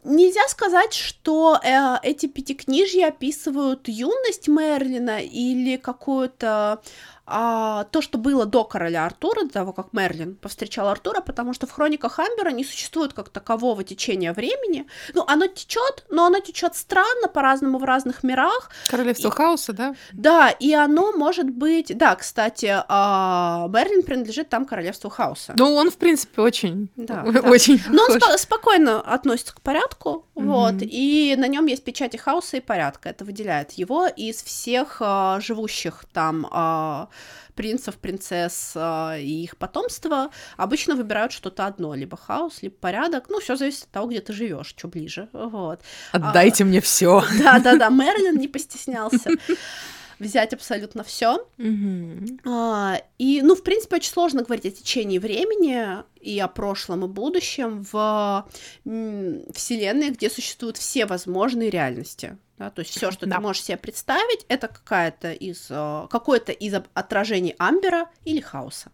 нельзя 0.04 0.46
сказать, 0.48 0.92
что 0.92 1.58
э, 1.62 1.96
эти 2.02 2.26
пятикнижья 2.26 3.08
описывают 3.08 3.88
юность 3.88 4.48
Мерлина 4.48 5.20
или 5.20 5.76
какую-то 5.76 6.82
а, 7.26 7.84
то, 7.84 8.02
что 8.02 8.18
было 8.18 8.44
до 8.44 8.64
короля 8.64 9.06
Артура, 9.06 9.44
до 9.44 9.50
того, 9.50 9.72
как 9.72 9.92
Мерлин 9.92 10.36
повстречал 10.36 10.88
Артура, 10.88 11.20
потому 11.20 11.54
что 11.54 11.66
в 11.66 11.70
хрониках 11.72 12.18
Амбера 12.18 12.50
не 12.50 12.64
существует 12.64 13.14
как 13.14 13.30
такового 13.30 13.82
течения 13.82 14.32
времени. 14.32 14.86
Ну, 15.14 15.24
оно 15.26 15.46
течет, 15.46 16.04
но 16.10 16.26
оно 16.26 16.40
течет 16.40 16.74
странно, 16.74 17.28
по-разному 17.28 17.78
в 17.78 17.84
разных 17.84 18.22
мирах. 18.22 18.70
Королевство 18.88 19.28
и, 19.28 19.30
хаоса, 19.30 19.72
да? 19.72 19.94
Да, 20.12 20.50
и 20.50 20.74
оно 20.74 21.12
может 21.12 21.48
быть... 21.48 21.96
Да, 21.96 22.14
кстати, 22.16 22.74
а, 22.88 23.68
Мерлин 23.68 24.02
принадлежит 24.02 24.48
там 24.50 24.66
королевству 24.66 25.08
хаоса. 25.08 25.54
Ну, 25.56 25.74
он, 25.74 25.90
в 25.90 25.96
принципе, 25.96 26.42
очень... 26.42 26.90
Да, 26.96 27.22
очень 27.44 27.78
да. 27.78 27.84
Но 27.90 28.04
он 28.04 28.16
спо- 28.18 28.36
спокойно 28.36 29.00
относится 29.00 29.54
к 29.54 29.60
порядку, 29.62 30.26
mm-hmm. 30.34 30.44
вот, 30.44 30.74
и 30.80 31.34
на 31.38 31.48
нем 31.48 31.66
есть 31.66 31.84
печати 31.84 32.16
хаоса 32.16 32.56
и 32.56 32.60
порядка. 32.60 33.08
Это 33.08 33.24
выделяет 33.24 33.72
его 33.72 34.06
из 34.06 34.42
всех 34.42 34.98
а, 35.00 35.40
живущих 35.40 36.04
там 36.12 36.46
а, 36.50 37.08
принцев, 37.54 37.96
принцесс 37.96 38.72
э, 38.74 39.20
и 39.20 39.44
их 39.44 39.56
потомства 39.56 40.30
обычно 40.56 40.96
выбирают 40.96 41.32
что-то 41.32 41.66
одно, 41.66 41.94
либо 41.94 42.16
хаос, 42.16 42.62
либо 42.62 42.74
порядок. 42.74 43.26
Ну, 43.28 43.40
все 43.40 43.56
зависит 43.56 43.84
от 43.84 43.90
того, 43.90 44.08
где 44.08 44.20
ты 44.20 44.32
живешь, 44.32 44.66
что 44.66 44.88
ближе. 44.88 45.28
Вот. 45.32 45.80
Отдайте 46.12 46.64
а, 46.64 46.66
мне 46.66 46.80
все. 46.80 47.22
Да, 47.38 47.58
да, 47.60 47.76
да. 47.76 47.88
Мерлин 47.88 48.38
не 48.38 48.48
постеснялся 48.48 49.30
взять 50.18 50.52
абсолютно 50.52 51.04
все. 51.04 51.46
Mm-hmm. 51.58 52.40
А, 52.46 53.00
и, 53.18 53.42
ну, 53.42 53.54
в 53.54 53.62
принципе, 53.62 53.96
очень 53.96 54.12
сложно 54.12 54.42
говорить 54.42 54.66
о 54.66 54.70
течении 54.70 55.18
времени 55.18 56.02
и 56.20 56.38
о 56.40 56.48
прошлом 56.48 57.04
и 57.04 57.08
будущем 57.08 57.84
в 57.92 58.48
вселенной, 58.84 60.10
где 60.10 60.30
существуют 60.30 60.76
все 60.76 61.06
возможные 61.06 61.70
реальности. 61.70 62.38
Да, 62.58 62.70
то 62.70 62.80
есть 62.80 62.92
все, 62.92 63.10
что 63.10 63.26
да. 63.26 63.36
ты 63.36 63.42
можешь 63.42 63.64
себе 63.64 63.76
представить, 63.76 64.46
это 64.48 64.68
какая-то 64.68 65.32
из 65.32 65.66
э, 65.70 66.06
какое-то 66.08 66.52
из 66.52 66.72
отражений 66.94 67.56
Амбера 67.58 68.08
или 68.24 68.40
хаоса. 68.40 68.92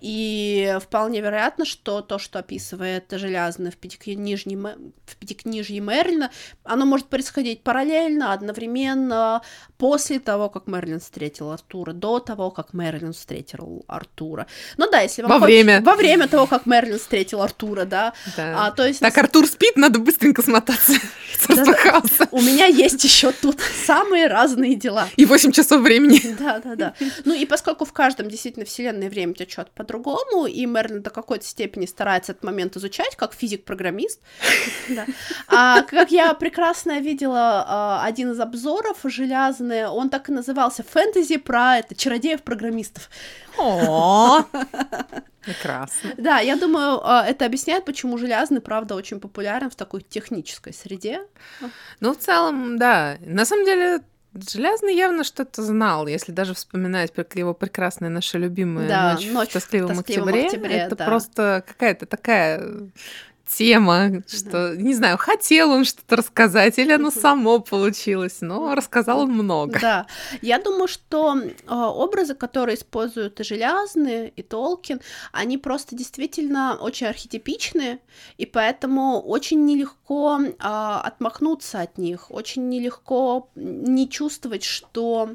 И 0.00 0.76
вполне 0.82 1.20
вероятно, 1.20 1.64
что 1.64 2.00
то, 2.00 2.18
что 2.18 2.38
описывает 2.38 3.04
Железный 3.10 3.70
в 3.70 3.76
Пятикнижье, 3.76 4.56
в 5.06 5.16
Пятикнижье 5.16 5.80
Мерлина, 5.80 6.30
оно 6.62 6.84
может 6.84 7.06
происходить 7.06 7.62
параллельно, 7.62 8.32
одновременно, 8.32 9.42
после 9.78 10.18
того, 10.18 10.48
как 10.48 10.66
Мерлин 10.66 11.00
встретил 11.00 11.50
Артура, 11.50 11.92
до 11.92 12.18
того, 12.18 12.50
как 12.50 12.74
Мерлин 12.74 13.12
встретил 13.12 13.84
Артура. 13.88 14.46
Ну 14.76 14.90
да, 14.90 15.00
если 15.00 15.22
вам 15.22 15.30
Во 15.30 15.38
хочется... 15.40 15.64
время. 15.64 15.80
Во 15.80 15.94
время 15.94 16.28
того, 16.28 16.46
как 16.46 16.66
Мерлин 16.66 16.98
встретил 16.98 17.42
Артура, 17.42 17.84
да. 17.84 18.12
да. 18.36 18.66
А, 18.66 18.70
то 18.70 18.86
есть... 18.86 19.00
Так, 19.00 19.16
Артур 19.18 19.46
спит, 19.46 19.76
надо 19.76 19.98
быстренько 19.98 20.42
смотаться. 20.42 20.92
У 22.30 22.40
меня 22.40 22.66
есть 22.66 23.02
еще 23.04 23.32
тут 23.32 23.58
самые 23.86 24.26
разные 24.26 24.74
дела. 24.74 25.08
И 25.16 25.24
8 25.24 25.52
часов 25.52 25.82
времени. 25.82 26.20
Да, 26.38 26.60
да, 26.60 26.74
да. 26.76 26.94
Ну 27.24 27.34
и 27.34 27.44
поскольку 27.46 27.84
в 27.84 27.92
каждом 27.92 28.28
действительно 28.28 28.64
вселенной 28.64 29.08
время 29.08 29.34
течет 29.34 29.70
по-другому, 29.84 30.46
и 30.46 30.66
Мерлин 30.66 31.02
до 31.02 31.10
какой-то 31.10 31.44
степени 31.44 31.86
старается 31.86 32.32
этот 32.32 32.44
момент 32.44 32.76
изучать, 32.76 33.16
как 33.16 33.34
физик-программист. 33.34 34.20
А 35.46 35.82
как 35.82 36.10
я 36.10 36.34
прекрасно 36.34 37.00
видела 37.00 37.64
а, 37.66 38.04
один 38.04 38.32
из 38.32 38.40
обзоров 38.40 38.98
железный, 39.04 39.86
он 39.86 40.08
так 40.10 40.28
и 40.28 40.32
назывался 40.32 40.82
«Фэнтези 40.82 41.36
про 41.36 41.78
это, 41.78 41.94
чародеев-программистов». 41.94 43.10
О, 43.58 44.44
прекрасно. 45.42 46.10
Да, 46.16 46.38
я 46.38 46.56
думаю, 46.56 47.00
а, 47.04 47.24
это 47.26 47.44
объясняет, 47.44 47.84
почему 47.84 48.18
железный, 48.18 48.60
правда, 48.60 48.94
очень 48.94 49.20
популярен 49.20 49.70
в 49.70 49.76
такой 49.76 50.02
технической 50.02 50.72
среде. 50.72 51.22
Ну, 52.00 52.14
в 52.14 52.18
целом, 52.18 52.78
да. 52.78 53.18
На 53.20 53.44
самом 53.44 53.64
деле, 53.64 54.00
Железный 54.34 54.96
явно 54.96 55.22
что-то 55.22 55.62
знал, 55.62 56.06
если 56.08 56.32
даже 56.32 56.54
вспоминать 56.54 57.12
его 57.38 57.54
прекрасная 57.54 58.08
наша 58.08 58.36
любимая 58.38 58.88
да, 58.88 59.12
ночь, 59.12 59.26
ночь 59.30 59.50
в 59.50 59.52
тоскливом, 59.52 59.94
в 59.94 59.96
тоскливом 59.98 60.28
октябре. 60.28 60.46
октябре. 60.46 60.74
Это 60.74 60.96
да. 60.96 61.06
просто 61.06 61.64
какая-то 61.66 62.06
такая 62.06 62.90
тема, 63.46 64.22
что, 64.26 64.74
не 64.76 64.94
знаю, 64.94 65.18
хотел 65.18 65.70
он 65.70 65.84
что-то 65.84 66.16
рассказать, 66.16 66.78
или 66.78 66.92
оно 66.92 67.10
само 67.10 67.60
получилось, 67.60 68.38
но 68.40 68.74
рассказал 68.74 69.20
он 69.20 69.32
много. 69.32 69.78
Да, 69.80 70.06
я 70.42 70.58
думаю, 70.58 70.88
что 70.88 71.36
э, 71.36 71.50
образы, 71.66 72.34
которые 72.34 72.76
используют 72.76 73.40
и 73.40 73.44
Железный, 73.44 74.28
и 74.28 74.42
Толкин, 74.42 75.00
они 75.32 75.58
просто 75.58 75.94
действительно 75.94 76.76
очень 76.80 77.06
архетипичные, 77.06 77.98
и 78.38 78.46
поэтому 78.46 79.20
очень 79.20 79.64
нелегко 79.64 80.40
э, 80.40 80.52
отмахнуться 80.58 81.80
от 81.80 81.98
них, 81.98 82.30
очень 82.30 82.68
нелегко 82.68 83.48
не 83.54 84.08
чувствовать, 84.08 84.64
что 84.64 85.30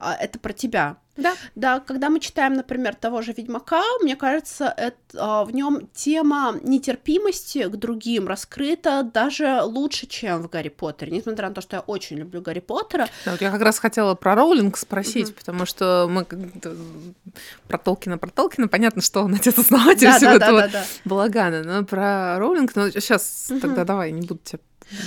это 0.00 0.38
про 0.38 0.52
тебя. 0.52 0.96
Да. 1.16 1.34
Да, 1.54 1.80
когда 1.80 2.08
мы 2.08 2.20
читаем, 2.20 2.54
например, 2.54 2.94
того 2.94 3.20
же 3.22 3.32
Ведьмака, 3.32 3.82
мне 4.00 4.16
кажется, 4.16 4.72
это, 4.76 4.96
а, 5.16 5.44
в 5.44 5.52
нем 5.52 5.88
тема 5.92 6.56
нетерпимости 6.62 7.68
к 7.68 7.76
другим 7.76 8.26
раскрыта 8.26 9.02
даже 9.02 9.60
лучше, 9.62 10.06
чем 10.06 10.42
в 10.42 10.48
Гарри 10.48 10.70
Поттере, 10.70 11.12
несмотря 11.12 11.48
на 11.48 11.54
то, 11.54 11.60
что 11.60 11.76
я 11.76 11.80
очень 11.80 12.16
люблю 12.16 12.40
Гарри 12.40 12.60
Поттера. 12.60 13.08
Да, 13.24 13.32
вот 13.32 13.40
я 13.40 13.50
как 13.50 13.60
раз 13.60 13.78
хотела 13.78 14.14
про 14.14 14.34
Роулинг 14.34 14.76
спросить, 14.76 15.30
угу. 15.30 15.36
потому 15.38 15.66
что 15.66 16.08
мы 16.08 16.24
про 17.68 17.78
Толкина, 17.78 18.16
про 18.16 18.30
Толкина, 18.30 18.68
понятно, 18.68 19.02
что 19.02 19.22
он 19.22 19.34
отец-основатель 19.34 20.06
да, 20.06 20.16
всего 20.16 20.38
да, 20.38 20.46
этого 20.46 20.60
да, 20.62 20.68
да, 20.68 20.72
да. 20.72 20.84
балагана, 21.04 21.62
но 21.62 21.84
про 21.84 22.38
Роулинг, 22.38 22.74
ну 22.76 22.90
сейчас 22.90 23.48
угу. 23.50 23.60
тогда 23.60 23.84
давай, 23.84 24.12
не 24.12 24.22
буду 24.22 24.40
тебя 24.42 24.60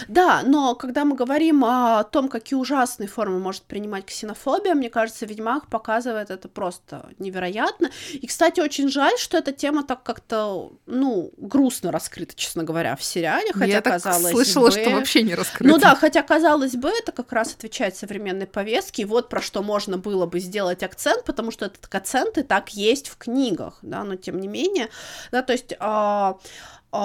да, 0.07 0.41
но 0.43 0.75
когда 0.75 1.05
мы 1.05 1.15
говорим 1.15 1.63
о 1.65 2.03
том, 2.03 2.29
какие 2.29 2.57
ужасные 2.57 3.07
формы 3.07 3.39
может 3.39 3.63
принимать 3.63 4.05
ксенофобия, 4.05 4.75
мне 4.75 4.89
кажется, 4.89 5.25
Ведьмак 5.25 5.67
показывает 5.67 6.29
это 6.29 6.47
просто 6.47 7.09
невероятно. 7.19 7.89
И, 8.13 8.27
кстати, 8.27 8.59
очень 8.59 8.89
жаль, 8.89 9.17
что 9.17 9.37
эта 9.37 9.51
тема 9.51 9.83
так 9.83 10.03
как-то, 10.03 10.71
ну, 10.85 11.31
грустно 11.37 11.91
раскрыта, 11.91 12.35
честно 12.35 12.63
говоря, 12.63 12.95
в 12.95 13.03
сериале, 13.03 13.51
хотя 13.53 13.65
Я 13.65 13.81
казалось 13.81 14.23
так 14.23 14.31
слышала, 14.31 14.65
бы... 14.65 14.71
что 14.71 14.89
вообще 14.91 15.23
не 15.23 15.35
раскрыта. 15.35 15.73
Ну 15.73 15.79
да, 15.79 15.95
хотя 15.95 16.21
казалось 16.21 16.75
бы, 16.75 16.89
это 16.89 17.11
как 17.11 17.31
раз 17.31 17.53
отвечает 17.53 17.95
современной 17.95 18.47
повестке, 18.47 19.03
и 19.03 19.05
вот 19.05 19.29
про 19.29 19.41
что 19.41 19.63
можно 19.63 19.97
было 19.97 20.25
бы 20.25 20.39
сделать 20.39 20.83
акцент, 20.83 21.25
потому 21.25 21.51
что 21.51 21.65
этот 21.65 21.85
акцент 21.93 22.37
и 22.37 22.43
так 22.43 22.69
есть 22.69 23.09
в 23.09 23.17
книгах, 23.17 23.79
да, 23.81 24.03
но 24.03 24.15
тем 24.15 24.39
не 24.39 24.47
менее, 24.47 24.89
да, 25.31 25.41
то 25.41 25.53
есть 25.53 25.73
а, 25.79 26.37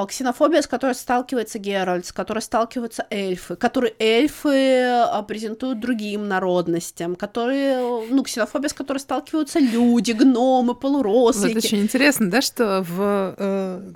ксенофобия, 0.06 0.62
с 0.62 0.66
которой 0.66 0.94
сталкивается 0.94 1.58
Геральт, 1.58 2.06
с 2.06 2.12
которой 2.12 2.40
сталкиваются 2.40 3.06
эльфы, 3.10 3.56
которые 3.56 3.94
эльфы 3.98 4.84
а, 4.84 5.22
презентуют 5.22 5.80
другим 5.80 6.28
народностям, 6.28 7.16
которые, 7.16 8.06
ну, 8.10 8.22
ксенофобия, 8.22 8.68
с 8.68 8.74
которой 8.74 8.98
сталкиваются 8.98 9.58
люди, 9.58 10.12
гномы, 10.12 10.74
полурослики. 10.74 11.54
Вот 11.54 11.64
очень 11.64 11.80
интересно, 11.80 12.30
да, 12.30 12.42
что 12.42 12.84
в, 12.86 13.34
э, 13.38 13.92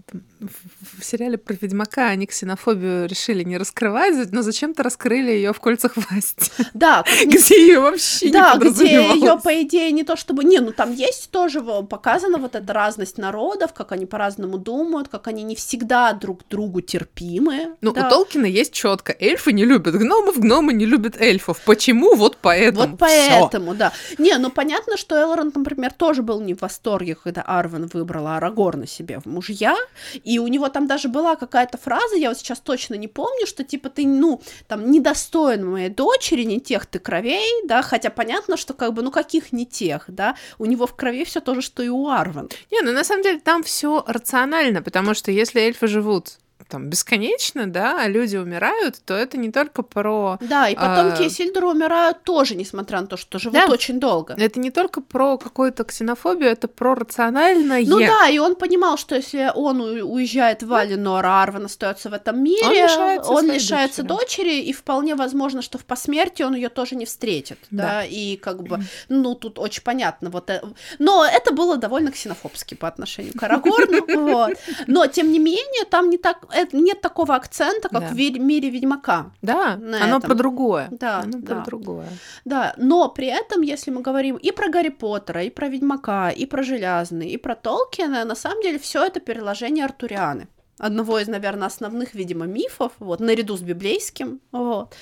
в 0.99 1.05
сериале 1.05 1.39
про 1.39 1.55
Ведьмака 1.61 2.09
они 2.09 2.27
ксенофобию 2.27 3.07
решили 3.07 3.45
не 3.45 3.59
раскрывать, 3.59 4.33
но 4.33 4.43
зачем-то 4.43 4.83
раскрыли 4.83 5.31
ее 5.31 5.53
в 5.53 5.61
кольцах 5.61 5.93
власти. 5.97 6.51
Да, 6.75 7.05
где 7.27 7.67
ее 7.67 7.81
вообще 7.81 8.31
да, 8.31 8.55
не 8.55 8.71
где 8.71 9.15
ее 9.15 9.39
по 9.39 9.63
идее 9.63 9.93
не 9.93 10.05
то 10.05 10.17
чтобы, 10.17 10.45
не, 10.45 10.59
ну 10.61 10.73
там 10.73 10.93
есть 10.93 11.31
тоже 11.31 11.61
показана 11.61 12.39
вот 12.39 12.55
эта 12.55 12.73
разность 12.73 13.19
народов, 13.19 13.73
как 13.73 13.93
они 13.93 14.07
по-разному 14.07 14.59
думают, 14.59 15.09
как 15.09 15.29
они 15.29 15.43
не 15.43 15.55
всегда 15.55 15.82
всегда 15.83 16.13
друг 16.13 16.47
другу 16.49 16.81
терпимы. 16.81 17.77
Ну, 17.81 17.93
да. 17.93 18.07
у 18.07 18.11
Толкина 18.11 18.47
есть 18.47 18.73
четко. 18.73 19.17
Эльфы 19.19 19.53
не 19.53 19.65
любят 19.65 19.95
гномов, 19.95 20.39
гномы 20.39 20.73
не 20.73 20.87
любят 20.87 21.21
эльфов. 21.21 21.61
Почему? 21.65 22.15
Вот 22.15 22.39
поэтому. 22.41 22.87
Вот 22.87 22.99
поэтому, 22.99 23.71
Всё. 23.71 23.79
да. 23.79 23.93
Не, 24.19 24.39
ну 24.39 24.51
понятно, 24.51 24.97
что 24.97 25.21
Элронд, 25.21 25.57
например, 25.57 25.93
тоже 25.93 26.23
был 26.23 26.41
не 26.41 26.55
в 26.55 26.63
восторге, 26.63 27.17
когда 27.17 27.43
Арвен 27.43 27.91
выбрала 27.93 28.37
Арагорна 28.37 28.87
себе 28.87 29.19
в 29.19 29.27
мужья. 29.27 29.77
И 30.23 30.39
у 30.39 30.47
него 30.47 30.69
там 30.69 30.87
даже 30.87 31.09
была 31.09 31.35
какая-то 31.35 31.79
фраза, 31.79 32.17
я 32.17 32.29
вот 32.29 32.39
сейчас 32.39 32.61
точно 32.61 32.95
не 32.95 33.09
помню, 33.09 33.47
что 33.47 33.65
типа 33.65 33.89
ты, 33.89 34.07
ну, 34.07 34.41
там, 34.69 34.91
недостоин 34.91 35.69
моей 35.69 35.89
дочери, 35.89 36.45
не 36.45 36.61
тех 36.61 36.87
ты 36.87 37.01
кровей, 37.01 37.67
да, 37.67 37.83
хотя 37.83 38.11
понятно, 38.11 38.57
что 38.57 38.75
как 38.75 38.93
бы, 38.93 39.03
ну, 39.03 39.11
каких 39.11 39.53
не 39.53 39.67
тех, 39.67 40.05
да, 40.07 40.37
у 40.59 40.67
него 40.67 40.87
в 40.87 40.95
крови 40.95 41.25
все 41.25 41.41
то 41.41 41.55
же, 41.55 41.63
что 41.63 41.83
и 41.83 41.89
у 41.89 42.09
Арвен. 42.09 42.49
Не, 42.71 42.83
ну, 42.83 42.93
на 42.93 43.05
самом 43.05 43.23
деле 43.23 43.41
там 43.41 43.63
все 43.63 44.05
рационально, 44.07 44.83
потому 44.83 45.15
что 45.15 45.33
если 45.33 45.72
эльфы 45.73 45.87
живут 45.87 46.39
там 46.69 46.89
бесконечно, 46.89 47.67
да, 47.67 48.03
а 48.03 48.09
люди 48.09 48.37
умирают, 48.37 49.01
то 49.05 49.15
это 49.15 49.39
не 49.39 49.51
только 49.51 49.83
про... 49.83 50.39
Да, 50.41 50.69
и 50.69 50.75
потомки 50.75 51.25
а... 51.25 51.31
Сильдера 51.31 51.67
умирают 51.67 52.23
тоже, 52.23 52.55
несмотря 52.55 53.01
на 53.01 53.07
то, 53.07 53.17
что 53.17 53.39
живут 53.39 53.59
да. 53.59 53.73
очень 53.73 54.01
долго. 54.01 54.35
Это 54.39 54.59
не 54.59 54.71
только 54.71 55.01
про 55.01 55.39
какую-то 55.39 55.85
ксенофобию, 55.85 56.51
это 56.51 56.69
про 56.69 56.95
рациональное. 56.95 57.85
Ну 57.87 57.99
да, 58.01 58.29
и 58.29 58.39
он 58.39 58.57
понимал, 58.57 58.97
что 58.97 59.15
если 59.15 59.51
он 59.55 59.81
уезжает 59.81 60.63
в 60.63 60.69
Валенор, 60.69 61.25
а 61.25 61.43
Арвен 61.43 61.67
остается 61.67 62.11
в 62.11 62.15
этом 62.15 62.43
мире, 62.43 62.67
он 62.67 62.73
лишается, 62.73 63.31
он 63.31 63.51
лишается 63.51 64.03
дочери. 64.03 64.23
дочери, 64.43 64.61
и 64.61 64.73
вполне 64.73 65.15
возможно, 65.15 65.63
что 65.63 65.79
в 65.79 65.85
посмертии 65.85 66.43
он 66.43 66.55
ее 66.55 66.69
тоже 66.69 66.97
не 66.97 67.05
встретит, 67.05 67.59
да. 67.71 67.83
да, 67.83 68.05
и 68.05 68.37
как 68.37 68.63
бы, 68.63 68.81
ну, 69.09 69.35
тут 69.35 69.59
очень 69.59 69.83
понятно, 69.83 70.31
вот, 70.31 70.51
э, 70.51 70.63
но 70.99 71.25
это 71.25 71.53
было 71.53 71.77
довольно 71.77 72.11
ксенофобски 72.11 72.75
по 72.75 72.89
отношению 72.89 73.35
к 73.35 73.43
Арагорну, 73.43 74.07
вот, 74.33 74.59
но, 74.87 75.07
тем 75.07 75.33
не 75.33 75.39
менее, 75.39 75.85
там 75.85 76.11
не 76.11 76.19
так, 76.19 76.47
нет 76.73 77.01
такого 77.01 77.35
акцента, 77.35 77.89
как 77.89 78.11
в 78.11 78.17
мире 78.17 78.71
Ведьмака. 78.71 79.33
Да, 79.43 79.75
оно 79.75 80.21
про 80.21 80.35
другое. 80.35 80.89
Да, 80.91 81.21
оно 81.21 81.41
про 81.43 81.61
другое. 81.61 82.09
Да, 82.45 82.75
но 82.77 83.09
при 83.09 83.27
этом, 83.27 83.63
если 83.63 83.91
мы 83.91 84.03
говорим 84.03 84.37
и 84.37 84.51
про 84.53 84.69
Гарри 84.69 84.91
Поттера, 84.91 85.43
и 85.43 85.51
про 85.51 85.69
Ведьмака, 85.69 86.31
и 86.31 86.47
про 86.47 86.63
Железный, 86.63 87.29
и 87.29 87.37
про 87.37 87.55
Толкина, 87.55 88.25
на 88.25 88.35
самом 88.35 88.63
деле 88.63 88.79
все 88.79 89.05
это 89.05 89.21
переложение 89.21 89.85
Артурианы 89.85 90.49
одного 90.79 91.21
из, 91.21 91.29
наверное, 91.29 91.69
основных, 91.69 92.15
видимо, 92.15 92.47
мифов, 92.47 92.93
вот, 92.99 93.21
наряду 93.21 93.57
с 93.57 93.61
библейским, 93.61 94.41
вот. 94.51 94.95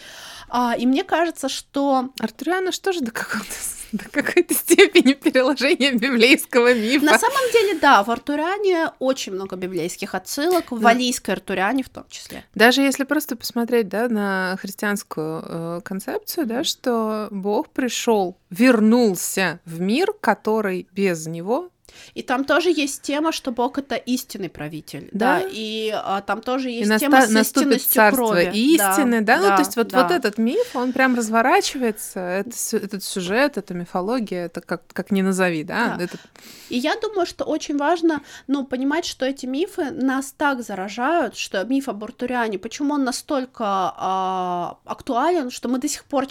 А, 0.48 0.74
и 0.76 0.84
мне 0.84 1.04
кажется, 1.04 1.48
что... 1.48 2.10
Артуриана 2.20 2.70
что 2.72 2.92
же 2.92 3.00
до 3.00 3.10
какого-то 3.10 3.50
до 3.92 4.04
какой-то 4.10 4.54
степени 4.54 5.12
переложения 5.14 5.92
библейского 5.92 6.74
мифа. 6.74 7.04
На 7.04 7.18
самом 7.18 7.52
деле, 7.52 7.78
да, 7.80 8.02
в 8.02 8.10
Артуриане 8.10 8.90
очень 8.98 9.32
много 9.32 9.56
библейских 9.56 10.14
отсылок, 10.14 10.70
в 10.70 10.80
валийской 10.80 11.32
Артуриане 11.32 11.82
в 11.82 11.88
том 11.88 12.04
числе. 12.08 12.44
Даже 12.54 12.82
если 12.82 13.04
просто 13.04 13.36
посмотреть, 13.36 13.88
да, 13.88 14.08
на 14.08 14.56
христианскую 14.60 15.44
э, 15.44 15.80
концепцию, 15.84 16.46
да, 16.46 16.64
что 16.64 17.28
Бог 17.30 17.70
пришел, 17.70 18.36
вернулся 18.50 19.60
в 19.64 19.80
мир, 19.80 20.12
который 20.20 20.88
без 20.92 21.26
него 21.26 21.70
и 22.14 22.22
там 22.22 22.44
тоже 22.44 22.70
есть 22.70 23.02
тема, 23.02 23.32
что 23.32 23.52
Бог 23.52 23.78
это 23.78 23.94
истинный 23.94 24.48
правитель, 24.48 25.08
да, 25.12 25.40
да? 25.40 25.48
и 25.50 25.92
а, 25.94 26.20
там 26.22 26.40
тоже 26.40 26.70
есть 26.70 26.90
и 26.90 26.98
тема 26.98 27.18
наста- 27.18 27.28
с 27.28 27.32
наступит 27.32 27.82
царство 27.82 28.26
крови. 28.26 28.50
истины, 28.54 29.20
да, 29.20 29.36
да? 29.36 29.42
да, 29.42 29.50
ну 29.50 29.56
то 29.56 29.62
есть 29.62 29.76
вот, 29.76 29.88
да. 29.88 30.02
вот 30.02 30.12
этот 30.12 30.38
миф, 30.38 30.74
он 30.74 30.92
прям 30.92 31.14
разворачивается, 31.14 32.20
это, 32.20 32.50
этот 32.76 33.04
сюжет, 33.04 33.58
эта 33.58 33.74
мифология, 33.74 34.46
это 34.46 34.60
как, 34.60 34.86
как 34.92 35.10
ни 35.10 35.22
назови, 35.22 35.64
да. 35.64 35.96
да. 35.96 36.04
Этот... 36.04 36.20
И 36.68 36.78
я 36.78 36.96
думаю, 36.96 37.26
что 37.26 37.44
очень 37.44 37.76
важно, 37.76 38.22
ну, 38.46 38.64
понимать, 38.64 39.04
что 39.04 39.26
эти 39.26 39.46
мифы 39.46 39.90
нас 39.90 40.34
так 40.36 40.62
заражают, 40.62 41.36
что 41.36 41.64
миф 41.64 41.88
об 41.88 42.02
Артуриане, 42.04 42.58
почему 42.58 42.94
он 42.94 43.04
настолько 43.04 43.64
а, 43.64 44.78
актуален, 44.84 45.50
что 45.50 45.68
мы 45.68 45.78
до 45.78 45.88
сих 45.88 46.04
пор 46.04 46.26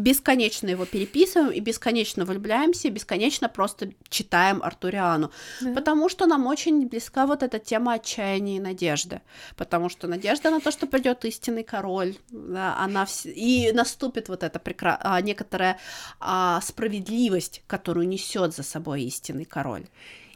бесконечно 0.00 0.68
его 0.68 0.84
переписываем 0.84 1.52
и 1.52 1.60
бесконечно 1.60 2.24
влюбляемся, 2.24 2.88
и 2.88 2.90
бесконечно 2.90 3.48
просто 3.48 3.92
читаем 4.08 4.62
Артуриану, 4.62 5.30
да. 5.60 5.72
потому 5.72 6.08
что 6.08 6.26
нам 6.26 6.46
очень 6.46 6.88
близка 6.88 7.26
вот 7.26 7.42
эта 7.42 7.58
тема 7.58 7.94
отчаяния 7.94 8.56
и 8.56 8.60
надежды, 8.60 9.20
потому 9.56 9.88
что 9.88 10.08
надежда 10.08 10.50
на 10.50 10.60
то, 10.60 10.70
что 10.70 10.86
придет 10.86 11.24
истинный 11.24 11.64
король, 11.64 12.16
да, 12.30 12.76
она 12.78 13.04
вс... 13.04 13.26
и 13.26 13.70
наступит 13.72 14.28
вот 14.28 14.42
эта 14.42 14.58
прекра... 14.58 14.98
а, 15.02 15.20
некоторая 15.20 15.78
а, 16.18 16.60
справедливость, 16.62 17.62
которую 17.66 18.08
несет 18.08 18.54
за 18.54 18.62
собой 18.62 19.02
истинный 19.02 19.44
король. 19.44 19.86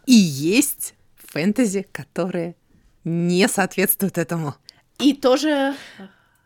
И 0.06 0.14
есть 0.14 0.94
фэнтези, 1.16 1.86
которые 1.90 2.54
не 3.04 3.48
соответствуют 3.48 4.18
этому. 4.18 4.54
И 4.98 5.14
тоже 5.14 5.74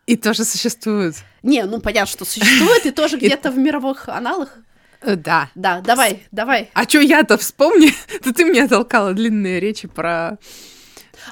и 0.09 0.15
тоже 0.15 0.43
существуют. 0.43 1.17
Не, 1.43 1.65
ну 1.65 1.79
понятно, 1.79 2.11
что 2.11 2.25
существует, 2.25 2.83
и 2.87 2.91
тоже 2.91 3.17
где-то 3.21 3.51
в 3.51 3.57
мировых 3.59 4.09
аналах. 4.09 4.49
Э, 5.01 5.15
да. 5.15 5.49
Да, 5.53 5.81
давай, 5.81 6.23
давай. 6.31 6.71
А 6.73 6.87
чё 6.87 6.99
я-то 6.99 7.37
вспомни? 7.37 7.93
То 8.23 8.33
ты 8.33 8.45
мне 8.45 8.67
толкала 8.67 9.13
длинные 9.13 9.59
речи 9.59 9.87
про 9.87 10.39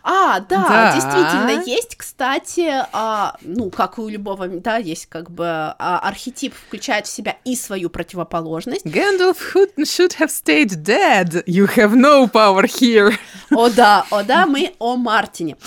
а, 0.04 0.40
да, 0.40 0.66
да, 0.68 0.94
действительно, 0.94 1.64
есть, 1.66 1.96
кстати, 1.96 2.86
а, 2.92 3.38
ну, 3.42 3.70
как 3.70 3.98
и 3.98 4.02
у 4.02 4.10
любого, 4.10 4.48
да, 4.48 4.78
есть 4.78 5.08
как 5.08 5.30
бы 5.32 5.46
а, 5.48 6.00
архетип 6.04 6.54
включает 6.54 7.08
в 7.08 7.10
себя 7.10 7.38
и 7.46 7.56
свою 7.56 7.90
противоположность. 7.90 8.86
Gandalf 8.86 9.38
should 9.78 10.18
have 10.20 10.30
stayed 10.30 10.84
dead. 10.84 11.44
You 11.46 11.68
have 11.76 11.94
no 11.94 12.30
power 12.32 12.66
here. 12.66 13.14
О 13.52 13.70
да, 13.70 14.06
о 14.12 14.24
да, 14.24 14.46
мы 14.46 14.74
о 14.80 14.96
Мартине. 14.96 15.58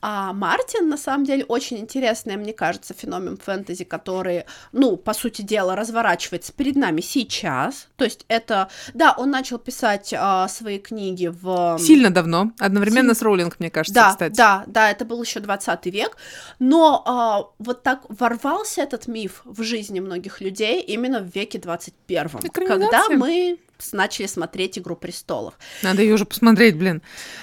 А 0.00 0.32
Мартин, 0.32 0.88
на 0.88 0.96
самом 0.96 1.24
деле, 1.24 1.44
очень 1.44 1.78
интересный, 1.78 2.36
мне 2.36 2.52
кажется, 2.52 2.94
феномен 2.94 3.36
фэнтези, 3.36 3.84
который, 3.84 4.44
ну, 4.72 4.96
по 4.96 5.12
сути 5.12 5.42
дела, 5.42 5.76
разворачивается 5.76 6.52
перед 6.52 6.76
нами 6.76 7.00
сейчас. 7.00 7.88
То 7.96 8.04
есть 8.04 8.24
это, 8.28 8.68
да, 8.94 9.14
он 9.16 9.30
начал 9.30 9.58
писать 9.58 10.14
а, 10.16 10.48
свои 10.48 10.78
книги 10.78 11.26
в... 11.26 11.78
Сильно 11.78 12.10
давно, 12.10 12.52
одновременно 12.58 13.00
Сильно... 13.00 13.14
с 13.14 13.22
Роулинг, 13.22 13.56
мне 13.58 13.67
кажется, 13.70 13.94
да, 13.94 14.10
кстати. 14.10 14.36
Да, 14.36 14.64
да, 14.66 14.90
это 14.90 15.04
был 15.04 15.22
еще 15.22 15.40
20 15.40 15.86
век, 15.86 16.16
но 16.58 17.02
а, 17.06 17.44
вот 17.58 17.82
так 17.82 18.02
ворвался 18.08 18.82
этот 18.82 19.06
миф 19.06 19.42
в 19.44 19.62
жизни 19.62 20.00
многих 20.00 20.40
людей 20.40 20.80
именно 20.80 21.20
в 21.20 21.34
веке 21.34 21.58
21, 21.58 22.28
когда 22.66 23.08
мы 23.08 23.58
начали 23.92 24.26
смотреть 24.26 24.78
«Игру 24.78 24.96
престолов». 24.96 25.54
Надо 25.82 26.02
ее 26.02 26.14
уже 26.14 26.24
посмотреть, 26.24 26.76
блин. 26.76 27.02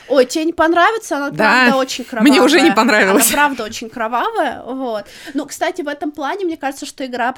Ой, 0.09 0.25
тебе 0.25 0.45
не 0.45 0.53
понравится? 0.53 1.17
Она, 1.17 1.29
да. 1.29 1.37
правда, 1.37 1.77
очень 1.77 2.03
кровавая. 2.03 2.31
Мне 2.31 2.41
уже 2.41 2.61
не 2.61 2.71
понравилось. 2.71 3.27
Она, 3.27 3.33
правда, 3.33 3.63
очень 3.63 3.89
кровавая, 3.89 4.63
вот. 4.63 5.05
Ну, 5.33 5.45
кстати, 5.45 5.81
в 5.81 5.87
этом 5.87 6.11
плане, 6.11 6.45
мне 6.45 6.57
кажется, 6.57 6.85
что 6.85 7.05
«Игра 7.05 7.33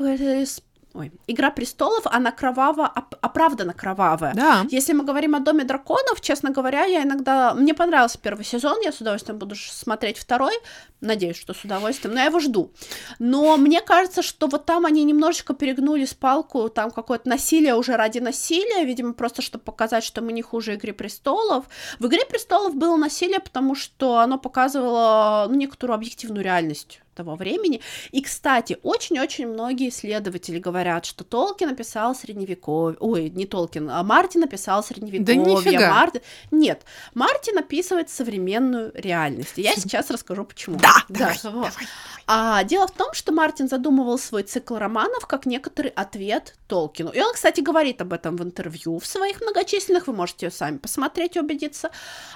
Ой, 0.93 1.11
Игра 1.27 1.51
престолов, 1.51 2.07
она 2.07 2.31
кроваво, 2.31 2.91
оп- 2.95 3.15
оправданно 3.21 3.73
кровавая. 3.73 4.33
Да. 4.33 4.65
Если 4.69 4.93
мы 4.93 5.03
говорим 5.03 5.35
о 5.35 5.39
Доме 5.39 5.63
драконов, 5.63 6.21
честно 6.21 6.49
говоря, 6.49 6.85
я 6.85 7.03
иногда... 7.03 7.53
Мне 7.53 7.73
понравился 7.73 8.17
первый 8.17 8.45
сезон, 8.45 8.79
я 8.81 8.91
с 8.91 9.01
удовольствием 9.01 9.37
буду 9.37 9.55
смотреть 9.55 10.17
второй, 10.17 10.53
надеюсь, 11.01 11.37
что 11.37 11.53
с 11.53 11.63
удовольствием, 11.63 12.15
но 12.15 12.21
я 12.21 12.27
его 12.27 12.39
жду. 12.39 12.71
Но 13.19 13.57
мне 13.57 13.81
кажется, 13.81 14.21
что 14.21 14.47
вот 14.47 14.65
там 14.65 14.85
они 14.85 15.03
немножечко 15.03 15.53
перегнули 15.53 16.05
с 16.05 16.13
палку, 16.13 16.69
там 16.69 16.91
какое-то 16.91 17.29
насилие 17.29 17.75
уже 17.75 17.95
ради 17.95 18.19
насилия, 18.19 18.83
видимо, 18.83 19.13
просто 19.13 19.41
чтобы 19.41 19.65
показать, 19.65 20.03
что 20.03 20.21
мы 20.21 20.31
не 20.33 20.41
хуже 20.41 20.73
Игры 20.73 20.93
престолов. 20.93 21.65
В 21.99 22.07
Игре 22.07 22.25
престолов 22.25 22.75
было 22.75 22.95
насилие, 22.95 23.39
потому 23.39 23.75
что 23.75 24.17
оно 24.17 24.39
показывало 24.39 25.45
ну, 25.49 25.55
некоторую 25.55 25.95
объективную 25.95 26.43
реальность 26.43 27.01
того 27.17 27.35
времени. 27.35 27.81
И, 28.11 28.21
кстати, 28.21 28.77
очень-очень 28.83 29.47
многие 29.47 29.89
исследователи 29.89 30.59
говорят, 30.59 31.05
что 31.05 31.23
Толкин 31.23 31.69
написал 31.69 32.15
средневековье, 32.15 32.97
ой, 32.99 33.29
не 33.29 33.45
Толкин, 33.45 33.89
а 33.89 34.03
Мартин 34.03 34.41
написал 34.41 34.83
средневековье. 34.83 35.79
Да 35.79 35.93
Марти... 35.93 36.21
Нет, 36.51 36.83
Мартин 37.13 37.57
описывает 37.57 38.09
современную 38.09 38.91
реальность. 38.93 39.57
И 39.57 39.61
я 39.61 39.75
сейчас 39.75 40.09
расскажу, 40.09 40.45
почему. 40.45 40.77
Да, 40.77 41.03
да. 41.09 41.17
Давай, 41.17 41.39
вот. 41.43 41.71
давай. 41.71 41.87
А 42.27 42.63
дело 42.63 42.87
в 42.87 42.91
том, 42.91 43.13
что 43.13 43.31
Мартин 43.31 43.67
задумывал 43.67 44.19
свой 44.19 44.43
цикл 44.43 44.75
романов 44.75 45.25
как 45.25 45.45
некоторый 45.45 45.91
ответ 45.91 46.55
Толкину. 46.67 47.09
И 47.11 47.21
он, 47.21 47.33
кстати, 47.33 47.61
говорит 47.61 48.01
об 48.01 48.13
этом 48.13 48.35
в 48.35 48.43
интервью 48.43 48.99
в 48.99 49.05
своих 49.05 49.41
многочисленных, 49.41 50.07
вы 50.07 50.13
можете 50.13 50.51
сами 50.51 50.77
посмотреть 50.77 51.37
и 51.37 51.39
убедиться. 51.39 51.89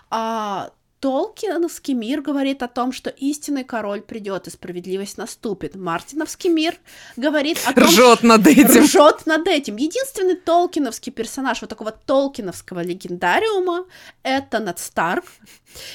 А, 0.10 0.72
Толкиновский 1.02 1.96
мир 1.96 2.22
говорит 2.22 2.62
о 2.62 2.68
том, 2.68 2.94
что 2.94 3.10
истинный 3.10 3.64
король 3.64 4.02
придет 4.02 4.46
и 4.46 4.52
справедливость 4.52 5.18
наступит. 5.18 5.76
Мартиновский 5.76 6.52
мир 6.52 6.76
говорит 7.18 7.58
о 7.66 7.74
том, 7.74 7.86
ржет 7.86 8.22
над 8.22 8.46
этим. 8.46 8.84
Ржет 8.84 9.26
над 9.26 9.48
этим. 9.48 9.78
Единственный 9.78 10.36
толкиновский 10.36 11.12
персонаж 11.12 11.60
вот 11.62 11.72
такого 11.72 11.92
толкиновского 11.92 12.84
легендариума 12.84 13.86
это 14.22 14.60
Нед 14.60 14.78
Старк. 14.78 15.26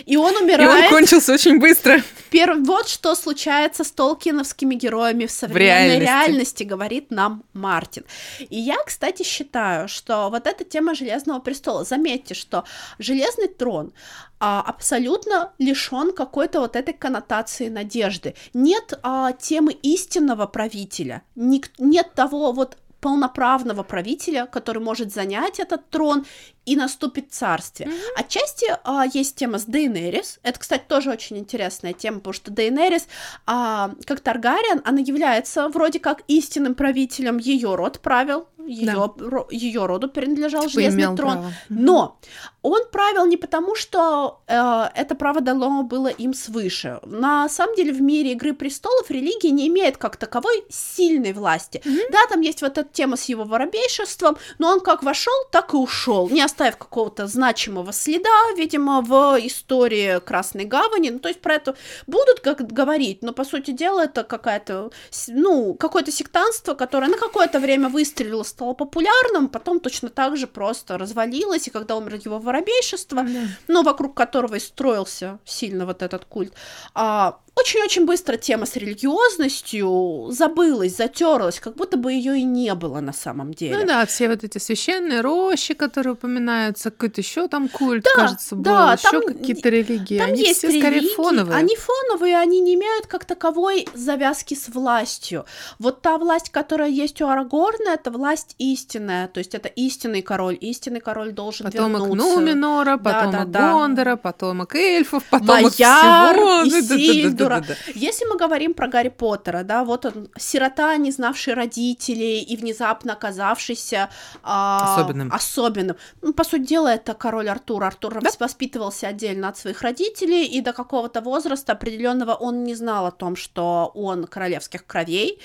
И 0.07 0.17
он 0.17 0.35
умирает. 0.37 0.83
И 0.83 0.85
он 0.87 0.91
кончился 0.91 1.35
очень 1.35 1.61
быстро. 1.61 2.03
Перв... 2.31 2.67
Вот 2.67 2.89
что 2.89 3.15
случается 3.15 3.85
с 3.85 3.93
толкиновскими 3.93 4.75
героями 4.75 5.27
в 5.27 5.31
современной 5.31 5.99
в 5.99 6.01
реальности. 6.01 6.03
реальности, 6.03 6.63
говорит 6.65 7.11
нам 7.13 7.45
Мартин. 7.53 8.05
И 8.41 8.59
я, 8.59 8.79
кстати, 8.85 9.23
считаю, 9.23 9.87
что 9.87 10.31
вот 10.31 10.49
эта 10.49 10.65
тема 10.65 10.97
Железного 10.97 11.39
престола, 11.39 11.85
заметьте, 11.85 12.35
что 12.35 12.65
Железный 12.99 13.47
трон 13.47 13.93
а, 14.39 14.61
абсолютно 14.61 15.53
лишен 15.59 16.12
какой-то 16.12 16.61
вот 16.61 16.76
этой 16.76 16.95
коннотации 16.95 17.68
надежды. 17.68 18.34
Нет 18.55 18.99
а, 19.03 19.32
темы 19.32 19.72
истинного 19.72 20.47
правителя, 20.47 21.22
нет, 21.34 21.70
нет 21.78 22.14
того 22.14 22.53
вот 22.53 22.76
полноправного 23.01 23.84
правителя, 23.84 24.47
который 24.47 24.82
может 24.82 25.12
занять 25.12 25.61
этот 25.61 25.89
трон 25.91 26.26
и 26.64 26.74
наступит 26.74 27.32
царствие. 27.32 27.89
Mm-hmm. 27.89 28.18
Отчасти 28.18 28.66
а, 28.82 29.05
есть 29.07 29.37
тема 29.37 29.59
с 29.59 29.64
Дейнерис. 29.64 30.41
Это, 30.43 30.59
кстати, 30.59 30.84
тоже 30.89 31.11
очень 31.11 31.39
интересная 31.39 31.93
тема, 31.93 32.18
потому 32.18 32.32
что 32.32 32.51
Дейнерис, 32.51 33.07
а, 33.47 33.93
как 34.07 34.20
Таргариен, 34.20 34.82
она 34.84 34.99
является 35.01 35.68
вроде 35.68 36.01
как 36.01 36.22
истинным 36.26 36.74
правителем, 36.74 37.39
ее 37.39 37.76
род 37.76 38.01
правил 38.01 38.49
ее, 38.67 38.93
ро- 39.19 39.47
ее 39.51 39.87
роду 39.87 40.09
принадлежал 40.09 40.62
Типа 40.67 40.81
железный 40.81 41.03
трон. 41.17 41.17
право. 41.17 41.53
Но 41.69 42.19
он 42.62 42.81
правил 42.91 43.27
не 43.27 43.37
потому, 43.37 43.75
что 43.75 44.41
э, 44.47 44.89
это 44.95 45.14
право 45.14 45.41
дано 45.41 45.83
было 45.83 46.09
им 46.09 46.35
свыше. 46.35 46.99
На 47.05 47.49
самом 47.49 47.75
деле 47.77 47.93
в 47.93 48.01
мире 48.01 48.33
Игры 48.33 48.53
престолов 48.53 49.11
религия 49.11 49.51
не 49.51 49.69
имеет 49.69 49.97
как 49.97 50.17
таковой 50.17 50.64
сильной 50.69 51.33
власти. 51.33 51.81
Да, 51.85 52.19
там 52.29 52.41
есть 52.41 52.62
вот 52.62 52.77
эта 52.79 52.89
тема 52.89 53.17
с 53.17 53.25
его 53.25 53.45
воробейшеством, 53.45 54.37
но 54.59 54.69
он 54.71 54.81
как 54.81 55.03
вошел, 55.03 55.33
так 55.53 55.75
и 55.75 55.77
ушел, 55.77 56.29
не 56.29 56.43
оставив 56.43 56.77
какого-то 56.77 57.27
значимого 57.27 57.93
следа, 57.93 58.29
видимо, 58.57 59.01
в 59.03 59.39
истории 59.47 60.21
Красной 60.21 60.64
Гавани. 60.64 61.11
Ну, 61.11 61.19
то 61.19 61.29
есть 61.29 61.41
про 61.41 61.55
это 61.55 61.77
будут 62.07 62.41
как 62.41 62.67
говорить, 62.67 63.23
но 63.23 63.33
по 63.33 63.45
сути 63.45 63.71
дела 63.71 64.05
это 64.05 64.25
какая-то, 64.25 64.91
с- 65.11 65.29
ну, 65.29 65.75
какое-то 65.75 66.11
сектанство, 66.11 66.75
которое 66.75 67.09
на 67.09 67.19
какое-то 67.19 67.61
время 67.61 67.89
выстрелило, 67.89 68.43
стало 68.57 68.73
популярным, 68.73 69.49
потом 69.49 69.81
точно 69.81 70.09
так 70.09 70.37
же 70.39 70.47
просто 70.47 70.97
развалилось, 70.97 71.69
и 71.69 71.71
когда 71.71 71.95
умер 71.95 72.15
его 72.25 72.39
воробейшество, 72.39 73.23
Да. 73.23 73.41
но 73.69 73.83
вокруг 73.83 74.15
которого 74.15 74.55
и 74.55 74.61
строился 74.61 75.39
сильно 75.45 75.85
вот 75.85 76.01
этот 76.03 76.25
культ, 76.25 76.55
а, 76.95 77.39
очень-очень 77.57 78.05
быстро 78.05 78.37
тема 78.37 78.67
с 78.67 78.77
религиозностью 78.77 80.29
забылась, 80.31 80.97
затерлась, 80.97 81.59
как 81.59 81.75
будто 81.75 81.97
бы 81.97 82.13
ее 82.13 82.39
и 82.39 82.43
не 82.43 82.75
было 82.75 83.01
на 83.01 83.15
самом 83.15 83.55
деле. 83.55 83.79
Ну 83.79 83.87
да, 83.87 84.05
все 84.05 84.29
вот 84.29 84.45
эти 84.45 84.59
священные 84.59 85.23
рощи, 85.23 85.73
которые 85.73 86.13
упоминаются, 86.13 86.91
какой-то 86.91 87.23
еще 87.23 87.49
там 87.49 87.69
культ, 87.69 88.05
Да, 88.05 88.11
кажется, 88.15 88.55
был, 88.57 88.65
да, 88.65 88.93
еще 88.93 89.23
какие-то 89.23 89.71
религии. 89.71 90.19
Там 90.19 90.29
Они 90.29 90.43
есть 90.43 90.59
все 90.59 90.69
скорее 90.69 91.01
религии, 91.01 91.15
фоновые. 91.15 91.57
Они 91.57 91.77
фоновые, 91.77 92.37
они 92.37 92.61
не 92.61 92.75
имеют 92.75 93.07
как 93.07 93.25
таковой 93.25 93.89
завязки 93.95 94.55
с 94.55 94.69
властью. 94.69 95.47
Вот 95.79 96.03
та 96.03 96.19
власть, 96.19 96.51
которая 96.51 96.91
есть 96.91 97.23
у 97.23 97.27
Арагорна, 97.27 97.91
это 97.95 98.11
власть 98.11 98.55
истинная, 98.59 99.29
то 99.29 99.39
есть 99.39 99.55
это 99.55 99.69
истинный 99.69 100.21
король. 100.21 100.59
Истинный 100.61 101.01
король 101.01 101.33
должен 101.33 101.67
Потомок 101.67 102.03
вернуться. 102.03 102.39
Нуменора, 102.39 102.99
Да, 102.99 102.99
потомок 102.99 103.51
да, 103.51 103.61
да. 103.61 103.73
Гондора, 103.73 104.17
потомок 104.17 104.75
эльфов, 104.75 105.25
потомок 105.25 105.73
Маяр 105.79 106.35
всего. 106.35 107.45
И 107.47 107.51
Да-да-да-да-да-да. 107.51 107.74
Сильдура. 107.92 108.07
Если 108.07 108.24
мы 108.26 108.36
говорим 108.38 108.74
про 108.74 108.88
Гарри 108.88 109.09
Поттера, 109.09 109.62
да, 109.62 109.84
вот 109.84 110.05
он, 110.07 110.28
сирота, 110.38 110.97
не 110.97 111.11
знавший 111.11 111.55
родителей 111.55 112.40
и 112.42 112.57
внезапно 112.57 113.12
оказавшийся 113.14 114.09
а, 114.42 114.94
Особенным. 114.94 115.32
особенным. 115.32 115.97
Ну, 116.22 116.32
по 116.32 116.44
сути 116.44 116.62
дела, 116.66 116.94
это 116.94 117.14
король 117.14 117.49
Артур. 117.49 117.84
Артур 117.84 118.20
Да. 118.22 118.30
воспитывался 118.38 119.09
отдельно 119.09 119.49
от 119.49 119.59
своих 119.59 119.82
родителей, 119.82 120.44
и 120.44 120.61
до 120.61 120.72
какого-то 120.72 121.20
возраста 121.20 121.72
определенного 121.72 122.34
он 122.34 122.64
не 122.64 122.74
знал 122.74 123.07
о 123.07 123.11
том, 123.11 123.36
что 123.36 123.90
он 123.94 124.24
королевских 124.26 124.86
кровей. 124.86 125.40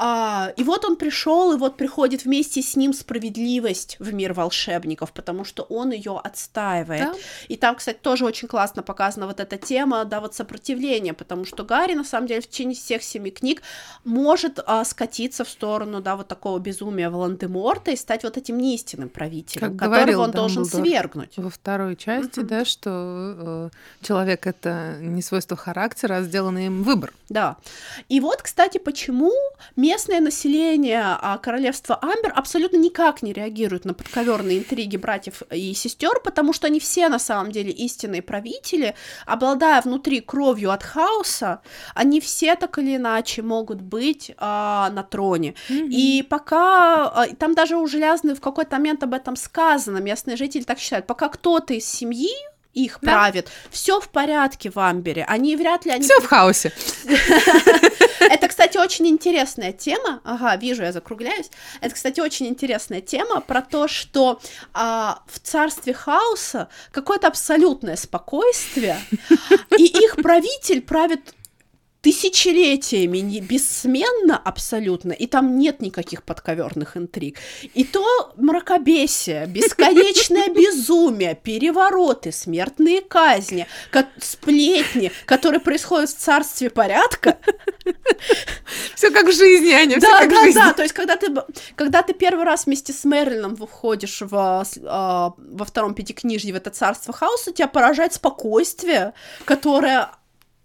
А, 0.00 0.52
и 0.56 0.62
вот 0.62 0.84
он 0.84 0.94
пришел, 0.96 1.52
и 1.52 1.56
вот 1.56 1.76
приходит 1.76 2.24
вместе 2.24 2.62
с 2.62 2.76
ним 2.76 2.92
справедливость 2.92 3.96
в 3.98 4.14
мир 4.14 4.32
волшебников, 4.32 5.12
потому 5.12 5.44
что 5.44 5.64
он 5.64 5.90
ее 5.90 6.20
отстаивает. 6.22 7.02
Да. 7.02 7.14
И 7.48 7.56
там, 7.56 7.74
кстати, 7.74 7.98
тоже 8.00 8.24
очень 8.24 8.46
классно 8.46 8.82
показана 8.84 9.26
вот 9.26 9.40
эта 9.40 9.56
тема, 9.56 10.04
да, 10.04 10.20
вот 10.20 10.34
сопротивления, 10.34 11.14
потому 11.14 11.44
что 11.44 11.64
Гарри, 11.64 11.94
на 11.94 12.04
самом 12.04 12.28
деле, 12.28 12.40
в 12.40 12.48
течение 12.48 12.76
всех 12.76 13.02
семи 13.02 13.30
книг 13.32 13.62
может 14.04 14.60
а, 14.64 14.84
скатиться 14.84 15.44
в 15.44 15.48
сторону, 15.48 16.00
да, 16.00 16.14
вот 16.14 16.28
такого 16.28 16.58
безумия 16.60 17.10
Волан-де-Морта 17.10 17.90
и 17.90 17.96
стать 17.96 18.22
вот 18.22 18.36
этим 18.36 18.58
неистинным 18.58 19.08
правителем, 19.08 19.70
Как 19.70 19.78
которого 19.78 19.94
говорил 19.96 20.20
он 20.20 20.30
должен 20.30 20.62
Дамблдор. 20.62 20.86
свергнуть. 20.86 21.32
Во 21.36 21.50
второй 21.50 21.96
части, 21.96 22.38
Мгм. 22.38 22.46
да, 22.48 22.64
что 22.64 22.90
э, 22.92 23.70
человек 24.02 24.46
это 24.46 24.98
не 25.00 25.22
свойство 25.22 25.56
характера, 25.56 26.16
а 26.18 26.22
сделанный 26.22 26.66
им 26.66 26.84
выбор. 26.84 27.12
Да. 27.28 27.56
И 28.08 28.20
вот, 28.20 28.42
кстати, 28.42 28.78
почему 28.78 29.32
местное 29.88 30.20
население 30.20 31.02
а, 31.02 31.38
королевства 31.38 31.98
Амбер 32.02 32.32
абсолютно 32.34 32.76
никак 32.76 33.22
не 33.22 33.32
реагирует 33.32 33.86
на 33.86 33.94
подковерные 33.94 34.58
интриги 34.58 34.98
братьев 34.98 35.42
и 35.50 35.72
сестер, 35.72 36.20
потому 36.22 36.52
что 36.52 36.66
они 36.66 36.78
все 36.78 37.08
на 37.08 37.18
самом 37.18 37.50
деле 37.52 37.70
истинные 37.70 38.20
правители, 38.20 38.94
обладая 39.24 39.80
внутри 39.80 40.20
кровью 40.20 40.72
от 40.72 40.82
хаоса, 40.82 41.62
они 41.94 42.20
все 42.20 42.54
так 42.54 42.78
или 42.78 42.96
иначе 42.96 43.40
могут 43.40 43.80
быть 43.80 44.32
а, 44.36 44.90
на 44.90 45.02
троне. 45.02 45.54
И 45.70 46.22
пока 46.28 47.08
а, 47.08 47.26
там 47.38 47.54
даже 47.54 47.76
у 47.76 47.86
Железной 47.86 48.34
в 48.34 48.40
какой-то 48.40 48.76
момент 48.76 49.02
об 49.02 49.14
этом 49.14 49.36
сказано, 49.36 49.98
местные 49.98 50.36
жители 50.36 50.64
так 50.64 50.78
считают, 50.78 51.06
пока 51.06 51.28
кто-то 51.28 51.72
из 51.72 51.86
семьи 51.86 52.34
их 52.84 52.98
Да. 53.00 53.12
правит, 53.12 53.48
все 53.70 54.00
в 54.00 54.08
порядке 54.08 54.70
в 54.70 54.78
Амбере. 54.78 55.24
Они 55.28 55.56
вряд 55.56 55.84
ли 55.84 55.92
они 55.92 56.02
Все 56.04 56.20
в 56.20 56.26
хаосе. 56.26 56.72
это, 58.20 58.48
кстати, 58.48 58.76
очень 58.78 59.06
интересная 59.08 59.72
тема. 59.72 60.20
Ага, 60.24 60.56
вижу, 60.56 60.82
я 60.82 60.92
закругляюсь. 60.92 61.50
Это, 61.80 61.94
кстати, 61.94 62.20
очень 62.20 62.46
интересная 62.46 63.00
тема 63.00 63.40
про 63.40 63.62
то, 63.62 63.88
что 63.88 64.40
а, 64.74 65.22
в 65.26 65.38
царстве 65.40 65.94
хаоса 65.94 66.68
какое-то 66.92 67.26
абсолютное 67.28 67.96
спокойствие, 67.96 68.98
и 69.76 69.84
их 69.84 70.16
правитель 70.16 70.82
правит 70.82 71.34
тысячелетиями 72.00 73.18
не- 73.18 73.40
бессменно 73.40 74.36
абсолютно, 74.36 75.12
и 75.12 75.26
там 75.26 75.58
нет 75.58 75.80
никаких 75.80 76.22
подковерных 76.22 76.96
интриг. 76.96 77.38
И 77.74 77.84
то 77.84 78.32
мракобесие, 78.36 79.46
бесконечное 79.46 80.48
безумие, 80.54 81.34
перевороты, 81.34 82.32
смертные 82.32 83.00
казни, 83.02 83.66
сплетни, 84.18 85.10
которые 85.26 85.60
происходят 85.60 86.10
в 86.10 86.16
царстве 86.16 86.70
порядка, 86.70 87.38
Все 88.94 89.10
как 89.10 89.26
в 89.26 89.32
жизни, 89.32 89.70
Аня, 89.70 89.98
все 89.98 90.08
да, 90.08 90.18
как 90.20 90.28
в 90.28 90.34
да, 90.34 90.42
жизни. 90.44 90.58
да. 90.58 90.72
То 90.72 90.82
есть, 90.82 90.94
когда 90.94 91.16
ты, 91.16 91.34
когда 91.74 92.02
ты 92.02 92.12
первый 92.14 92.44
раз 92.44 92.66
вместе 92.66 92.92
с 92.92 93.04
Мерлином 93.04 93.56
входишь 93.56 94.20
в, 94.20 94.64
а, 94.84 95.32
во 95.36 95.64
втором 95.64 95.94
пятикнижье 95.94 96.52
в 96.52 96.56
это 96.56 96.70
царство 96.70 97.12
хаоса, 97.12 97.52
тебя 97.52 97.68
поражает 97.68 98.12
спокойствие, 98.14 99.14
которое 99.44 100.10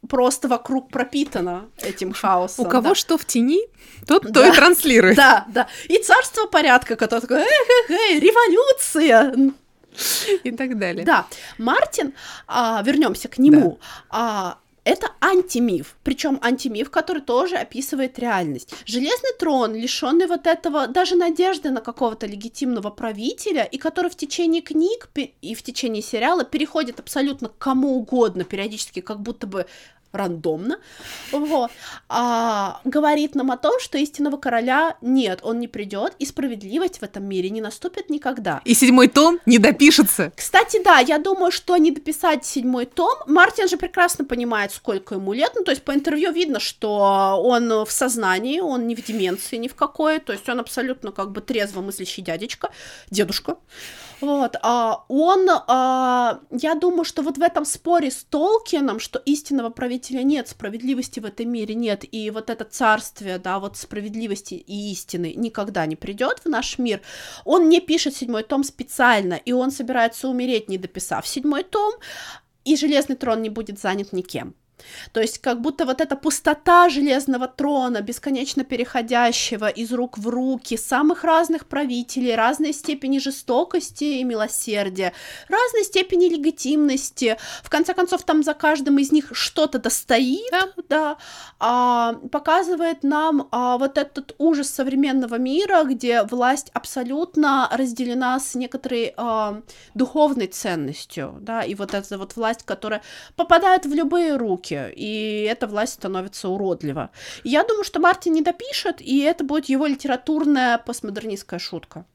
просто 0.10 0.48
вокруг 0.48 0.90
пропитано 0.90 1.70
этим 1.82 2.14
хаосом. 2.14 2.66
У 2.66 2.70
кого 2.70 2.90
да. 2.90 2.96
что 2.96 3.18
в 3.18 3.26
тени, 3.26 3.62
тот 4.08 4.24
то 4.24 4.30
Да. 4.30 4.48
и 4.48 4.52
транслирует. 4.52 5.16
Да, 5.16 5.46
да. 5.48 5.68
И 5.88 5.98
царство 5.98 6.46
порядка, 6.48 6.96
которое 6.96 7.22
такое, 7.22 7.40
эх, 7.42 7.48
эх, 7.50 7.92
эх, 7.92 8.22
революция. 8.24 9.54
И 10.44 10.52
так 10.52 10.80
далее. 10.80 11.06
Да, 11.06 11.28
Мартин, 11.60 12.14
вернемся 12.48 13.28
к 13.28 13.38
нему. 13.38 13.80
а, 14.10 14.58
это 14.84 15.08
антимиф, 15.22 15.96
причем 16.04 16.40
антимиф, 16.42 16.90
который 16.90 17.22
тоже 17.22 17.56
описывает 17.56 18.20
реальность. 18.20 18.74
Железный 18.86 19.34
трон, 19.40 19.76
лишенный 19.76 20.28
вот 20.28 20.46
этого 20.48 20.88
даже 20.88 21.16
надежды 21.16 21.70
на 21.70 21.82
какого-то 21.82 22.26
легитимного 22.26 22.90
правителя, 22.90 23.64
и 23.64 23.78
который 23.78 24.12
в 24.12 24.16
течение 24.16 24.62
книг 24.62 25.10
и 25.42 25.56
в 25.56 25.64
течение 25.64 26.02
сериала 26.02 26.44
переходит 26.44 27.00
абсолютно 27.00 27.50
к 27.50 27.58
кому 27.58 27.98
угодно, 27.98 28.44
периодически 28.44 29.00
как 29.00 29.22
будто 29.22 29.48
бы 29.48 29.66
рандомно, 30.14 30.80
вот, 31.32 31.72
а, 32.08 32.80
говорит 32.86 33.36
нам 33.36 33.52
о 33.52 33.58
том, 33.58 33.80
что 33.80 33.98
истинного 33.98 34.38
короля 34.38 34.96
нет, 35.02 35.40
он 35.42 35.60
не 35.60 35.68
придет, 35.68 36.14
и 36.20 36.26
справедливость 36.26 37.00
в 37.00 37.04
этом 37.04 37.26
мире 37.26 37.50
не 37.50 37.62
наступит 37.62 38.10
никогда. 38.10 38.62
И 38.64 38.74
седьмой 38.74 39.08
том 39.08 39.40
не 39.46 39.58
допишется. 39.58 40.32
Кстати, 40.36 40.82
да, 40.84 41.00
я 41.00 41.18
думаю, 41.18 41.52
что 41.52 41.78
не 41.78 41.92
дописать 41.92 42.46
седьмой 42.46 42.86
том. 42.86 43.18
Мартин 43.28 43.68
же 43.68 43.78
прекрасно 43.78 44.26
понимает, 44.26 44.72
сколько 44.72 45.16
ему 45.16 45.34
лет. 45.34 45.52
Ну, 45.56 45.64
то 45.64 45.72
есть 45.72 45.84
по 45.84 45.94
интервью 45.94 46.32
видно, 46.32 46.60
что 46.60 47.40
он 47.44 47.70
в 47.86 47.92
сознании, 47.92 48.60
он 48.60 48.88
не 48.88 48.96
в 48.96 49.04
деменции 49.04 49.58
ни 49.58 49.68
в 49.68 49.76
какой. 49.76 50.20
То 50.20 50.34
есть 50.34 50.48
он 50.48 50.60
абсолютно 50.60 51.12
как 51.12 51.32
бы 51.32 51.42
трезво 51.42 51.82
мыслящий 51.82 52.24
дядечка, 52.24 52.70
дедушка. 53.10 53.58
Вот, 54.24 54.56
а 54.62 55.04
он, 55.10 55.50
а, 55.50 56.40
я 56.50 56.76
думаю, 56.76 57.04
что 57.04 57.24
вот 57.24 57.38
в 57.38 57.42
этом 57.42 57.66
споре 57.66 58.10
с 58.10 58.24
Толкином, 58.24 59.02
что 59.02 59.20
истинного 59.20 59.70
правителя 59.70 60.24
нет, 60.24 60.48
справедливости 60.48 61.20
в 61.20 61.26
этом 61.26 61.52
мире 61.52 61.76
нет, 61.76 62.06
и 62.10 62.30
вот 62.32 62.50
это 62.50 62.64
царствие, 62.64 63.38
да, 63.38 63.60
вот 63.60 63.76
справедливости 63.76 64.54
и 64.54 64.92
истины 64.94 65.34
никогда 65.36 65.86
не 65.86 65.98
придет 65.98 66.40
в 66.46 66.48
наш 66.48 66.78
мир, 66.78 67.02
он 67.44 67.68
не 67.68 67.82
пишет 67.82 68.16
седьмой 68.16 68.44
том 68.44 68.64
специально, 68.64 69.34
и 69.34 69.52
он 69.52 69.72
собирается 69.72 70.30
умереть, 70.30 70.70
не 70.70 70.78
дописав 70.78 71.28
седьмой 71.28 71.66
том, 71.66 71.94
и 72.64 72.78
Железный 72.78 73.18
трон 73.18 73.42
не 73.42 73.50
будет 73.50 73.78
занят 73.78 74.14
никем. 74.14 74.56
То 75.12 75.22
есть 75.22 75.40
как 75.40 75.62
будто 75.62 75.86
вот 75.86 76.02
эта 76.02 76.16
пустота 76.16 76.90
железного 76.90 77.48
трона, 77.48 78.02
бесконечно 78.02 78.64
переходящего 78.64 79.68
из 79.68 79.92
рук 79.94 80.18
в 80.18 80.28
руки 80.28 80.78
самых 80.78 81.24
разных 81.24 81.68
правителей, 81.68 82.36
разной 82.36 82.74
степени 82.74 83.20
жестокости 83.20 84.04
и 84.04 84.24
милосердия, 84.24 85.14
разной 85.48 85.84
степени 85.84 86.26
легитимности. 86.26 87.38
В 87.64 87.70
конце 87.70 87.94
концов, 87.94 88.24
там 88.24 88.44
за 88.44 88.54
каждым 88.54 89.00
из 89.00 89.12
них 89.12 89.32
что-то 89.34 89.80
достоит, 89.80 90.52
Да. 90.52 90.70
да, 90.90 91.18
а, 91.60 92.14
показывает 92.32 93.04
нам 93.04 93.48
а, 93.52 93.78
вот 93.78 93.98
этот 93.98 94.36
ужас 94.38 94.70
современного 94.70 95.36
мира, 95.36 95.84
где 95.84 96.24
власть 96.24 96.70
абсолютно 96.74 97.70
разделена 97.72 98.40
с 98.40 98.56
некоторой 98.56 99.14
а, 99.18 99.62
духовной 99.94 100.48
ценностью, 100.48 101.38
да, 101.42 101.62
и 101.64 101.76
вот 101.76 101.94
эта 101.94 102.18
вот 102.18 102.36
власть, 102.36 102.64
которая 102.64 103.02
попадает 103.36 103.86
в 103.86 103.94
любые 103.94 104.36
руки, 104.38 104.63
руки, 104.64 104.94
и 104.96 105.48
эта 105.50 105.68
власть 105.68 105.94
становится 105.94 106.50
уродлива. 106.50 107.10
Я 107.44 107.64
думаю, 107.64 107.84
что 107.84 108.00
Мартин 108.00 108.34
не 108.34 108.42
допишет, 108.42 109.02
и 109.02 109.22
это 109.22 109.44
будет 109.44 109.66
его 109.66 109.86
литературная 109.86 110.78
постмодернистская 110.78 111.60
шутка. 111.60 112.06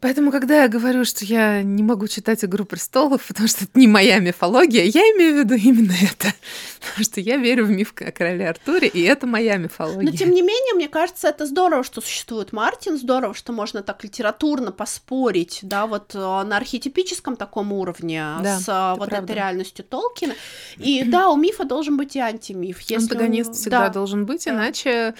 Поэтому, 0.00 0.30
когда 0.30 0.62
я 0.62 0.68
говорю, 0.68 1.04
что 1.04 1.24
я 1.24 1.62
не 1.62 1.82
могу 1.82 2.06
читать 2.06 2.44
«Игру 2.44 2.64
престолов», 2.64 3.26
потому 3.26 3.48
что 3.48 3.64
это 3.64 3.72
не 3.78 3.88
моя 3.88 4.20
мифология, 4.20 4.84
я 4.84 5.00
имею 5.00 5.34
в 5.34 5.38
виду 5.38 5.54
именно 5.54 5.92
это. 5.92 6.32
Потому 6.78 7.04
что 7.04 7.20
я 7.20 7.36
верю 7.36 7.64
в 7.64 7.70
миф 7.70 7.92
о 7.98 8.12
короле 8.12 8.48
Артуре, 8.48 8.86
и 8.86 9.02
это 9.02 9.26
моя 9.26 9.56
мифология. 9.56 10.08
Но, 10.08 10.16
тем 10.16 10.30
не 10.30 10.42
менее, 10.42 10.74
мне 10.74 10.88
кажется, 10.88 11.26
это 11.26 11.46
здорово, 11.46 11.82
что 11.82 12.00
существует 12.00 12.52
Мартин, 12.52 12.96
здорово, 12.96 13.34
что 13.34 13.52
можно 13.52 13.82
так 13.82 14.04
литературно 14.04 14.70
поспорить, 14.70 15.58
да, 15.62 15.88
вот 15.88 16.14
э, 16.14 16.18
на 16.18 16.56
архетипическом 16.56 17.34
таком 17.34 17.72
уровне 17.72 18.24
да, 18.40 18.60
с 18.60 18.68
э, 18.68 18.98
вот 18.98 19.08
правда. 19.08 19.32
этой 19.32 19.34
реальностью 19.34 19.84
Толкина. 19.84 20.34
И 20.76 21.02
да, 21.02 21.28
у 21.30 21.36
мифа 21.36 21.64
должен 21.64 21.96
быть 21.96 22.14
и 22.14 22.20
антимиф. 22.20 22.80
Если 22.82 23.02
Антагонист 23.02 23.48
он... 23.50 23.54
всегда 23.56 23.86
да. 23.86 23.94
должен 23.94 24.26
быть, 24.26 24.46
иначе... 24.46 25.14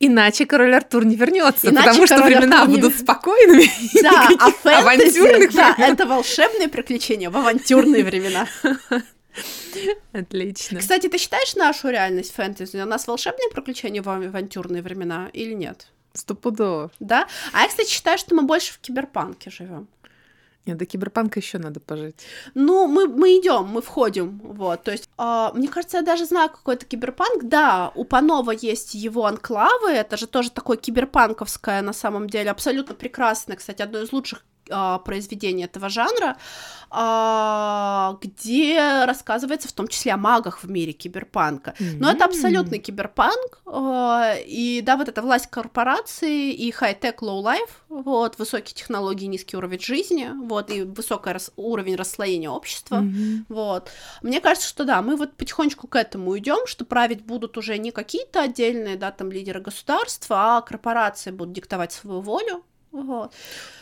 иначе 0.00 0.46
король 0.46 0.74
Артур 0.74 1.04
не 1.04 1.14
вернется, 1.14 1.70
потому 1.72 2.06
что 2.06 2.24
времена 2.24 2.62
Артур 2.62 2.74
будут 2.74 2.94
не... 2.94 2.98
спокойными. 2.98 3.70
Да, 4.02 4.15
а 4.16 4.50
фэнтези, 4.82 5.54
да, 5.54 5.74
это 5.78 6.06
волшебные 6.06 6.68
приключения 6.68 7.30
в 7.30 7.36
авантюрные 7.36 8.04
времена. 8.04 8.46
Отлично. 10.12 10.80
Кстати, 10.80 11.08
ты 11.08 11.18
считаешь 11.18 11.54
нашу 11.56 11.90
реальность 11.90 12.34
фэнтези? 12.34 12.78
У 12.78 12.86
нас 12.86 13.06
волшебные 13.06 13.50
приключения 13.50 14.02
в 14.02 14.08
авантюрные 14.08 14.82
времена 14.82 15.28
или 15.32 15.52
нет? 15.52 15.88
Стопудово. 16.14 16.90
Да? 16.98 17.28
А 17.52 17.62
я, 17.62 17.68
кстати, 17.68 17.90
считаю, 17.90 18.16
что 18.16 18.34
мы 18.34 18.42
больше 18.42 18.72
в 18.72 18.78
киберпанке 18.78 19.50
живем. 19.50 19.86
Нет, 20.66 20.78
до 20.78 20.84
киберпанка 20.84 21.38
еще 21.38 21.58
надо 21.58 21.78
пожить. 21.78 22.16
Ну, 22.54 22.88
мы, 22.88 23.06
мы 23.06 23.38
идем, 23.38 23.66
мы 23.66 23.80
входим, 23.82 24.40
вот, 24.42 24.82
то 24.82 24.90
есть, 24.90 25.08
э, 25.16 25.48
мне 25.54 25.68
кажется, 25.68 25.98
я 25.98 26.02
даже 26.02 26.24
знаю 26.26 26.50
какой-то 26.50 26.84
киберпанк, 26.84 27.44
да, 27.44 27.92
у 27.94 28.04
Панова 28.04 28.50
есть 28.50 28.94
его 28.94 29.26
анклавы, 29.26 29.90
это 29.90 30.16
же 30.16 30.26
тоже 30.26 30.50
такое 30.50 30.76
киберпанковское, 30.76 31.82
на 31.82 31.92
самом 31.92 32.28
деле, 32.28 32.50
абсолютно 32.50 32.96
прекрасное, 32.96 33.56
кстати, 33.56 33.80
одно 33.80 34.00
из 34.00 34.12
лучших 34.12 34.44
произведений 35.04 35.64
этого 35.64 35.88
жанра, 35.88 36.36
а, 36.90 38.16
где 38.20 39.04
рассказывается 39.04 39.68
в 39.68 39.72
том 39.72 39.88
числе 39.88 40.12
о 40.12 40.16
магах 40.16 40.62
в 40.62 40.70
мире 40.70 40.92
киберпанка. 40.92 41.74
Mm-hmm. 41.78 41.96
Но 41.98 42.10
это 42.10 42.24
абсолютный 42.24 42.78
киберпанк, 42.78 43.60
а, 43.66 44.34
и 44.46 44.80
да, 44.82 44.96
вот 44.96 45.08
эта 45.08 45.22
власть 45.22 45.48
корпорации 45.48 46.52
и 46.52 46.70
хай-тек, 46.70 47.22
low-life, 47.22 47.70
вот, 47.88 48.38
высокие 48.38 48.74
технологии, 48.74 49.26
низкий 49.26 49.56
уровень 49.56 49.80
жизни, 49.80 50.30
вот, 50.44 50.70
и 50.70 50.82
высокий 50.82 51.30
рас- 51.30 51.52
уровень 51.56 51.96
расслоения 51.96 52.50
общества, 52.50 52.96
mm-hmm. 52.96 53.44
вот. 53.48 53.90
Мне 54.22 54.40
кажется, 54.40 54.68
что 54.68 54.84
да, 54.84 55.02
мы 55.02 55.16
вот 55.16 55.36
потихонечку 55.36 55.88
к 55.88 55.96
этому 55.96 56.38
идем, 56.38 56.66
что 56.66 56.84
править 56.84 57.24
будут 57.24 57.58
уже 57.58 57.78
не 57.78 57.90
какие-то 57.90 58.42
отдельные, 58.42 58.96
да, 58.96 59.10
там, 59.10 59.32
лидеры 59.32 59.60
государства, 59.60 60.58
а 60.58 60.62
корпорации 60.62 61.30
будут 61.30 61.52
диктовать 61.54 61.92
свою 61.92 62.20
волю, 62.20 62.64
вот. 63.02 63.32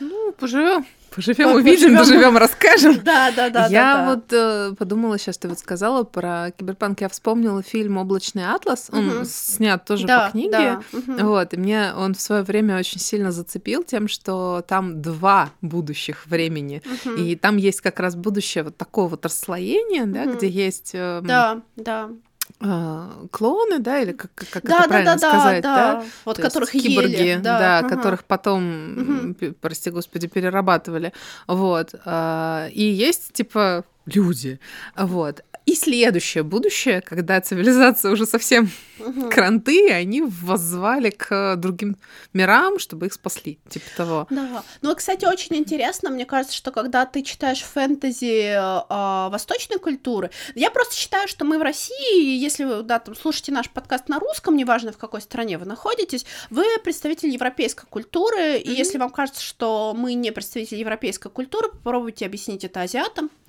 Ну, 0.01 0.33
поживем. 0.33 0.87
Поживем, 1.15 1.55
увидим, 1.55 1.97
поживем, 1.97 2.37
расскажем. 2.37 3.01
Да, 3.05 3.31
да, 3.31 3.49
да. 3.49 3.67
Я 3.69 3.95
да, 3.95 4.11
вот 4.11 4.33
э, 4.33 4.75
подумала, 4.77 5.17
сейчас 5.17 5.39
ты 5.39 5.49
вот 5.49 5.61
сказала 5.61 6.03
про 6.03 6.51
киберпанк, 6.51 7.03
я 7.03 7.09
вспомнила 7.09 7.63
фильм 7.63 7.99
Облачный 7.99 8.45
атлас. 8.45 8.89
Он 8.91 9.09
угу. 9.09 9.25
снят 9.25 9.85
тоже 9.85 10.07
да, 10.07 10.27
по 10.27 10.33
книге. 10.33 10.51
Да. 10.51 10.83
Угу. 10.93 11.27
Вот, 11.29 11.55
и 11.55 11.57
мне 11.57 11.93
он 11.97 12.15
в 12.15 12.21
свое 12.21 12.43
время 12.43 12.77
очень 12.79 12.99
сильно 12.99 13.31
зацепил 13.31 13.85
тем, 13.85 14.09
что 14.09 14.65
там 14.67 15.03
два 15.03 15.51
будущих 15.61 16.27
времени. 16.27 16.83
Угу. 16.85 17.15
И 17.15 17.37
там 17.37 17.59
есть 17.59 17.81
как 17.81 18.01
раз 18.01 18.17
будущее 18.17 18.65
вот 18.65 18.77
такого 18.77 19.11
вот 19.11 19.25
расслоения, 19.25 20.07
да, 20.07 20.23
угу. 20.23 20.33
где 20.37 20.49
есть. 20.49 20.91
Э, 20.95 21.21
да, 21.23 21.63
да 21.77 22.11
клоны, 22.59 23.79
да, 23.79 24.01
или 24.01 24.13
как, 24.13 24.31
как 24.35 24.63
да, 24.63 24.79
это 24.79 24.83
да, 24.83 24.89
правильно 24.89 25.17
да, 25.17 25.29
сказать, 25.29 25.63
да, 25.63 25.77
да? 25.77 26.05
Вот 26.25 26.37
То 26.37 26.43
которых 26.43 26.71
киборги, 26.71 27.13
ели, 27.13 27.41
да, 27.41 27.59
да 27.59 27.79
ага. 27.79 27.89
которых 27.89 28.25
потом, 28.25 29.35
угу. 29.35 29.55
прости 29.61 29.91
господи, 29.91 30.29
перерабатывали, 30.29 31.13
вот. 31.47 31.95
А, 32.05 32.69
и 32.73 32.83
есть 32.83 33.33
типа 33.33 33.85
люди, 34.07 34.61
вот. 34.97 35.45
И 35.67 35.75
следующее 35.75 36.45
будущее, 36.45 37.01
когда 37.01 37.41
цивилизация 37.41 38.13
уже 38.13 38.27
совсем 38.27 38.71
угу. 38.99 39.31
кранты, 39.31 39.91
они 39.91 40.23
воззвали 40.23 41.11
к 41.11 41.57
другим 41.57 41.97
мирам, 42.33 42.79
чтобы 42.79 43.07
их 43.07 43.13
спасли, 43.13 43.59
типа 43.69 43.87
того. 43.97 44.27
Да. 44.31 44.63
Ну, 44.83 44.95
кстати, 44.95 45.25
очень 45.25 45.57
интересно, 45.57 46.11
мне 46.11 46.27
кажется, 46.27 46.57
что 46.57 46.71
когда 46.71 47.07
ты 47.07 47.23
читаешь 47.23 47.63
фэнтези 47.63 48.55
э, 48.55 49.31
восточной 49.31 49.79
культуры, 49.79 50.31
я 50.55 50.71
просто 50.71 50.95
считаю, 50.95 51.29
что 51.29 51.45
мы 51.45 51.59
в 51.59 51.63
России, 51.63 52.39
если 52.39 52.65
вы, 52.65 52.83
да, 52.83 52.99
там, 52.99 53.15
слушаете 53.15 53.53
наш 53.53 53.71
подкаст 53.71 54.09
на 54.09 54.19
русском, 54.19 54.57
неважно 54.57 54.93
в 54.93 54.99
какой 54.99 55.21
стране 55.21 55.59
вы 55.59 55.67
находитесь, 55.67 56.27
вы 56.51 56.65
представитель 56.83 57.31
европейской 57.31 57.87
культуры, 57.87 58.39
mm-hmm. 58.39 58.63
и 58.63 58.71
если 58.73 58.99
вам 58.99 59.11
кажется, 59.11 59.43
что 59.43 59.95
мы 59.97 60.15
не 60.15 60.31
представитель 60.31 60.79
европейской 60.79 61.31
культуры, 61.31 61.69
попробуйте 61.69 62.27
объяснить 62.27 62.65
это 62.65 62.83
азиатам. 62.83 63.31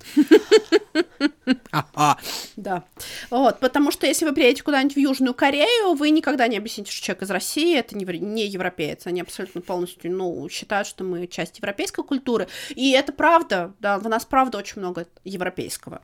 Да. 2.56 2.84
Вот, 3.30 3.60
потому 3.60 3.90
что 3.90 4.06
если 4.06 4.24
вы 4.24 4.32
приедете 4.32 4.62
куда-нибудь 4.62 4.96
в 4.96 4.98
Южную 4.98 5.34
Корею, 5.36 5.94
вы 5.94 6.10
никогда 6.10 6.48
не 6.48 6.56
объясните, 6.56 6.90
что 6.90 7.04
человек 7.04 7.22
из 7.22 7.30
России 7.30 7.76
это 7.76 7.96
не, 7.96 8.04
не 8.18 8.46
европеец. 8.46 9.06
Они 9.06 9.20
абсолютно 9.20 9.60
полностью, 9.60 10.10
ну, 10.12 10.48
считают, 10.48 10.88
что 10.88 11.04
мы 11.04 11.26
часть 11.26 11.58
европейской 11.58 12.02
культуры. 12.02 12.48
И 12.70 12.92
это 12.92 13.12
правда, 13.12 13.72
да, 13.80 13.98
в 13.98 14.08
нас 14.08 14.24
правда 14.24 14.58
очень 14.58 14.80
много 14.80 15.06
европейского. 15.24 16.00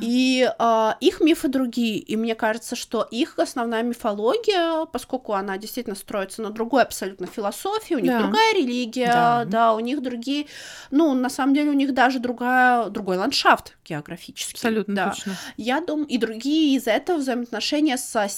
И 0.00 0.48
э, 0.58 0.90
их 1.00 1.20
мифы 1.20 1.48
другие. 1.48 1.98
И 1.98 2.16
мне 2.16 2.34
кажется, 2.34 2.76
что 2.76 3.02
их 3.02 3.38
основная 3.38 3.82
мифология, 3.82 4.86
поскольку 4.86 5.34
она 5.34 5.58
действительно 5.58 5.96
строится 5.96 6.42
на 6.42 6.50
другой 6.50 6.82
абсолютно 6.82 7.26
философии, 7.26 7.94
у 7.94 7.98
них 7.98 8.12
да. 8.12 8.20
другая 8.20 8.54
религия, 8.54 9.12
да. 9.12 9.44
да, 9.44 9.74
у 9.74 9.80
них 9.80 10.02
другие, 10.02 10.46
ну, 10.90 11.14
на 11.14 11.28
самом 11.28 11.54
деле 11.54 11.70
у 11.70 11.74
них 11.74 11.92
даже 11.92 12.18
другая, 12.18 12.88
другой 12.88 13.16
ландшафт 13.16 13.76
географический. 13.84 14.54
Абсолютно 14.54 14.94
да. 14.94 15.10
точно. 15.10 15.36
Я 15.56 15.80
думаю, 15.80 16.06
и 16.06 16.18
другие 16.18 16.76
из 16.76 16.86
этого 16.86 17.18
взаимоотношения 17.18 17.96
со 17.96 18.28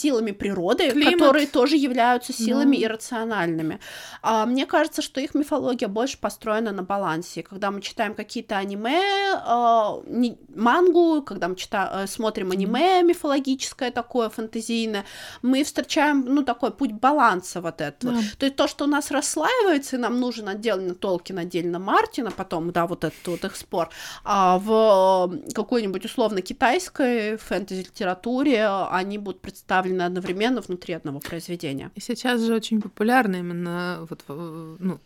силами 0.00 0.32
природы, 0.32 0.90
Климат. 0.90 1.14
которые 1.14 1.46
тоже 1.46 1.76
являются 1.76 2.32
силами 2.32 2.76
ну. 2.76 2.84
иррациональными. 2.84 3.80
А, 4.22 4.46
мне 4.46 4.66
кажется, 4.66 5.02
что 5.02 5.20
их 5.20 5.34
мифология 5.34 5.88
больше 5.88 6.18
построена 6.18 6.72
на 6.72 6.82
балансе. 6.82 7.42
Когда 7.42 7.70
мы 7.70 7.80
читаем 7.80 8.14
какие-то 8.14 8.56
аниме, 8.56 9.00
а, 9.46 10.00
не, 10.06 10.38
мангу, 10.54 11.22
когда 11.22 11.48
мы 11.48 11.56
читаем, 11.56 11.90
э, 11.92 12.06
смотрим 12.06 12.50
аниме 12.50 13.02
мифологическое 13.02 13.90
такое, 13.90 14.28
фантазийное, 14.28 15.04
мы 15.42 15.64
встречаем, 15.64 16.24
ну, 16.26 16.42
такой 16.42 16.70
путь 16.70 16.92
баланса 16.92 17.60
вот 17.60 17.80
этого. 17.80 18.14
Да. 18.14 18.20
То 18.38 18.46
есть 18.46 18.56
то, 18.56 18.68
что 18.68 18.84
у 18.84 18.88
нас 18.88 19.10
расслаивается, 19.10 19.96
и 19.96 19.98
нам 19.98 20.20
нужен 20.20 20.48
отдельно 20.48 20.94
Толкин, 20.94 21.38
отдельно 21.38 21.78
Мартина, 21.78 22.30
потом, 22.30 22.72
да, 22.72 22.86
вот 22.86 23.04
этот 23.04 23.26
вот 23.26 23.44
их 23.44 23.56
спор, 23.56 23.90
а 24.24 24.58
в 24.58 25.38
какой-нибудь 25.54 26.04
условно 26.04 26.40
китайской 26.40 27.36
фэнтези-литературе 27.36 28.66
они 28.90 29.18
будут 29.18 29.40
представлены 29.40 29.89
представлены 29.90 30.02
одновременно 30.02 30.60
внутри 30.60 30.94
одного 30.94 31.20
произведения. 31.20 31.90
И 31.94 32.00
сейчас 32.00 32.40
же 32.40 32.54
очень 32.54 32.80
популярно 32.80 33.36
именно 33.36 34.06
вот, 34.08 34.22
ну, 34.28 34.98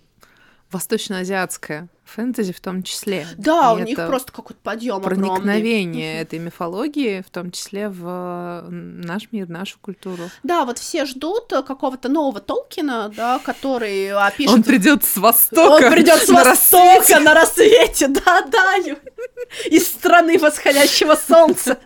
восточноазиатское 0.70 1.88
фэнтези 2.04 2.52
в 2.52 2.60
том 2.60 2.82
числе. 2.82 3.26
Да, 3.38 3.74
и 3.78 3.82
у 3.82 3.84
них 3.84 3.96
просто 3.96 4.32
какой-то 4.32 4.60
подъем 4.62 5.00
проникновение 5.00 6.20
огромный. 6.20 6.22
этой 6.22 6.38
мифологии, 6.38 7.22
в 7.26 7.30
том 7.30 7.50
числе 7.50 7.88
в 7.88 8.66
наш 8.68 9.28
мир, 9.30 9.48
нашу 9.48 9.78
культуру. 9.80 10.24
Да, 10.42 10.64
вот 10.64 10.78
все 10.78 11.06
ждут 11.06 11.48
какого-то 11.48 12.08
нового 12.08 12.40
Толкина, 12.40 13.10
да, 13.16 13.38
который 13.38 14.10
опишет. 14.12 14.54
Он 14.54 14.62
придет 14.62 15.04
с 15.04 15.16
востока. 15.16 15.86
Он 15.86 15.92
придет 15.92 16.22
с 16.22 16.28
на 16.28 16.44
востока 16.44 17.00
рассвете. 17.00 17.20
на 17.20 17.34
рассвете, 17.34 18.08
да, 18.24 18.42
да, 18.42 18.74
из 19.66 19.86
страны 19.86 20.38
восходящего 20.38 21.14
солнца. 21.14 21.78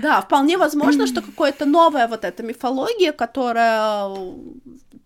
Да, 0.00 0.20
вполне 0.20 0.56
возможно, 0.56 1.06
что 1.06 1.22
какое-то 1.22 1.66
новая 1.66 2.08
вот 2.08 2.24
эта 2.24 2.42
мифология, 2.42 3.12
которая 3.12 4.08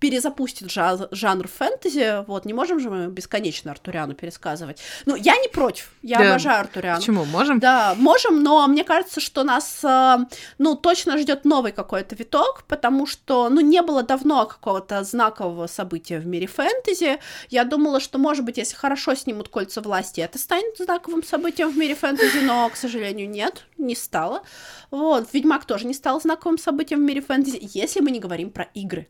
перезапустит 0.03 0.69
жанр 0.69 1.47
фэнтези. 1.47 2.25
Вот, 2.27 2.45
не 2.45 2.53
можем 2.53 2.81
же 2.81 2.91
мы 2.91 3.07
бесконечно 3.07 3.71
Артуриану 3.71 4.15
пересказывать. 4.15 4.81
Ну, 5.07 5.15
я 5.15 5.37
не 5.37 5.47
против, 5.47 5.93
я 6.03 6.19
да. 6.19 6.31
обожаю 6.31 6.59
Артуриану. 6.59 6.99
Почему? 6.99 7.25
Можем? 7.25 7.61
Да, 7.61 7.95
можем, 7.97 8.43
но 8.43 8.67
мне 8.67 8.83
кажется, 8.83 9.21
что 9.21 9.45
нас, 9.45 9.79
э, 9.85 10.17
ну, 10.59 10.75
точно 10.75 11.19
ждет 11.19 11.45
новый 11.45 11.71
какой-то 11.71 12.17
виток, 12.17 12.65
потому 12.67 13.07
что, 13.07 13.49
ну, 13.49 13.61
не 13.61 13.81
было 13.81 14.03
давно 14.03 14.45
какого-то 14.45 15.05
знакового 15.05 15.69
события 15.69 16.19
в 16.19 16.27
мире 16.27 16.49
фэнтези. 16.49 17.21
Я 17.49 17.63
думала, 17.63 18.01
что, 18.01 18.19
может 18.19 18.45
быть, 18.45 18.57
если 18.57 18.75
хорошо 18.75 19.15
снимут 19.15 19.51
кольца 19.51 19.81
власти, 19.81 20.21
это 20.21 20.37
станет 20.37 20.79
знаковым 20.79 21.23
событием 21.23 21.71
в 21.71 21.77
мире 21.77 21.95
фэнтези, 21.95 22.41
но, 22.41 22.69
к 22.71 22.75
сожалению, 22.75 23.31
нет, 23.31 23.67
не 23.79 23.95
стало. 23.95 24.43
Вот, 24.91 25.29
Ведьмак 25.33 25.65
тоже 25.65 25.87
не 25.87 25.95
стал 25.95 26.21
знаковым 26.21 26.59
событием 26.59 26.99
в 26.99 27.05
мире 27.05 27.21
фэнтези, 27.21 27.61
если 27.73 28.01
мы 28.01 28.11
не 28.11 28.19
говорим 28.19 28.51
про 28.51 28.65
игры. 28.75 29.07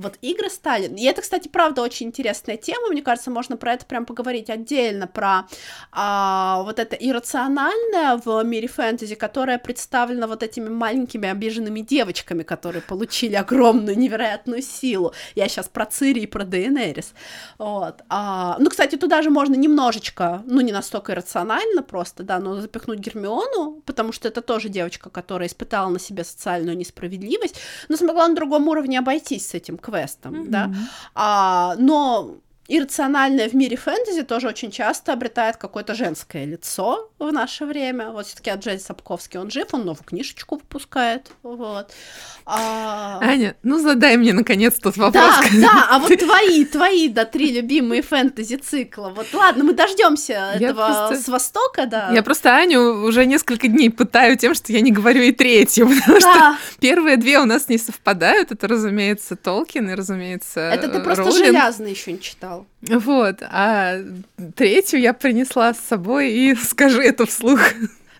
Вот 0.00 0.18
игры 0.22 0.50
стали... 0.50 0.86
И 0.86 1.04
это, 1.04 1.22
кстати, 1.22 1.48
правда 1.48 1.82
очень 1.82 2.06
интересная 2.06 2.56
тема, 2.56 2.88
мне 2.88 3.02
кажется, 3.02 3.30
можно 3.30 3.56
про 3.56 3.74
это 3.74 3.86
прям 3.86 4.06
поговорить 4.06 4.50
отдельно, 4.50 5.06
про 5.06 5.46
а, 5.92 6.62
вот 6.64 6.78
это 6.78 6.96
иррациональное 6.96 8.16
в 8.24 8.42
мире 8.44 8.68
фэнтези, 8.68 9.14
которое 9.14 9.58
представлено 9.58 10.26
вот 10.26 10.42
этими 10.42 10.68
маленькими 10.68 11.28
обиженными 11.28 11.80
девочками, 11.80 12.42
которые 12.42 12.82
получили 12.82 13.34
огромную 13.34 13.98
невероятную 13.98 14.62
силу. 14.62 15.12
Я 15.34 15.48
сейчас 15.48 15.68
про 15.68 15.86
Цири 15.86 16.20
и 16.20 16.26
про 16.26 16.44
Дейенерис. 16.44 17.12
Вот. 17.58 18.02
А, 18.08 18.56
ну, 18.58 18.70
кстати, 18.70 18.96
туда 18.96 19.22
же 19.22 19.30
можно 19.30 19.54
немножечко, 19.54 20.42
ну, 20.46 20.60
не 20.60 20.72
настолько 20.72 21.12
иррационально 21.12 21.82
просто, 21.82 22.22
да, 22.22 22.38
но 22.38 22.60
запихнуть 22.60 22.98
Гермиону, 22.98 23.82
потому 23.84 24.12
что 24.12 24.28
это 24.28 24.40
тоже 24.40 24.68
девочка, 24.68 25.10
которая 25.10 25.48
испытала 25.48 25.88
на 25.90 25.98
себе 25.98 26.24
социальную 26.24 26.76
несправедливость, 26.76 27.56
но 27.88 27.96
смогла 27.96 28.28
на 28.28 28.34
другом 28.34 28.68
уровне 28.68 28.98
обойтись 28.98 29.48
с 29.48 29.54
этим 29.54 29.76
квестом, 29.90 30.34
mm-hmm. 30.34 30.48
да. 30.48 30.70
А, 31.14 31.74
но 31.78 32.36
иррациональное 32.70 33.48
в 33.48 33.54
мире 33.54 33.76
фэнтези 33.76 34.22
тоже 34.22 34.48
очень 34.48 34.70
часто 34.70 35.12
обретает 35.12 35.56
какое-то 35.56 35.94
женское 35.94 36.44
лицо 36.44 37.10
в 37.18 37.32
наше 37.32 37.66
время. 37.66 38.10
Вот 38.10 38.26
все-таки 38.26 38.50
Аджель 38.50 38.78
Сапковский, 38.78 39.40
он 39.40 39.50
жив, 39.50 39.66
он 39.72 39.84
новую 39.84 40.04
книжечку 40.04 40.54
выпускает. 40.56 41.32
Вот. 41.42 41.92
А... 42.46 43.18
Аня, 43.20 43.56
ну 43.64 43.78
задай 43.78 44.16
мне 44.16 44.32
наконец 44.32 44.78
тот 44.78 44.96
вопрос. 44.96 45.34
Да, 45.52 45.60
да, 45.60 45.86
а 45.90 45.98
вот 45.98 46.16
твои, 46.16 46.64
твои, 46.64 47.08
да, 47.08 47.24
три 47.24 47.52
любимые 47.52 48.02
фэнтези 48.02 48.56
цикла. 48.56 49.08
Вот 49.08 49.26
ладно, 49.34 49.64
мы 49.64 49.72
дождемся 49.72 50.52
этого 50.54 51.06
просто... 51.08 51.24
с 51.24 51.28
Востока, 51.28 51.86
да. 51.86 52.10
Я 52.12 52.22
просто 52.22 52.54
Аню 52.56 53.04
уже 53.04 53.26
несколько 53.26 53.66
дней 53.66 53.90
пытаю 53.90 54.36
тем, 54.36 54.54
что 54.54 54.72
я 54.72 54.80
не 54.80 54.92
говорю 54.92 55.22
и 55.22 55.32
третью, 55.32 55.88
потому 56.00 56.20
да. 56.20 56.56
что 56.56 56.78
первые 56.78 57.16
две 57.16 57.40
у 57.40 57.44
нас 57.46 57.68
не 57.68 57.78
совпадают. 57.78 58.52
Это, 58.52 58.68
разумеется, 58.68 59.34
Толкин 59.34 59.90
и, 59.90 59.94
разумеется, 59.94 60.60
Это 60.60 60.88
ты 60.88 61.00
просто 61.00 61.24
Роулинг. 61.24 61.46
железный 61.46 61.90
еще 61.90 62.12
не 62.12 62.20
читал. 62.20 62.59
Вот, 62.82 63.42
а 63.42 63.98
третью 64.56 65.00
я 65.00 65.12
принесла 65.12 65.74
с 65.74 65.80
собой 65.80 66.32
и 66.32 66.54
скажи 66.54 67.02
это 67.02 67.26
вслух. 67.26 67.60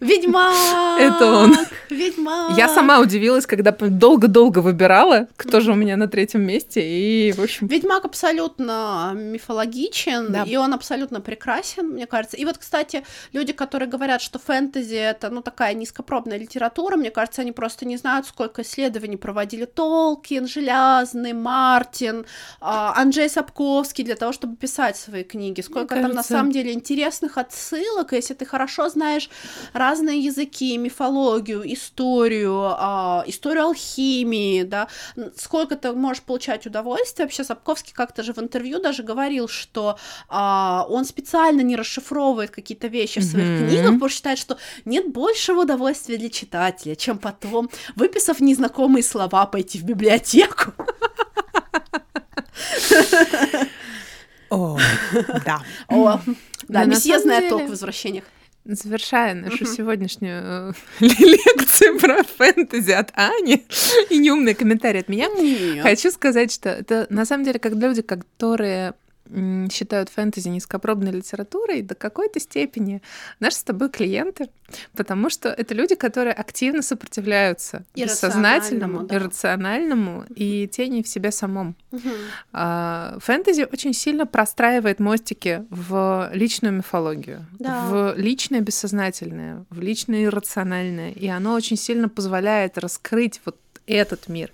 Ведьмак! 0.01 0.99
Это 0.99 1.27
он. 1.27 1.57
Ведьмак! 1.91 2.57
Я 2.57 2.69
сама 2.69 3.01
удивилась, 3.01 3.47
когда 3.47 3.73
долго-долго 3.73 4.61
выбирала, 4.61 5.29
кто 5.37 5.61
же 5.61 5.73
у 5.73 5.75
меня 5.75 5.97
на 5.97 6.09
третьем 6.09 6.43
месте, 6.43 6.81
и, 6.83 7.33
в 7.33 7.41
общем... 7.41 7.67
Ведьмак 7.67 8.05
абсолютно 8.07 9.13
мифологичен, 9.15 10.33
да. 10.33 10.45
и 10.45 10.57
он 10.57 10.73
абсолютно 10.73 11.21
прекрасен, 11.21 11.91
мне 11.91 12.07
кажется. 12.07 12.37
И 12.37 12.45
вот, 12.45 12.59
кстати, 12.59 13.05
люди, 13.33 13.53
которые 13.53 13.89
говорят, 13.89 14.23
что 14.23 14.39
фэнтези— 14.39 14.95
это, 14.97 15.29
ну, 15.29 15.43
такая 15.43 15.75
низкопробная 15.75 16.39
литература, 16.39 16.97
мне 16.97 17.11
кажется, 17.11 17.43
они 17.43 17.53
просто 17.53 17.85
не 17.85 17.97
знают, 17.97 18.27
сколько 18.27 18.63
исследований 18.63 19.17
проводили 19.17 19.67
Толкин, 19.67 20.47
Железный, 20.47 21.35
Мартин, 21.35 22.25
а, 22.61 22.95
Анджей 22.97 23.29
Сапковский 23.29 24.05
для 24.05 24.17
того, 24.17 24.33
чтобы 24.33 24.57
писать 24.57 24.97
свои 24.97 25.25
книги. 25.25 25.61
Сколько 25.61 25.97
там, 25.97 26.13
на 26.13 26.23
самом 26.23 26.53
деле, 26.53 26.73
интересных 26.73 27.37
отсылок, 27.37 28.13
если 28.13 28.35
ты 28.35 28.47
хорошо 28.47 28.89
знаешь 28.89 29.29
разные 29.91 30.21
языки, 30.21 30.79
мифологию, 30.79 31.63
историю, 31.73 32.75
а, 32.79 33.25
историю 33.27 33.65
алхимии, 33.65 34.63
да, 34.63 34.89
сколько 35.37 35.77
ты 35.77 35.93
можешь 35.93 36.23
получать 36.23 36.67
удовольствие. 36.67 37.27
Вообще 37.27 37.45
Сапковский 37.45 37.93
как-то 37.93 38.23
же 38.23 38.33
в 38.33 38.39
интервью 38.39 38.81
даже 38.81 39.03
говорил, 39.03 39.49
что 39.49 39.99
а, 40.29 40.87
он 40.89 41.05
специально 41.05 41.63
не 41.63 41.77
расшифровывает 41.77 42.51
какие-то 42.51 42.87
вещи 42.87 43.21
в 43.21 43.25
своих 43.25 43.47
mm-hmm. 43.47 43.69
книгах, 43.69 43.87
потому 43.87 44.09
что 44.09 44.17
считает, 44.17 44.39
что 44.39 44.57
нет 44.85 45.13
большего 45.13 45.63
удовольствия 45.63 46.19
для 46.19 46.31
читателя, 46.31 46.95
чем 46.95 47.19
потом, 47.19 47.69
выписав 47.97 48.41
незнакомые 48.41 49.03
слова, 49.03 49.47
пойти 49.47 49.79
в 49.79 49.85
библиотеку. 49.85 50.73
О, 54.51 54.79
да. 55.45 55.63
О, 55.89 56.21
да, 56.69 56.85
месье 56.85 57.19
знает 57.19 57.49
толк 57.49 57.65
в 57.65 57.71
возвращениях. 57.71 58.25
Завершая 58.65 59.35
нашу 59.35 59.65
uh-huh. 59.65 59.75
сегодняшнюю 59.77 60.71
э, 60.71 60.73
лекцию 61.01 61.99
про 61.99 62.23
фэнтези 62.23 62.91
от 62.91 63.11
Ани 63.15 63.65
и 64.11 64.19
неумные 64.19 64.55
комментарии 64.55 65.01
от 65.01 65.09
меня, 65.09 65.29
Нет. 65.29 65.83
хочу 65.83 66.11
сказать, 66.11 66.53
что 66.53 66.69
это 66.69 67.07
на 67.09 67.25
самом 67.25 67.45
деле 67.45 67.59
как 67.59 67.73
люди, 67.73 68.03
которые 68.03 68.95
считают 69.71 70.09
фэнтези 70.09 70.49
низкопробной 70.49 71.13
литературой 71.13 71.83
до 71.83 71.95
какой-то 71.95 72.41
степени 72.41 73.03
наши 73.39 73.57
с 73.57 73.63
тобой 73.63 73.91
клиенты, 73.91 74.49
потому 74.97 75.31
что 75.31 75.49
это 75.49 75.75
люди, 75.75 75.95
которые 75.95 76.33
активно 76.33 76.83
сопротивляются 76.83 77.85
бессознательному, 77.95 79.05
да. 79.05 79.17
иррациональному 79.17 80.25
и 80.35 80.69
тени 80.69 81.03
в 81.03 81.09
себе 81.09 81.31
самом. 81.31 81.77
Угу. 81.93 83.21
Фэнтези 83.21 83.69
очень 83.73 83.93
сильно 83.93 84.27
простраивает 84.27 85.01
мостики 85.01 85.65
в 85.71 86.31
личную 86.33 86.75
мифологию, 86.75 87.47
да. 87.59 87.87
в 87.87 88.15
личное 88.17 88.61
бессознательное, 88.61 89.65
в 89.71 89.81
личное 89.81 90.25
иррациональное, 90.25 91.13
и 91.13 91.27
оно 91.29 91.55
очень 91.55 91.77
сильно 91.77 92.09
позволяет 92.09 92.79
раскрыть 92.79 93.41
вот 93.45 93.57
этот 93.91 94.29
мир. 94.29 94.51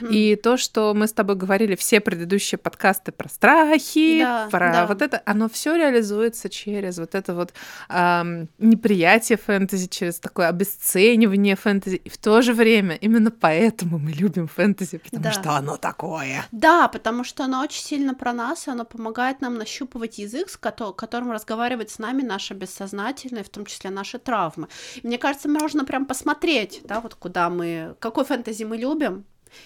Угу. 0.00 0.10
И 0.10 0.36
то, 0.36 0.56
что 0.56 0.94
мы 0.94 1.06
с 1.06 1.12
тобой 1.12 1.36
говорили, 1.36 1.76
все 1.76 2.00
предыдущие 2.00 2.58
подкасты 2.58 3.12
про 3.12 3.28
страхи, 3.28 4.20
да, 4.20 4.48
про 4.50 4.72
да. 4.72 4.86
вот 4.86 5.02
это, 5.02 5.22
оно 5.26 5.48
все 5.48 5.76
реализуется 5.76 6.48
через 6.48 6.98
вот 6.98 7.14
это 7.14 7.34
вот 7.34 7.52
эм, 7.88 8.48
неприятие 8.58 9.38
фэнтези, 9.38 9.88
через 9.88 10.18
такое 10.18 10.48
обесценивание 10.48 11.56
фэнтези. 11.56 11.96
И 11.96 12.08
в 12.08 12.16
то 12.16 12.42
же 12.42 12.54
время 12.54 12.96
именно 12.96 13.30
поэтому 13.30 13.98
мы 13.98 14.10
любим 14.10 14.48
фэнтези, 14.48 14.98
потому 14.98 15.22
да. 15.22 15.32
что 15.32 15.50
оно 15.52 15.76
такое. 15.76 16.46
Да, 16.52 16.88
потому 16.88 17.24
что 17.24 17.44
оно 17.44 17.62
очень 17.62 17.82
сильно 17.82 18.14
про 18.14 18.32
нас, 18.32 18.66
и 18.66 18.70
оно 18.70 18.84
помогает 18.84 19.40
нам 19.40 19.54
нащупывать 19.54 20.18
язык, 20.18 20.50
с 20.50 20.56
которым 20.56 21.32
разговаривает 21.32 21.90
с 21.90 21.98
нами 21.98 22.22
наше 22.22 22.54
бессознательное, 22.54 23.44
в 23.44 23.48
том 23.48 23.66
числе 23.66 23.90
наши 23.90 24.18
травмы. 24.18 24.68
И 25.02 25.06
мне 25.06 25.18
кажется, 25.18 25.48
можно 25.48 25.84
прям 25.84 26.06
посмотреть, 26.06 26.80
да, 26.84 27.00
вот 27.00 27.14
куда 27.14 27.50
мы, 27.50 27.94
какой 27.98 28.24
фэнтези 28.24 28.64
мы 28.64 28.77
любим, 28.78 29.24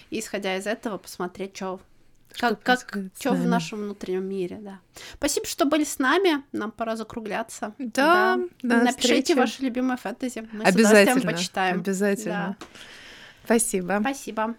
и 0.09 0.19
исходя 0.19 0.57
из 0.57 0.67
этого 0.67 0.97
посмотреть, 0.97 1.55
что 1.55 1.79
как, 2.39 2.63
как 2.63 2.97
что 3.19 3.33
в 3.33 3.45
нашем 3.45 3.79
внутреннем 3.79 4.25
мире, 4.25 4.57
да. 4.59 4.79
Спасибо, 5.15 5.45
что 5.45 5.65
были 5.65 5.83
с 5.83 5.99
нами. 5.99 6.43
Нам 6.51 6.71
пора 6.71 6.95
закругляться. 6.95 7.73
Да. 7.77 8.39
да. 8.61 8.83
Напишите 8.83 9.21
встречи. 9.21 9.37
ваши 9.37 9.61
любимые 9.61 9.97
фэнтези. 9.97 10.47
Мы 10.51 10.63
Обязательно. 10.63 11.21
с 11.21 11.23
почитаем. 11.23 11.79
Обязательно. 11.79 12.57
Да. 12.59 12.67
Спасибо. 13.45 13.99
Спасибо. 14.01 14.55